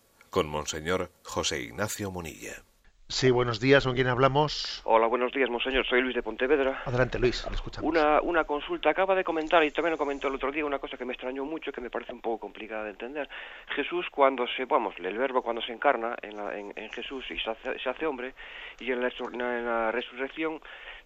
con 0.31 0.49
Monseñor 0.49 1.11
José 1.23 1.61
Ignacio 1.61 2.09
Munilla. 2.09 2.63
Sí, 3.09 3.29
buenos 3.29 3.59
días, 3.59 3.83
¿con 3.83 3.93
quién 3.93 4.07
hablamos? 4.07 4.81
Hola, 4.85 5.07
buenos 5.07 5.33
días, 5.33 5.49
monseñor. 5.49 5.85
Soy 5.85 6.01
Luis 6.01 6.15
de 6.15 6.23
Pontevedra. 6.23 6.81
Adelante, 6.85 7.19
Luis, 7.19 7.45
escuchamos. 7.51 7.89
Una, 7.89 8.21
una 8.21 8.45
consulta. 8.45 8.89
Acaba 8.89 9.13
de 9.13 9.25
comentar, 9.25 9.61
y 9.65 9.71
también 9.71 9.91
lo 9.91 9.97
comentó 9.97 10.29
el 10.29 10.35
otro 10.35 10.49
día, 10.49 10.63
una 10.63 10.79
cosa 10.79 10.95
que 10.95 11.03
me 11.03 11.11
extrañó 11.11 11.43
mucho, 11.43 11.73
que 11.73 11.81
me 11.81 11.89
parece 11.89 12.13
un 12.13 12.21
poco 12.21 12.39
complicada 12.39 12.85
de 12.85 12.91
entender. 12.91 13.27
Jesús, 13.75 14.05
cuando 14.09 14.47
se, 14.55 14.63
vamos, 14.63 14.95
el 14.97 15.17
verbo 15.17 15.41
cuando 15.41 15.61
se 15.61 15.73
encarna 15.73 16.15
en, 16.21 16.37
la, 16.37 16.57
en, 16.57 16.89
Jesús 16.91 17.25
y 17.29 17.37
se 17.37 17.49
hace, 17.49 17.77
se 17.79 17.89
hace, 17.89 18.05
hombre, 18.05 18.33
y 18.79 18.89
en 18.93 19.01
la, 19.01 19.09
en 19.09 19.65
la 19.65 19.91
resurrección, 19.91 20.61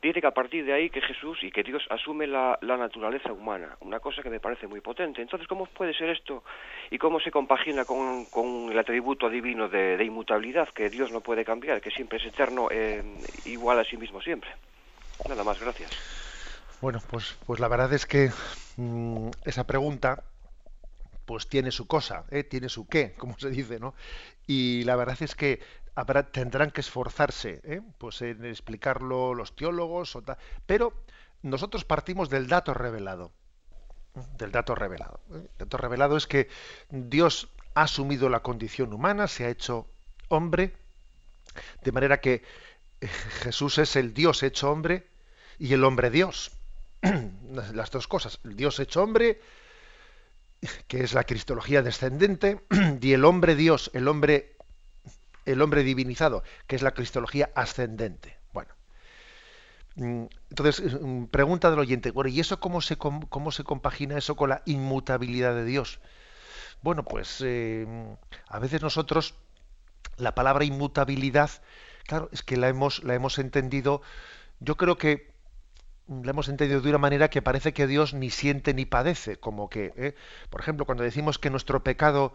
dice 0.09 0.21
que 0.21 0.27
a 0.27 0.33
partir 0.33 0.65
de 0.65 0.73
ahí 0.73 0.89
que 0.89 1.01
Jesús 1.01 1.39
y 1.43 1.51
que 1.51 1.63
Dios 1.63 1.83
asume 1.89 2.27
la, 2.27 2.57
naturaleza 2.61 3.31
humana, 3.31 3.77
una 3.81 3.99
cosa 3.99 4.21
que 4.21 4.29
me 4.29 4.39
parece 4.39 4.67
muy 4.67 4.81
potente. 4.81 5.21
Entonces, 5.21 5.47
¿cómo 5.47 5.65
puede 5.65 5.93
ser 5.93 6.09
esto 6.09 6.43
y 6.89 6.97
cómo 6.97 7.19
se 7.19 7.31
compagina 7.31 7.85
con, 7.85 8.27
el 8.71 8.79
atributo 8.79 9.29
divino 9.29 9.67
de, 9.67 10.03
inmutabilidad, 10.03 10.69
que 10.69 10.89
Dios 10.89 11.11
no 11.11 11.21
puede 11.21 11.43
cambiar, 11.43 11.81
que 11.81 11.91
siempre 11.91 12.17
es 12.19 12.25
eterno, 12.25 12.67
eh, 12.71 13.03
igual 13.45 13.79
a 13.79 13.83
sí 13.83 13.97
mismo 13.97 14.21
siempre? 14.21 14.49
Nada 15.27 15.43
más, 15.43 15.59
gracias. 15.59 15.91
Bueno, 16.81 16.99
pues, 17.09 17.37
pues 17.45 17.59
la 17.59 17.67
verdad 17.67 17.91
es 17.93 18.05
que 18.05 18.29
mm, 18.77 19.29
esa 19.45 19.65
pregunta 19.65 20.23
pues 21.25 21.47
tiene 21.47 21.71
su 21.71 21.87
cosa, 21.87 22.25
¿eh? 22.29 22.43
tiene 22.43 22.69
su 22.69 22.87
qué, 22.87 23.13
como 23.13 23.37
se 23.39 23.49
dice, 23.49 23.79
¿no? 23.79 23.95
Y 24.45 24.83
la 24.83 24.95
verdad 24.95 25.17
es 25.21 25.33
que 25.33 25.59
tendrán 26.31 26.71
que 26.71 26.81
esforzarse 26.81 27.61
¿eh? 27.63 27.81
pues 27.97 28.21
en 28.21 28.43
explicarlo 28.45 29.33
los 29.33 29.55
teólogos, 29.55 30.17
pero 30.65 30.93
nosotros 31.41 31.85
partimos 31.85 32.29
del 32.29 32.47
dato 32.47 32.73
revelado. 32.73 33.31
Del 34.37 34.51
dato 34.51 34.75
revelado. 34.75 35.19
¿eh? 35.31 35.47
El 35.53 35.57
dato 35.57 35.77
revelado 35.77 36.17
es 36.17 36.27
que 36.27 36.49
Dios 36.89 37.49
ha 37.73 37.83
asumido 37.83 38.29
la 38.29 38.41
condición 38.41 38.93
humana, 38.93 39.27
se 39.27 39.45
ha 39.45 39.49
hecho 39.49 39.87
hombre, 40.27 40.75
de 41.83 41.91
manera 41.91 42.19
que 42.19 42.43
eh, 43.01 43.07
Jesús 43.07 43.77
es 43.77 43.95
el 43.95 44.13
Dios 44.13 44.43
hecho 44.43 44.71
hombre 44.71 45.07
y 45.59 45.73
el 45.73 45.83
hombre 45.83 46.09
Dios. 46.09 46.51
Las 47.73 47.91
dos 47.91 48.07
cosas, 48.07 48.39
el 48.43 48.55
Dios 48.55 48.79
hecho 48.79 49.01
hombre, 49.01 49.39
que 50.87 51.03
es 51.03 51.13
la 51.13 51.23
cristología 51.23 51.81
descendente, 51.81 52.61
y 53.01 53.13
el 53.13 53.23
hombre 53.23 53.55
Dios, 53.55 53.91
el 53.93 54.07
hombre 54.07 54.54
el 55.45 55.61
hombre 55.61 55.83
divinizado, 55.83 56.43
que 56.67 56.75
es 56.75 56.81
la 56.81 56.91
cristología 56.93 57.51
ascendente. 57.55 58.37
Bueno, 58.53 58.73
mm, 59.95 60.25
entonces, 60.49 61.01
mm, 61.01 61.25
pregunta 61.25 61.69
del 61.69 61.79
oyente, 61.79 62.11
bueno, 62.11 62.29
¿y 62.29 62.39
eso 62.39 62.59
cómo 62.59 62.81
se, 62.81 62.97
cómo 62.97 63.51
se 63.51 63.63
compagina 63.63 64.17
eso 64.17 64.35
con 64.35 64.49
la 64.49 64.61
inmutabilidad 64.65 65.55
de 65.55 65.65
Dios? 65.65 65.99
Bueno, 66.81 67.03
pues 67.03 67.41
eh, 67.43 67.87
a 68.47 68.59
veces 68.59 68.81
nosotros 68.81 69.35
la 70.17 70.35
palabra 70.35 70.65
inmutabilidad, 70.65 71.49
claro, 72.05 72.29
es 72.31 72.43
que 72.43 72.57
la 72.57 72.69
hemos, 72.69 73.03
la 73.03 73.15
hemos 73.15 73.39
entendido, 73.39 74.01
yo 74.59 74.77
creo 74.77 74.97
que 74.97 75.33
la 76.07 76.29
hemos 76.29 76.47
entendido 76.47 76.81
de 76.81 76.89
una 76.89 76.97
manera 76.99 77.29
que 77.29 77.41
parece 77.41 77.73
que 77.73 77.87
Dios 77.87 78.13
ni 78.13 78.29
siente 78.29 78.73
ni 78.73 78.85
padece, 78.85 79.37
como 79.37 79.69
que, 79.69 79.93
¿eh? 79.97 80.15
por 80.49 80.61
ejemplo, 80.61 80.85
cuando 80.85 81.03
decimos 81.03 81.39
que 81.39 81.49
nuestro 81.49 81.83
pecado 81.83 82.33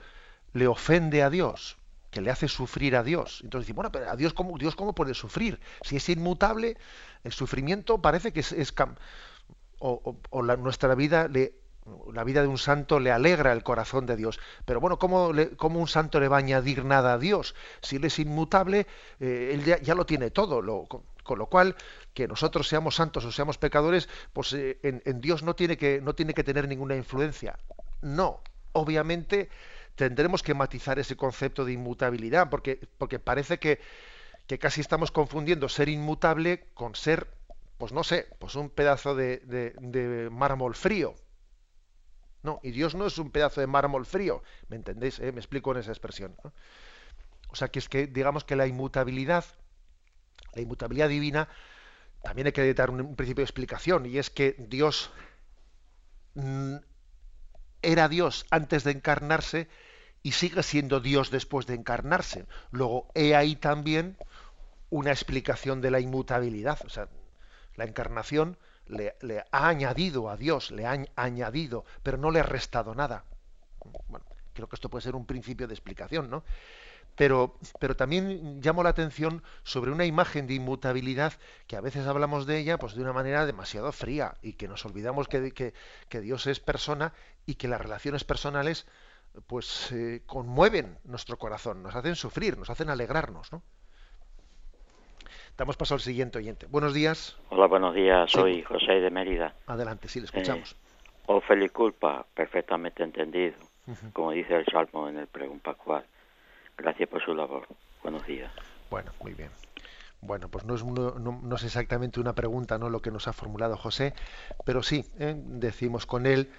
le 0.53 0.67
ofende 0.67 1.23
a 1.23 1.31
Dios, 1.31 1.79
que 2.11 2.21
le 2.21 2.31
hace 2.31 2.49
sufrir 2.49 2.97
a 2.97 3.03
Dios. 3.03 3.41
Entonces 3.43 3.67
dice, 3.67 3.75
bueno, 3.75 3.93
pero 3.93 4.11
a 4.11 4.17
Dios 4.17 4.35
cómo, 4.35 4.59
Dios 4.59 4.75
cómo 4.75 4.95
puede 4.95 5.15
sufrir? 5.15 5.61
Si 5.83 5.97
es 5.97 6.09
inmutable, 6.09 6.77
el 7.25 7.33
sufrimiento 7.33 8.03
parece 8.03 8.33
que 8.33 8.41
es, 8.41 8.75
o, 9.79 10.17
nuestra 10.59 10.95
vida 10.95 11.29
le, 11.29 11.55
la 12.13 12.25
vida 12.25 12.43
de 12.43 12.49
un 12.49 12.59
santo 12.59 13.01
le 13.01 13.11
alegra 13.11 13.53
el 13.53 13.63
corazón 13.63 14.07
de 14.07 14.17
Dios. 14.17 14.41
Pero 14.65 14.81
bueno, 14.81 14.99
¿cómo, 14.99 15.29
un 15.29 15.89
santo 15.89 16.21
le 16.21 16.29
va 16.29 16.37
a 16.37 16.41
añadir 16.41 16.85
nada 16.85 17.15
a 17.15 17.19
Dios? 17.19 17.55
Si 17.81 17.97
él 17.97 18.05
es 18.05 18.19
inmutable, 18.19 18.87
eh, 19.21 19.53
él 19.55 19.65
ya, 19.65 19.95
lo 19.95 20.05
tiene 20.05 20.31
todo. 20.31 20.61
Lo, 20.61 20.87
con, 20.87 21.03
lo 21.39 21.47
cual, 21.47 21.77
que 22.13 22.27
nosotros 22.27 22.67
seamos 22.67 22.97
santos 22.97 23.25
o 23.25 23.31
seamos 23.31 23.57
pecadores, 23.57 24.09
pues 24.33 24.53
eh, 24.53 24.79
en, 24.83 25.01
en, 25.05 25.21
Dios 25.21 25.45
no 25.45 25.55
tiene, 25.55 25.77
que, 25.77 26.01
no 26.01 26.15
tiene 26.15 26.35
que 26.35 26.43
tener 26.43 26.67
ninguna 26.67 26.97
influencia. 26.97 27.57
No, 28.03 28.41
obviamente 28.73 29.49
tendremos 29.95 30.43
que 30.43 30.55
matizar 30.55 30.99
ese 30.99 31.17
concepto 31.17 31.65
de 31.65 31.73
inmutabilidad, 31.73 32.49
porque, 32.51 32.79
parece 33.23 33.59
que, 33.59 33.81
que 34.47 34.59
casi 34.59 34.81
estamos 34.81 35.11
confundiendo 35.11 35.69
ser 35.69 35.89
inmutable 35.89 36.67
con 36.75 36.95
ser, 36.95 37.27
pues 37.79 37.93
no 37.93 38.05
sé, 38.05 38.29
pues 38.39 38.55
un 38.55 38.71
pedazo 38.71 39.15
de, 39.15 39.39
de, 39.39 40.29
mármol 40.31 40.75
frío. 40.75 41.15
No, 42.43 42.59
y 42.63 42.71
Dios 42.71 42.95
no 42.95 43.07
es 43.07 43.19
un 43.19 43.31
pedazo 43.31 43.61
de 43.61 43.67
mármol 43.67 44.07
frío, 44.07 44.43
¿me 44.69 44.77
entendéis? 44.77 45.19
Eh? 45.19 45.31
Me 45.33 45.41
explico 45.41 45.73
en 45.73 45.79
esa 45.79 45.91
expresión. 45.91 46.35
O 47.49 47.57
sea, 47.57 47.69
que 47.69 47.79
es 47.79 47.89
que 47.89 48.07
digamos 48.07 48.45
que 48.45 48.57
la 48.57 48.67
inmutabilidad, 48.67 49.45
la 50.55 50.63
inmutabilidad 50.63 51.09
divina, 51.09 51.49
también 52.23 52.47
hay 52.47 52.53
que 52.53 52.73
dar 52.73 52.91
un, 52.91 53.01
un 53.03 53.17
principio 53.17 53.43
de 53.43 53.47
explicación, 53.47 54.07
y 54.07 54.17
es 54.17 54.31
que 54.31 54.57
Dios 54.59 55.11
mm, 56.35 56.77
era 57.83 58.09
Dios 58.09 58.47
antes 58.51 58.85
de 58.85 58.93
encarnarse 58.93 59.69
y 60.23 60.33
sigue 60.33 60.63
siendo 60.63 61.01
Dios 61.01 61.31
después 61.31 61.67
de 61.67 61.75
encarnarse. 61.75 62.47
Luego, 62.71 63.09
he 63.15 63.35
ahí 63.35 63.57
también 63.57 64.17
una 64.91 65.11
explicación 65.11 65.81
de 65.81 65.91
la 65.91 66.01
inmutabilidad. 66.01 66.79
O 66.85 66.89
sea, 66.89 67.09
la 67.77 67.85
encarnación, 67.85 68.59
le, 68.87 69.15
ha 69.51 69.69
añadido 69.69 70.29
a 70.29 70.37
Dios, 70.37 70.71
le 70.71 70.87
ha 70.87 70.99
añadido, 71.17 71.85
pero 72.03 72.19
no 72.19 72.31
le 72.31 72.41
ha 72.41 72.45
restado 72.45 72.95
nada. 72.95 73.25
Bueno, 74.09 74.27
creo 74.53 74.69
que 74.69 74.77
esto 74.77 74.91
puede 74.91 75.03
ser 75.03 75.15
un 75.15 75.27
principio 75.27 75.67
de 75.67 75.75
explicación, 75.75 76.29
¿no? 76.29 76.45
Pero, 77.17 77.59
pero 77.79 77.97
también 77.97 78.61
llamo 78.63 78.83
la 78.83 78.91
atención 78.91 79.43
sobre 79.63 79.91
una 79.91 80.05
imagen 80.05 80.47
de 80.47 80.55
inmutabilidad 80.55 81.35
que 81.67 81.77
a 81.77 81.81
veces 81.81 82.07
hablamos 82.07 82.47
de 82.47 82.59
ella 82.59 82.79
pues 82.79 82.95
de 82.95 83.03
una 83.03 83.13
manera 83.13 83.47
demasiado 83.47 83.93
fría 83.93 84.37
y 84.43 84.55
que 84.55 84.69
nos 84.69 84.85
olvidamos 84.87 85.29
que, 85.29 85.75
Dios 86.21 86.47
es 86.47 86.61
persona 86.61 87.13
y 87.47 87.55
que 87.55 87.69
las 87.69 87.81
relaciones 87.81 88.25
personales 88.25 88.87
pues 89.47 89.93
eh, 89.93 90.23
conmueven 90.27 90.99
nuestro 91.05 91.39
corazón, 91.39 91.83
nos 91.83 91.95
hacen 91.95 92.17
sufrir, 92.17 92.59
nos 92.59 92.71
hacen 92.71 92.91
alegrarnos, 92.91 93.53
¿no? 93.53 93.63
Damos 95.57 95.77
paso 95.77 95.95
al 95.95 96.01
siguiente 96.01 96.39
oyente. 96.39 96.67
Buenos 96.67 96.95
días. 96.95 97.39
Hola, 97.51 97.67
buenos 97.67 97.95
días. 97.95 98.31
Soy 98.31 98.63
José 98.63 98.93
de 98.93 99.11
Mérida. 99.11 99.55
Adelante, 99.67 100.09
sí, 100.09 100.19
le 100.19 100.25
escuchamos. 100.25 100.73
Eh, 100.73 100.77
o 101.27 101.41
feliz 101.41 101.71
culpa, 101.71 102.25
perfectamente 102.35 103.03
entendido, 103.03 103.55
como 104.13 104.33
dice 104.33 104.57
el 104.57 104.65
Salmo 104.67 105.09
en 105.09 105.19
el 105.19 105.27
Pregón 105.27 105.61
Pascual. 105.61 106.05
Gracias 106.77 107.09
por 107.09 107.23
su 107.23 107.35
labor. 107.35 107.67
Buenos 108.03 108.27
días. 108.27 108.51
Bueno, 108.91 109.13
muy 109.21 109.35
bien. 109.35 109.51
Bueno, 110.23 110.49
pues 110.49 110.65
no 110.65 110.75
es, 110.75 110.85
no, 110.85 111.57
es 111.57 111.65
exactamente 111.65 112.21
una 112.21 112.35
pregunta, 112.35 112.79
no 112.79 112.91
lo 112.91 113.01
que 113.01 113.11
nos 113.11 113.29
ha 113.29 113.33
formulado 113.33 113.77
José, 113.77 114.13
pero 114.65 114.83
sí, 114.83 115.05
¿eh? 115.19 115.35
decimos 115.37 116.05
con 116.05 116.27
él 116.27 116.51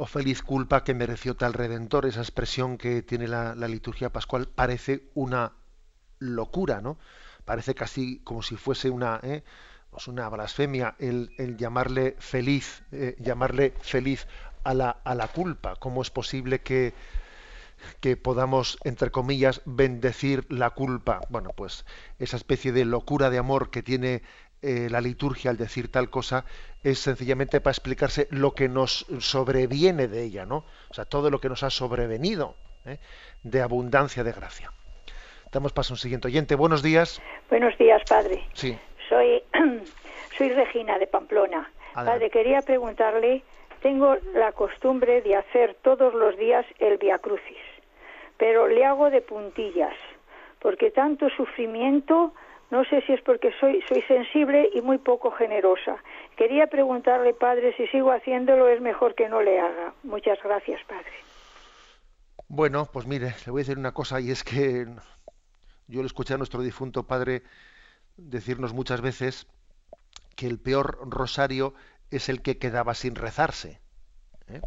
oh 0.00 0.06
feliz 0.06 0.40
culpa 0.40 0.82
que 0.82 0.94
mereció 0.94 1.36
tal 1.36 1.52
redentor, 1.52 2.06
esa 2.06 2.20
expresión 2.20 2.78
que 2.78 3.02
tiene 3.02 3.28
la, 3.28 3.54
liturgia 3.54 4.08
pascual 4.08 4.48
parece 4.48 5.10
una 5.14 5.52
locura, 6.18 6.80
¿no? 6.80 6.96
Parece 7.44 7.74
casi 7.74 8.20
como 8.20 8.42
si 8.42 8.56
fuese 8.56 8.88
una, 8.88 9.20
¿eh? 9.22 9.44
pues 9.90 10.08
una 10.08 10.26
blasfemia 10.30 10.96
el, 10.98 11.56
llamarle 11.58 12.16
feliz, 12.18 12.82
eh, 12.92 13.14
llamarle 13.18 13.74
feliz 13.82 14.26
a 14.64 14.72
la, 14.72 14.88
a 14.90 15.14
la 15.14 15.28
culpa. 15.28 15.76
¿Cómo 15.76 16.00
es 16.00 16.08
posible 16.08 16.60
que, 16.60 16.94
que 18.00 18.16
podamos, 18.16 18.78
entre 18.84 19.10
comillas, 19.10 19.60
bendecir 19.66 20.46
la 20.48 20.70
culpa? 20.70 21.20
Bueno, 21.28 21.50
pues 21.54 21.84
esa 22.18 22.38
especie 22.38 22.72
de 22.72 22.86
locura 22.86 23.28
de 23.28 23.36
amor 23.36 23.68
que 23.68 23.82
tiene 23.82 24.22
eh, 24.62 24.88
la 24.90 25.00
liturgia 25.00 25.50
al 25.50 25.56
decir 25.56 25.90
tal 25.90 26.10
cosa 26.10 26.44
es 26.82 26.98
sencillamente 26.98 27.60
para 27.60 27.72
explicarse 27.72 28.28
lo 28.30 28.52
que 28.52 28.68
nos 28.68 29.06
sobreviene 29.18 30.08
de 30.08 30.22
ella, 30.22 30.44
¿no? 30.46 30.64
O 30.90 30.94
sea, 30.94 31.04
todo 31.04 31.30
lo 31.30 31.40
que 31.40 31.48
nos 31.48 31.62
ha 31.62 31.70
sobrevenido 31.70 32.56
¿eh? 32.84 32.98
de 33.42 33.62
abundancia 33.62 34.24
de 34.24 34.32
gracia. 34.32 34.72
Damos 35.52 35.72
paso 35.72 35.92
a 35.92 35.94
un 35.94 35.98
siguiente 35.98 36.28
oyente. 36.28 36.54
Buenos 36.54 36.82
días. 36.82 37.20
Buenos 37.48 37.76
días, 37.78 38.02
padre. 38.08 38.44
Sí. 38.52 38.78
Soy, 39.08 39.42
soy 40.38 40.50
Regina 40.50 40.98
de 40.98 41.06
Pamplona. 41.06 41.70
Padre, 41.94 42.30
quería 42.30 42.62
preguntarle, 42.62 43.42
tengo 43.82 44.16
la 44.34 44.52
costumbre 44.52 45.22
de 45.22 45.36
hacer 45.36 45.74
todos 45.82 46.14
los 46.14 46.36
días 46.36 46.64
el 46.78 46.98
Via 46.98 47.18
Crucis, 47.18 47.58
pero 48.36 48.68
le 48.68 48.84
hago 48.84 49.10
de 49.10 49.22
puntillas, 49.22 49.94
porque 50.60 50.90
tanto 50.90 51.28
sufrimiento 51.30 52.32
no 52.70 52.84
sé 52.84 53.02
si 53.02 53.12
es 53.12 53.20
porque 53.22 53.52
soy, 53.58 53.82
soy 53.88 54.02
sensible 54.02 54.70
y 54.72 54.80
muy 54.80 54.98
poco 54.98 55.30
generosa. 55.32 55.96
Quería 56.36 56.68
preguntarle, 56.68 57.34
padre, 57.34 57.74
si 57.76 57.86
sigo 57.88 58.12
haciéndolo 58.12 58.68
es 58.68 58.80
mejor 58.80 59.14
que 59.14 59.28
no 59.28 59.42
le 59.42 59.58
haga. 59.58 59.92
Muchas 60.04 60.38
gracias, 60.42 60.80
padre. 60.84 61.10
Bueno, 62.48 62.88
pues 62.92 63.06
mire, 63.06 63.34
le 63.44 63.52
voy 63.52 63.60
a 63.60 63.64
decir 63.64 63.78
una 63.78 63.92
cosa 63.92 64.20
y 64.20 64.30
es 64.30 64.44
que 64.44 64.86
yo 65.88 66.00
le 66.00 66.06
escuché 66.06 66.34
a 66.34 66.38
nuestro 66.38 66.62
difunto 66.62 67.06
padre 67.06 67.42
decirnos 68.16 68.72
muchas 68.72 69.00
veces 69.00 69.46
que 70.36 70.46
el 70.46 70.58
peor 70.58 70.98
rosario 71.10 71.74
es 72.10 72.28
el 72.28 72.42
que 72.42 72.58
quedaba 72.58 72.94
sin 72.94 73.14
rezarse. 73.14 73.80
¿eh? 74.48 74.60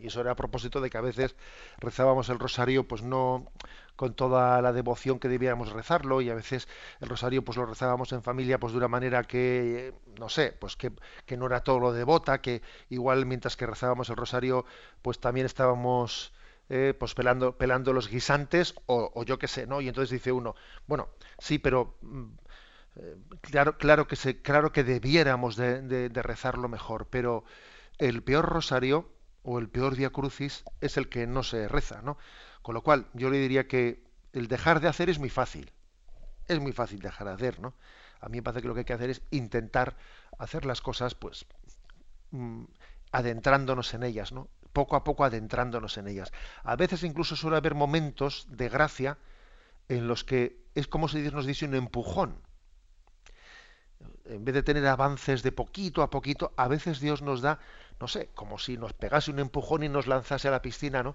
Y 0.00 0.06
eso 0.06 0.20
era 0.20 0.32
a 0.32 0.36
propósito 0.36 0.80
de 0.80 0.90
que 0.90 0.98
a 0.98 1.02
veces 1.02 1.36
rezábamos 1.78 2.28
el 2.28 2.38
rosario, 2.38 2.86
pues 2.88 3.02
no 3.02 3.50
con 3.96 4.14
toda 4.14 4.60
la 4.62 4.72
devoción 4.72 5.18
que 5.18 5.28
debíamos 5.28 5.72
rezarlo 5.72 6.20
y 6.20 6.30
a 6.30 6.34
veces 6.34 6.68
el 7.00 7.08
rosario 7.08 7.44
pues 7.44 7.56
lo 7.56 7.66
rezábamos 7.66 8.12
en 8.12 8.22
familia 8.22 8.58
pues 8.58 8.72
de 8.72 8.78
una 8.78 8.88
manera 8.88 9.22
que 9.24 9.94
no 10.18 10.28
sé 10.28 10.52
pues 10.52 10.76
que, 10.76 10.92
que 11.26 11.36
no 11.36 11.46
era 11.46 11.60
todo 11.60 11.78
lo 11.78 11.92
devota 11.92 12.40
que 12.40 12.62
igual 12.88 13.26
mientras 13.26 13.56
que 13.56 13.66
rezábamos 13.66 14.10
el 14.10 14.16
rosario 14.16 14.64
pues 15.02 15.20
también 15.20 15.46
estábamos 15.46 16.32
eh, 16.68 16.94
pues 16.98 17.14
pelando 17.14 17.56
pelando 17.56 17.92
los 17.92 18.08
guisantes 18.08 18.74
o, 18.86 19.22
yo 19.24 19.38
qué 19.38 19.48
sé 19.48 19.66
no 19.66 19.80
y 19.80 19.88
entonces 19.88 20.10
dice 20.10 20.32
uno 20.32 20.56
bueno 20.86 21.08
sí 21.38 21.58
pero 21.58 21.96
mm, 22.02 22.24
eh, 22.96 23.16
claro 23.42 23.78
claro 23.78 24.06
que 24.08 24.16
se 24.16 24.42
claro 24.42 24.72
que 24.72 24.82
debiéramos 24.84 25.56
de, 25.56 25.82
de 25.82 26.22
rezarlo 26.22 26.68
mejor 26.68 27.06
pero 27.10 27.44
el 27.98 28.22
peor 28.22 28.46
rosario 28.46 29.08
o 29.44 29.58
el 29.58 29.68
peor 29.68 29.94
día 29.94 30.10
crucis 30.10 30.64
es 30.80 30.96
el 30.96 31.08
que 31.08 31.26
no 31.26 31.42
se 31.42 31.68
reza, 31.68 32.02
¿no? 32.02 32.18
Con 32.62 32.74
lo 32.74 32.82
cual, 32.82 33.06
yo 33.12 33.30
le 33.30 33.38
diría 33.38 33.68
que 33.68 34.02
el 34.32 34.48
dejar 34.48 34.80
de 34.80 34.88
hacer 34.88 35.10
es 35.10 35.18
muy 35.18 35.30
fácil. 35.30 35.70
Es 36.48 36.58
muy 36.58 36.72
fácil 36.72 37.00
dejar 37.00 37.28
de 37.28 37.34
hacer, 37.34 37.60
¿no? 37.60 37.74
A 38.20 38.28
mí 38.28 38.38
me 38.38 38.42
parece 38.42 38.62
que 38.62 38.68
lo 38.68 38.74
que 38.74 38.80
hay 38.80 38.86
que 38.86 38.94
hacer 38.94 39.10
es 39.10 39.22
intentar 39.30 39.96
hacer 40.38 40.64
las 40.64 40.80
cosas, 40.80 41.14
pues, 41.14 41.46
mm, 42.30 42.64
adentrándonos 43.12 43.92
en 43.94 44.02
ellas, 44.02 44.32
¿no? 44.32 44.48
Poco 44.72 44.96
a 44.96 45.04
poco 45.04 45.24
adentrándonos 45.24 45.98
en 45.98 46.08
ellas. 46.08 46.32
A 46.62 46.74
veces 46.76 47.04
incluso 47.04 47.36
suele 47.36 47.58
haber 47.58 47.74
momentos 47.74 48.46
de 48.50 48.68
gracia 48.68 49.18
en 49.88 50.08
los 50.08 50.24
que 50.24 50.64
es 50.74 50.88
como 50.88 51.06
si 51.08 51.20
Dios 51.20 51.34
nos 51.34 51.46
dice 51.46 51.66
un 51.66 51.74
empujón. 51.74 52.40
En 54.24 54.44
vez 54.44 54.54
de 54.54 54.62
tener 54.62 54.86
avances 54.86 55.42
de 55.42 55.52
poquito 55.52 56.02
a 56.02 56.10
poquito, 56.10 56.52
a 56.56 56.66
veces 56.66 57.00
Dios 57.00 57.20
nos 57.22 57.42
da, 57.42 57.58
no 58.00 58.08
sé, 58.08 58.30
como 58.34 58.58
si 58.58 58.76
nos 58.76 58.92
pegase 58.92 59.30
un 59.30 59.38
empujón 59.38 59.82
y 59.82 59.88
nos 59.88 60.06
lanzase 60.06 60.48
a 60.48 60.50
la 60.50 60.62
piscina, 60.62 61.02
¿no? 61.02 61.14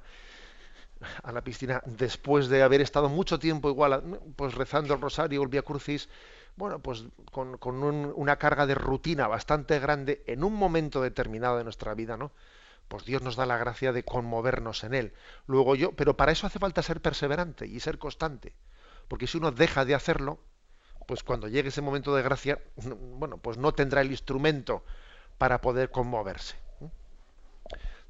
a 1.23 1.31
la 1.31 1.41
piscina 1.41 1.81
después 1.85 2.49
de 2.49 2.61
haber 2.61 2.81
estado 2.81 3.09
mucho 3.09 3.39
tiempo 3.39 3.69
igual 3.69 4.19
pues 4.35 4.53
rezando 4.55 4.93
el 4.93 5.01
rosario 5.01 5.41
el 5.41 5.47
Via 5.47 5.61
Crucis 5.61 6.09
bueno 6.55 6.79
pues 6.79 7.05
con, 7.31 7.57
una 7.83 8.35
carga 8.37 8.65
de 8.65 8.75
rutina 8.75 9.27
bastante 9.27 9.79
grande 9.79 10.23
en 10.27 10.43
un 10.43 10.53
momento 10.53 11.01
determinado 11.01 11.57
de 11.57 11.63
nuestra 11.63 11.93
vida 11.93 12.17
no 12.17 12.31
pues 12.87 13.05
Dios 13.05 13.21
nos 13.21 13.35
da 13.35 13.45
la 13.45 13.57
gracia 13.57 13.93
de 13.93 14.03
conmovernos 14.03 14.83
en 14.83 14.95
él. 14.95 15.13
Luego 15.45 15.75
yo 15.75 15.93
pero 15.93 16.17
para 16.17 16.31
eso 16.31 16.47
hace 16.47 16.59
falta 16.59 16.81
ser 16.81 17.01
perseverante 17.01 17.65
y 17.65 17.79
ser 17.79 17.97
constante 17.97 18.53
porque 19.07 19.27
si 19.27 19.37
uno 19.37 19.51
deja 19.51 19.85
de 19.85 19.95
hacerlo 19.95 20.39
pues 21.07 21.23
cuando 21.23 21.47
llegue 21.47 21.69
ese 21.69 21.81
momento 21.81 22.13
de 22.13 22.23
gracia 22.23 22.59
bueno 22.75 23.37
pues 23.37 23.57
no 23.57 23.73
tendrá 23.73 24.01
el 24.01 24.11
instrumento 24.11 24.83
para 25.37 25.61
poder 25.61 25.91
conmoverse 25.91 26.57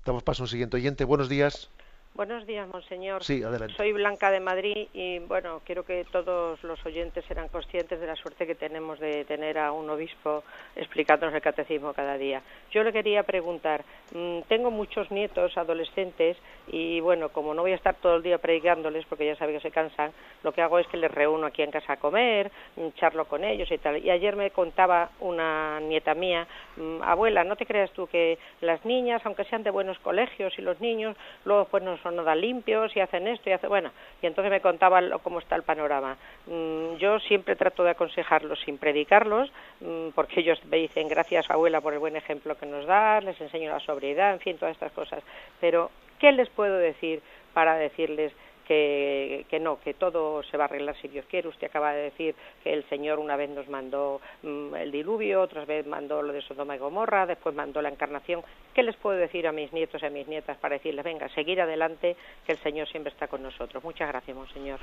damos 0.09 0.23
paso 0.23 0.41
a 0.41 0.45
un 0.45 0.49
siguiente 0.49 0.75
oyente. 0.75 1.03
Buenos 1.05 1.29
días 1.29 1.69
Buenos 2.15 2.45
días, 2.45 2.67
monseñor. 2.67 3.23
Sí, 3.23 3.41
adelante. 3.43 3.75
Soy 3.77 3.93
Blanca 3.93 4.29
de 4.29 4.41
Madrid 4.41 4.87
y, 4.93 5.19
bueno, 5.19 5.61
quiero 5.63 5.85
que 5.85 6.05
todos 6.11 6.61
los 6.63 6.85
oyentes 6.85 7.23
sean 7.25 7.47
conscientes 7.47 7.99
de 7.99 8.07
la 8.07 8.15
suerte 8.17 8.45
que 8.45 8.55
tenemos 8.55 8.99
de 8.99 9.23
tener 9.23 9.57
a 9.57 9.71
un 9.71 9.89
obispo 9.89 10.43
explicándonos 10.75 11.33
el 11.33 11.41
catecismo 11.41 11.93
cada 11.93 12.17
día. 12.17 12.41
Yo 12.71 12.83
le 12.83 12.91
quería 12.91 13.23
preguntar, 13.23 13.85
mm, 14.11 14.41
tengo 14.49 14.69
muchos 14.69 15.09
nietos 15.11 15.57
adolescentes 15.57 16.35
y, 16.67 16.99
bueno, 16.99 17.29
como 17.29 17.53
no 17.53 17.61
voy 17.61 17.71
a 17.71 17.75
estar 17.75 17.95
todo 17.95 18.17
el 18.17 18.23
día 18.23 18.37
predicándoles 18.37 19.05
porque 19.05 19.25
ya 19.25 19.37
saben 19.37 19.55
que 19.55 19.61
se 19.61 19.71
cansan, 19.71 20.11
lo 20.43 20.51
que 20.51 20.61
hago 20.61 20.77
es 20.77 20.87
que 20.87 20.97
les 20.97 21.11
reúno 21.11 21.47
aquí 21.47 21.61
en 21.61 21.71
casa 21.71 21.93
a 21.93 21.97
comer, 21.97 22.51
mm, 22.75 22.89
charlo 22.95 23.25
con 23.25 23.45
ellos 23.45 23.71
y 23.71 23.77
tal. 23.77 24.03
Y 24.03 24.09
ayer 24.09 24.35
me 24.35 24.51
contaba 24.51 25.11
una 25.21 25.79
nieta 25.79 26.15
mía, 26.15 26.47
mm, 26.75 27.01
abuela, 27.01 27.45
no 27.45 27.55
te 27.55 27.65
creas 27.65 27.91
tú 27.91 28.07
que 28.07 28.37
las 28.59 28.83
niñas, 28.83 29.21
aunque 29.23 29.45
sean 29.45 29.63
de 29.63 29.69
buenos 29.69 29.97
colegios 29.99 30.57
y 30.57 30.61
los 30.61 30.81
niños, 30.81 31.15
luego 31.45 31.65
pues 31.65 31.81
nos 31.81 31.98
son 32.01 32.15
nada 32.15 32.35
limpios 32.35 32.95
y 32.95 32.99
hacen 32.99 33.27
esto 33.27 33.49
y 33.49 33.53
hacen... 33.53 33.69
Bueno, 33.69 33.91
y 34.21 34.27
entonces 34.27 34.51
me 34.51 34.61
contaba 34.61 35.01
cómo 35.19 35.39
está 35.39 35.55
el 35.55 35.63
panorama. 35.63 36.17
Mm, 36.47 36.95
yo 36.95 37.19
siempre 37.19 37.55
trato 37.55 37.83
de 37.83 37.91
aconsejarlos 37.91 38.59
sin 38.61 38.77
predicarlos, 38.77 39.51
mm, 39.81 40.09
porque 40.15 40.41
ellos 40.41 40.63
me 40.65 40.77
dicen 40.77 41.07
gracias 41.07 41.49
abuela 41.49 41.81
por 41.81 41.93
el 41.93 41.99
buen 41.99 42.15
ejemplo 42.15 42.57
que 42.57 42.65
nos 42.65 42.85
da, 42.85 43.21
les 43.21 43.39
enseño 43.39 43.71
la 43.71 43.79
sobriedad, 43.79 44.33
en 44.33 44.39
fin, 44.39 44.57
todas 44.57 44.73
estas 44.73 44.91
cosas. 44.91 45.23
Pero, 45.59 45.91
¿qué 46.19 46.31
les 46.31 46.49
puedo 46.49 46.77
decir 46.77 47.21
para 47.53 47.75
decirles 47.75 48.33
que, 48.69 49.59
no, 49.59 49.79
que 49.81 49.95
todo 49.95 50.43
se 50.43 50.55
va 50.55 50.65
a 50.65 50.67
arreglar 50.67 50.95
si 51.01 51.07
Dios 51.07 51.25
quiere. 51.27 51.47
Usted 51.47 51.67
acaba 51.67 51.91
de 51.91 52.03
decir 52.03 52.35
que 52.63 52.71
el 52.71 52.87
Señor 52.87 53.17
una 53.17 53.35
vez 53.35 53.49
nos 53.49 53.67
mandó 53.67 54.21
mm, 54.43 54.75
el 54.75 54.91
diluvio, 54.91 55.41
otra 55.41 55.65
vez 55.65 55.87
mandó 55.87 56.21
lo 56.21 56.31
de 56.31 56.43
Sodoma 56.43 56.75
y 56.75 56.79
Gomorra, 56.79 57.25
después 57.25 57.55
mandó 57.55 57.81
la 57.81 57.89
encarnación. 57.89 58.43
¿Qué 58.75 58.83
les 58.83 58.95
puedo 58.97 59.17
decir 59.17 59.47
a 59.47 59.51
mis 59.51 59.73
nietos 59.73 60.03
y 60.03 60.05
a 60.05 60.11
mis 60.11 60.27
nietas 60.27 60.55
para 60.57 60.75
decirles, 60.75 61.03
venga, 61.03 61.27
seguir 61.29 61.59
adelante, 61.59 62.15
que 62.45 62.51
el 62.51 62.61
Señor 62.61 62.87
siempre 62.87 63.11
está 63.11 63.27
con 63.27 63.41
nosotros? 63.41 63.83
Muchas 63.83 64.07
gracias, 64.07 64.37
Monseñor. 64.37 64.79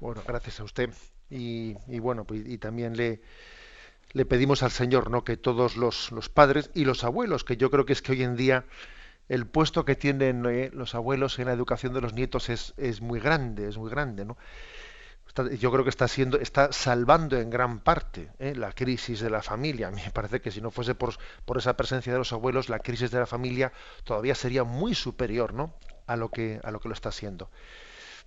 Bueno, 0.00 0.22
gracias 0.26 0.58
a 0.58 0.64
usted. 0.64 0.90
Y, 1.30 1.74
bueno, 2.00 2.24
pues, 2.24 2.44
y 2.48 2.58
también 2.58 2.96
le 2.96 3.20
le 4.12 4.26
pedimos 4.26 4.64
al 4.64 4.72
Señor, 4.72 5.08
¿no? 5.08 5.22
Que 5.22 5.36
todos 5.36 5.76
los, 5.76 6.10
los 6.10 6.28
padres 6.28 6.72
y 6.74 6.84
los 6.84 7.04
abuelos, 7.04 7.44
que 7.44 7.56
yo 7.56 7.70
creo 7.70 7.84
que 7.84 7.92
es 7.92 8.02
que 8.02 8.10
hoy 8.10 8.24
en 8.24 8.34
día 8.34 8.64
el 9.30 9.46
puesto 9.46 9.84
que 9.84 9.94
tienen 9.94 10.44
eh, 10.44 10.70
los 10.74 10.96
abuelos 10.96 11.38
en 11.38 11.46
la 11.46 11.52
educación 11.52 11.94
de 11.94 12.00
los 12.00 12.12
nietos 12.12 12.48
es, 12.48 13.00
muy 13.00 13.20
grande, 13.20 13.68
es 13.68 13.78
muy 13.78 13.88
grande, 13.88 14.24
¿no? 14.24 14.36
yo 15.60 15.70
creo 15.70 15.84
que 15.84 15.90
está 15.90 16.08
siendo, 16.08 16.40
está 16.40 16.72
salvando 16.72 17.38
en 17.38 17.48
gran 17.48 17.78
parte 17.78 18.32
¿eh? 18.40 18.52
la 18.56 18.72
crisis 18.72 19.20
de 19.20 19.30
la 19.30 19.40
familia. 19.40 19.92
Me 19.92 20.10
parece 20.10 20.40
que 20.40 20.50
si 20.50 20.60
no 20.60 20.72
fuese 20.72 20.96
por, 20.96 21.14
esa 21.56 21.76
presencia 21.76 22.12
de 22.12 22.18
los 22.18 22.32
abuelos, 22.32 22.68
la 22.68 22.80
crisis 22.80 23.12
de 23.12 23.20
la 23.20 23.26
familia 23.26 23.72
todavía 24.02 24.34
sería 24.34 24.64
muy 24.64 24.96
superior, 24.96 25.54
¿no? 25.54 25.72
A 26.08 26.16
lo 26.16 26.30
que 26.30 26.60
a 26.64 26.72
lo 26.72 26.80
que 26.80 26.88
lo 26.88 26.94
está 26.94 27.10
haciendo. 27.10 27.48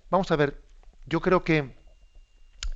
Vamos 0.08 0.30
a 0.30 0.36
ver. 0.36 0.62
Yo 1.04 1.20
creo 1.20 1.44
que 1.44 1.76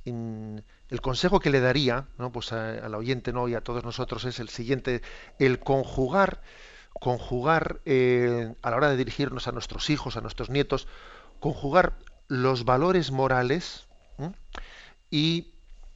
el 0.05 1.01
consejo 1.01 1.39
que 1.39 1.49
le 1.49 1.59
daría. 1.59 2.05
Pues 2.31 2.53
al 2.53 2.93
oyente, 2.93 3.33
no, 3.33 3.47
y 3.47 3.55
a 3.55 3.61
todos 3.61 3.83
nosotros 3.83 4.25
es 4.25 4.39
el 4.39 4.49
siguiente: 4.49 5.01
el 5.39 5.57
conjugar, 5.57 6.41
conjugar 6.99 7.81
eh, 7.85 8.53
a 8.61 8.69
la 8.69 8.75
hora 8.75 8.89
de 8.89 8.97
dirigirnos 8.97 9.47
a 9.47 9.51
nuestros 9.51 9.89
hijos, 9.89 10.17
a 10.17 10.21
nuestros 10.21 10.49
nietos, 10.49 10.87
conjugar 11.39 11.97
los 12.27 12.65
valores 12.65 13.11
morales 13.11 13.87
y 15.09 15.53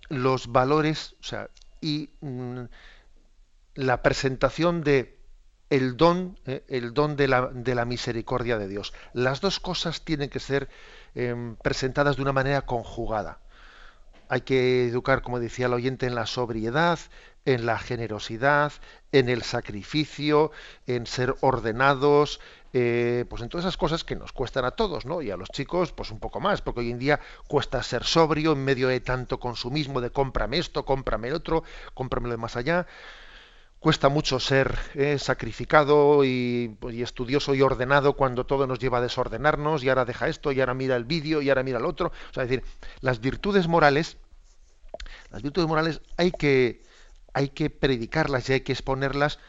los 0.10 0.52
valores, 0.52 1.16
o 1.20 1.24
sea, 1.24 1.50
y 1.82 2.10
mm, 2.22 2.64
la 3.76 4.02
presentación 4.02 4.84
de 4.84 5.20
el 5.70 5.98
don, 5.98 6.40
eh, 6.46 6.64
el 6.68 6.94
don 6.94 7.16
de 7.16 7.28
la, 7.28 7.48
de 7.48 7.76
la, 7.76 7.86
misericordia 7.86 8.58
de 8.58 8.68
Dios. 8.68 8.94
Las 9.14 9.42
dos 9.42 9.60
cosas 9.60 10.02
tienen 10.02 10.30
que 10.30 10.40
ser 10.40 10.70
em, 11.16 11.56
presentadas 11.56 12.16
de 12.16 12.22
una 12.22 12.32
manera 12.32 12.62
conjugada. 12.62 13.40
Hay 14.34 14.42
que 14.42 14.88
educar, 14.88 15.22
como 15.22 15.40
decía 15.40 15.68
el 15.68 15.74
oyente, 15.74 16.08
en 16.08 16.16
la 16.16 16.26
sobriedad, 16.26 16.98
en 17.46 17.68
la 17.68 17.78
generosidad, 17.78 18.74
en 19.12 19.30
el 19.30 19.44
sacrificio, 19.44 20.52
en 20.88 21.06
ser 21.06 21.36
ordenados, 21.42 22.40
eh, 22.74 23.26
pues 23.30 23.44
en 23.44 23.50
todas 23.50 23.66
esas 23.66 23.78
cosas 23.78 24.04
que 24.04 24.16
nos 24.16 24.32
cuestan 24.32 24.66
a 24.66 24.72
todos, 24.72 25.06
¿no? 25.06 25.22
Y 25.22 25.30
a 25.30 25.38
los 25.38 25.50
chicos, 25.50 25.92
pues 25.92 26.10
un 26.10 26.20
poco 26.20 26.40
más, 26.40 26.64
porque 26.64 26.80
hoy 26.80 26.90
en 26.90 26.98
día 26.98 27.20
cuesta 27.48 27.84
ser 27.84 28.06
sobrio 28.06 28.54
en 28.54 28.66
medio 28.66 28.88
de 28.88 29.02
tanto 29.02 29.40
consumismo 29.40 30.02
de 30.02 30.10
cómprame 30.10 30.58
esto, 30.58 30.84
cómprame 30.84 31.28
el 31.28 31.36
otro, 31.36 31.64
cómprame 31.94 32.30
lo 32.30 32.32
de 32.32 32.38
más 32.38 32.56
allá. 32.56 32.88
Cuesta 33.78 34.10
mucho 34.10 34.40
ser 34.40 34.80
eh, 34.96 35.20
sacrificado 35.20 36.26
y, 36.26 36.76
y, 36.90 37.04
estudioso 37.04 37.54
y 37.54 37.62
ordenado 37.62 38.14
cuando 38.14 38.48
todo 38.48 38.66
nos 38.66 38.80
lleva 38.80 38.98
a 38.98 39.02
desordenarnos 39.02 39.84
y 39.84 39.90
ahora 39.90 40.06
deja 40.06 40.28
esto 40.28 40.52
y 40.52 40.60
ahora 40.60 40.74
mira 40.74 40.96
el 40.96 41.04
vídeo 41.04 41.42
y 41.42 41.50
ahora 41.50 41.62
mira 41.62 41.78
el 41.78 41.86
otro. 41.86 42.08
O 42.08 42.34
sea, 42.34 42.44
es 42.44 42.50
decir, 42.50 42.66
las 43.02 43.20
virtudes 43.20 43.68
morales, 43.68 44.18
las 45.32 45.42
virtudes 45.42 45.68
morales 45.68 46.02
hay 46.18 46.32
que, 46.32 46.84
hay 47.34 47.50
que 47.50 47.70
predicarlas 47.70 48.50
y 48.50 48.54
hay 48.54 48.62
que 48.62 48.72
exponerlas 48.72 49.40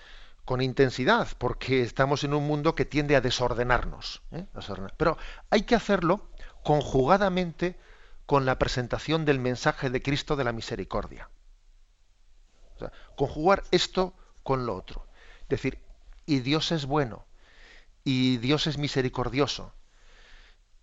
con 0.45 0.61
intensidad, 0.61 1.29
porque 1.39 1.83
estamos 1.83 2.23
en 2.25 2.35
un 2.35 2.47
mundo 2.47 2.75
que 2.75 2.85
tiende 2.85 3.17
a 3.17 3.21
desordenarnos. 3.21 4.23
¿eh? 4.33 4.47
Pero 4.97 5.17
hay 5.51 5.63
que 5.63 5.75
hacerlo 5.75 6.29
conjugadamente 6.63 7.79
con 8.27 8.47
la 8.47 8.59
presentación 8.59 9.25
del 9.25 9.39
mensaje 9.39 9.91
de 9.91 10.03
Cristo 10.03 10.37
de 10.37 10.45
la 10.45 10.53
misericordia. 10.53 11.31
conjugar 13.17 13.63
esto 13.71 14.15
con 14.43 14.67
lo 14.67 14.75
otro. 14.75 15.07
Decir, 15.49 15.79
y 16.27 16.41
Dios 16.41 16.73
es 16.73 16.87
bueno, 16.87 17.27
y 18.03 18.39
Dios 18.39 18.67
es 18.67 18.77
misericordioso, 18.79 19.73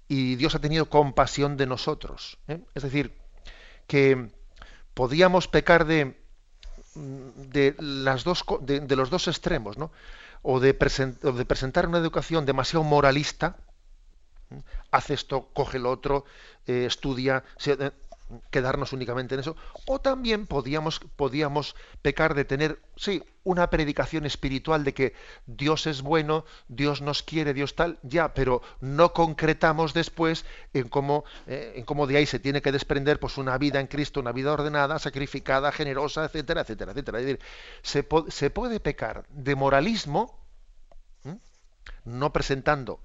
y 0.07 0.35
Dios 0.35 0.55
ha 0.55 0.59
tenido 0.59 0.89
compasión 0.89 1.57
de 1.57 1.67
nosotros. 1.67 2.37
¿eh? 2.47 2.61
Es 2.73 2.83
decir, 2.83 3.17
que 3.87 4.31
podíamos 4.93 5.47
pecar 5.47 5.85
de, 5.85 6.17
de, 6.95 7.75
los 7.79 9.09
dos 9.09 9.27
extremos, 9.27 9.77
¿no? 9.77 9.91
o, 10.41 10.59
de 10.59 10.73
presentar 10.73 11.87
una 11.87 11.97
educación 11.99 12.45
demasiado 12.45 12.83
moralista, 12.83 13.57
hace 14.91 15.13
esto, 15.13 15.49
coge 15.53 15.79
lo 15.79 15.91
otro, 15.91 16.25
eh, 16.67 16.85
estudia, 16.87 17.43
se, 17.57 17.77
quedarnos 18.49 18.93
únicamente 18.93 19.35
en 19.35 19.41
eso, 19.41 19.55
o 19.85 19.99
también 19.99 20.47
podíamos, 20.47 20.99
podíamos 21.15 21.75
pecar 22.01 22.35
de 22.35 22.45
tener, 22.45 22.81
sí, 22.95 23.23
una 23.43 23.69
predicación 23.69 24.25
espiritual 24.25 24.83
de 24.83 24.93
que 24.93 25.13
Dios 25.45 25.87
es 25.87 26.01
bueno, 26.01 26.45
Dios 26.67 27.01
nos 27.01 27.23
quiere, 27.23 27.53
Dios 27.53 27.75
tal, 27.75 27.99
ya, 28.03 28.33
pero 28.33 28.61
no 28.79 29.13
concretamos 29.13 29.93
después 29.93 30.45
en 30.73 30.89
cómo, 30.89 31.23
eh, 31.47 31.73
en 31.75 31.85
cómo 31.85 32.07
de 32.07 32.17
ahí 32.17 32.25
se 32.25 32.39
tiene 32.39 32.61
que 32.61 32.71
desprender 32.71 33.19
pues 33.19 33.37
una 33.37 33.57
vida 33.57 33.79
en 33.79 33.87
Cristo, 33.87 34.19
una 34.19 34.31
vida 34.31 34.53
ordenada, 34.53 34.99
sacrificada, 34.99 35.71
generosa, 35.71 36.25
etcétera, 36.25 36.61
etcétera, 36.61 36.91
etcétera. 36.91 37.19
Es 37.19 37.25
decir, 37.25 37.39
se, 37.81 38.07
se 38.29 38.49
puede 38.49 38.79
pecar 38.79 39.25
de 39.29 39.55
moralismo, 39.55 40.39
no 42.03 42.33
presentando 42.33 42.99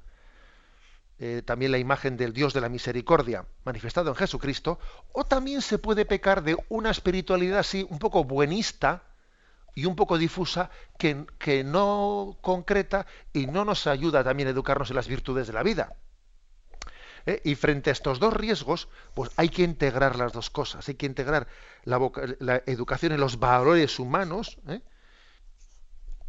eh, 1.19 1.43
también 1.45 1.73
la 1.73 1.79
imagen 1.79 2.17
del 2.17 2.33
Dios 2.33 2.53
de 2.53 2.61
la 2.61 2.69
misericordia 2.69 3.47
manifestado 3.65 4.11
en 4.11 4.17
Jesucristo, 4.17 4.79
o 5.13 5.25
también 5.25 5.63
se 5.63 5.79
puede 5.79 6.05
pecar 6.05 6.43
de 6.43 6.57
una 6.69 6.91
espiritualidad 6.91 7.59
así 7.59 7.87
un 7.89 7.99
poco 7.99 8.25
buenista 8.25 9.03
y 9.75 9.87
un 9.87 9.97
poco 9.97 10.19
difusa 10.19 10.71
que, 10.99 11.27
que 11.39 11.65
no 11.65 12.39
concreta 12.41 13.07
y 13.33 13.47
no 13.47 13.65
nos 13.65 13.87
ayuda 13.87 14.25
también 14.25 14.49
a 14.49 14.53
educarnos 14.53 14.91
en 14.91 14.97
las 14.97 15.09
virtudes 15.09 15.47
de 15.47 15.53
la 15.53 15.63
vida. 15.63 15.97
Eh, 17.27 17.41
y 17.45 17.57
frente 17.57 17.91
a 17.91 17.93
estos 17.93 18.21
dos 18.21 18.33
riesgos, 18.33 18.89
pues 19.15 19.31
hay 19.37 19.49
que 19.49 19.65
integrar 19.65 20.17
las 20.17 20.33
dos 20.33 20.49
cosas. 20.49 20.89
Hay 20.89 20.95
que 20.95 21.07
integrar 21.07 21.49
la, 21.85 22.63
educación 22.67 23.13
en 23.13 23.21
los 23.21 23.41
valores 23.41 23.99
humanos 23.99 24.59
¿eh? 24.69 24.81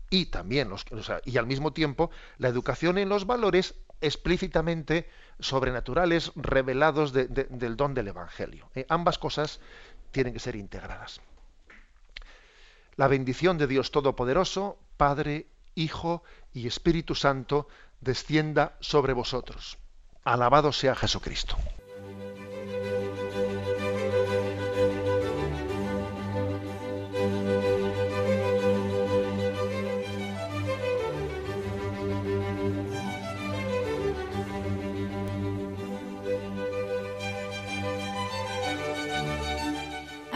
y 0.09 0.25
también 0.25 0.69
los, 0.69 0.85
y 1.23 1.37
al 1.37 1.45
mismo 1.45 1.71
tiempo 1.71 2.09
la 2.39 2.47
educación 2.47 2.97
en 2.97 3.09
los 3.09 3.27
valores 3.27 3.75
explícitamente 4.01 5.09
sobrenaturales 5.39 6.31
revelados 6.35 7.13
del 7.13 7.77
don 7.77 7.93
del 7.93 8.07
Evangelio. 8.09 8.69
Eh, 8.75 8.85
ambas 8.89 9.17
cosas 9.17 9.59
tienen 10.11 10.33
que 10.33 10.39
ser 10.39 10.55
integradas. 10.55 11.21
La 12.95 13.07
bendición 13.07 13.57
de 13.57 13.67
Dios 13.67 13.91
Todopoderoso, 13.91 14.79
Padre, 14.97 15.47
Hijo 15.75 16.23
y 16.53 16.65
Espíritu 16.65 17.13
Santo, 17.13 17.67
descienda 18.01 18.75
sobre 18.79 19.13
vosotros. 19.13 19.77
Alabado 20.23 20.73
sea 20.73 20.95
Jesucristo. 20.95 21.57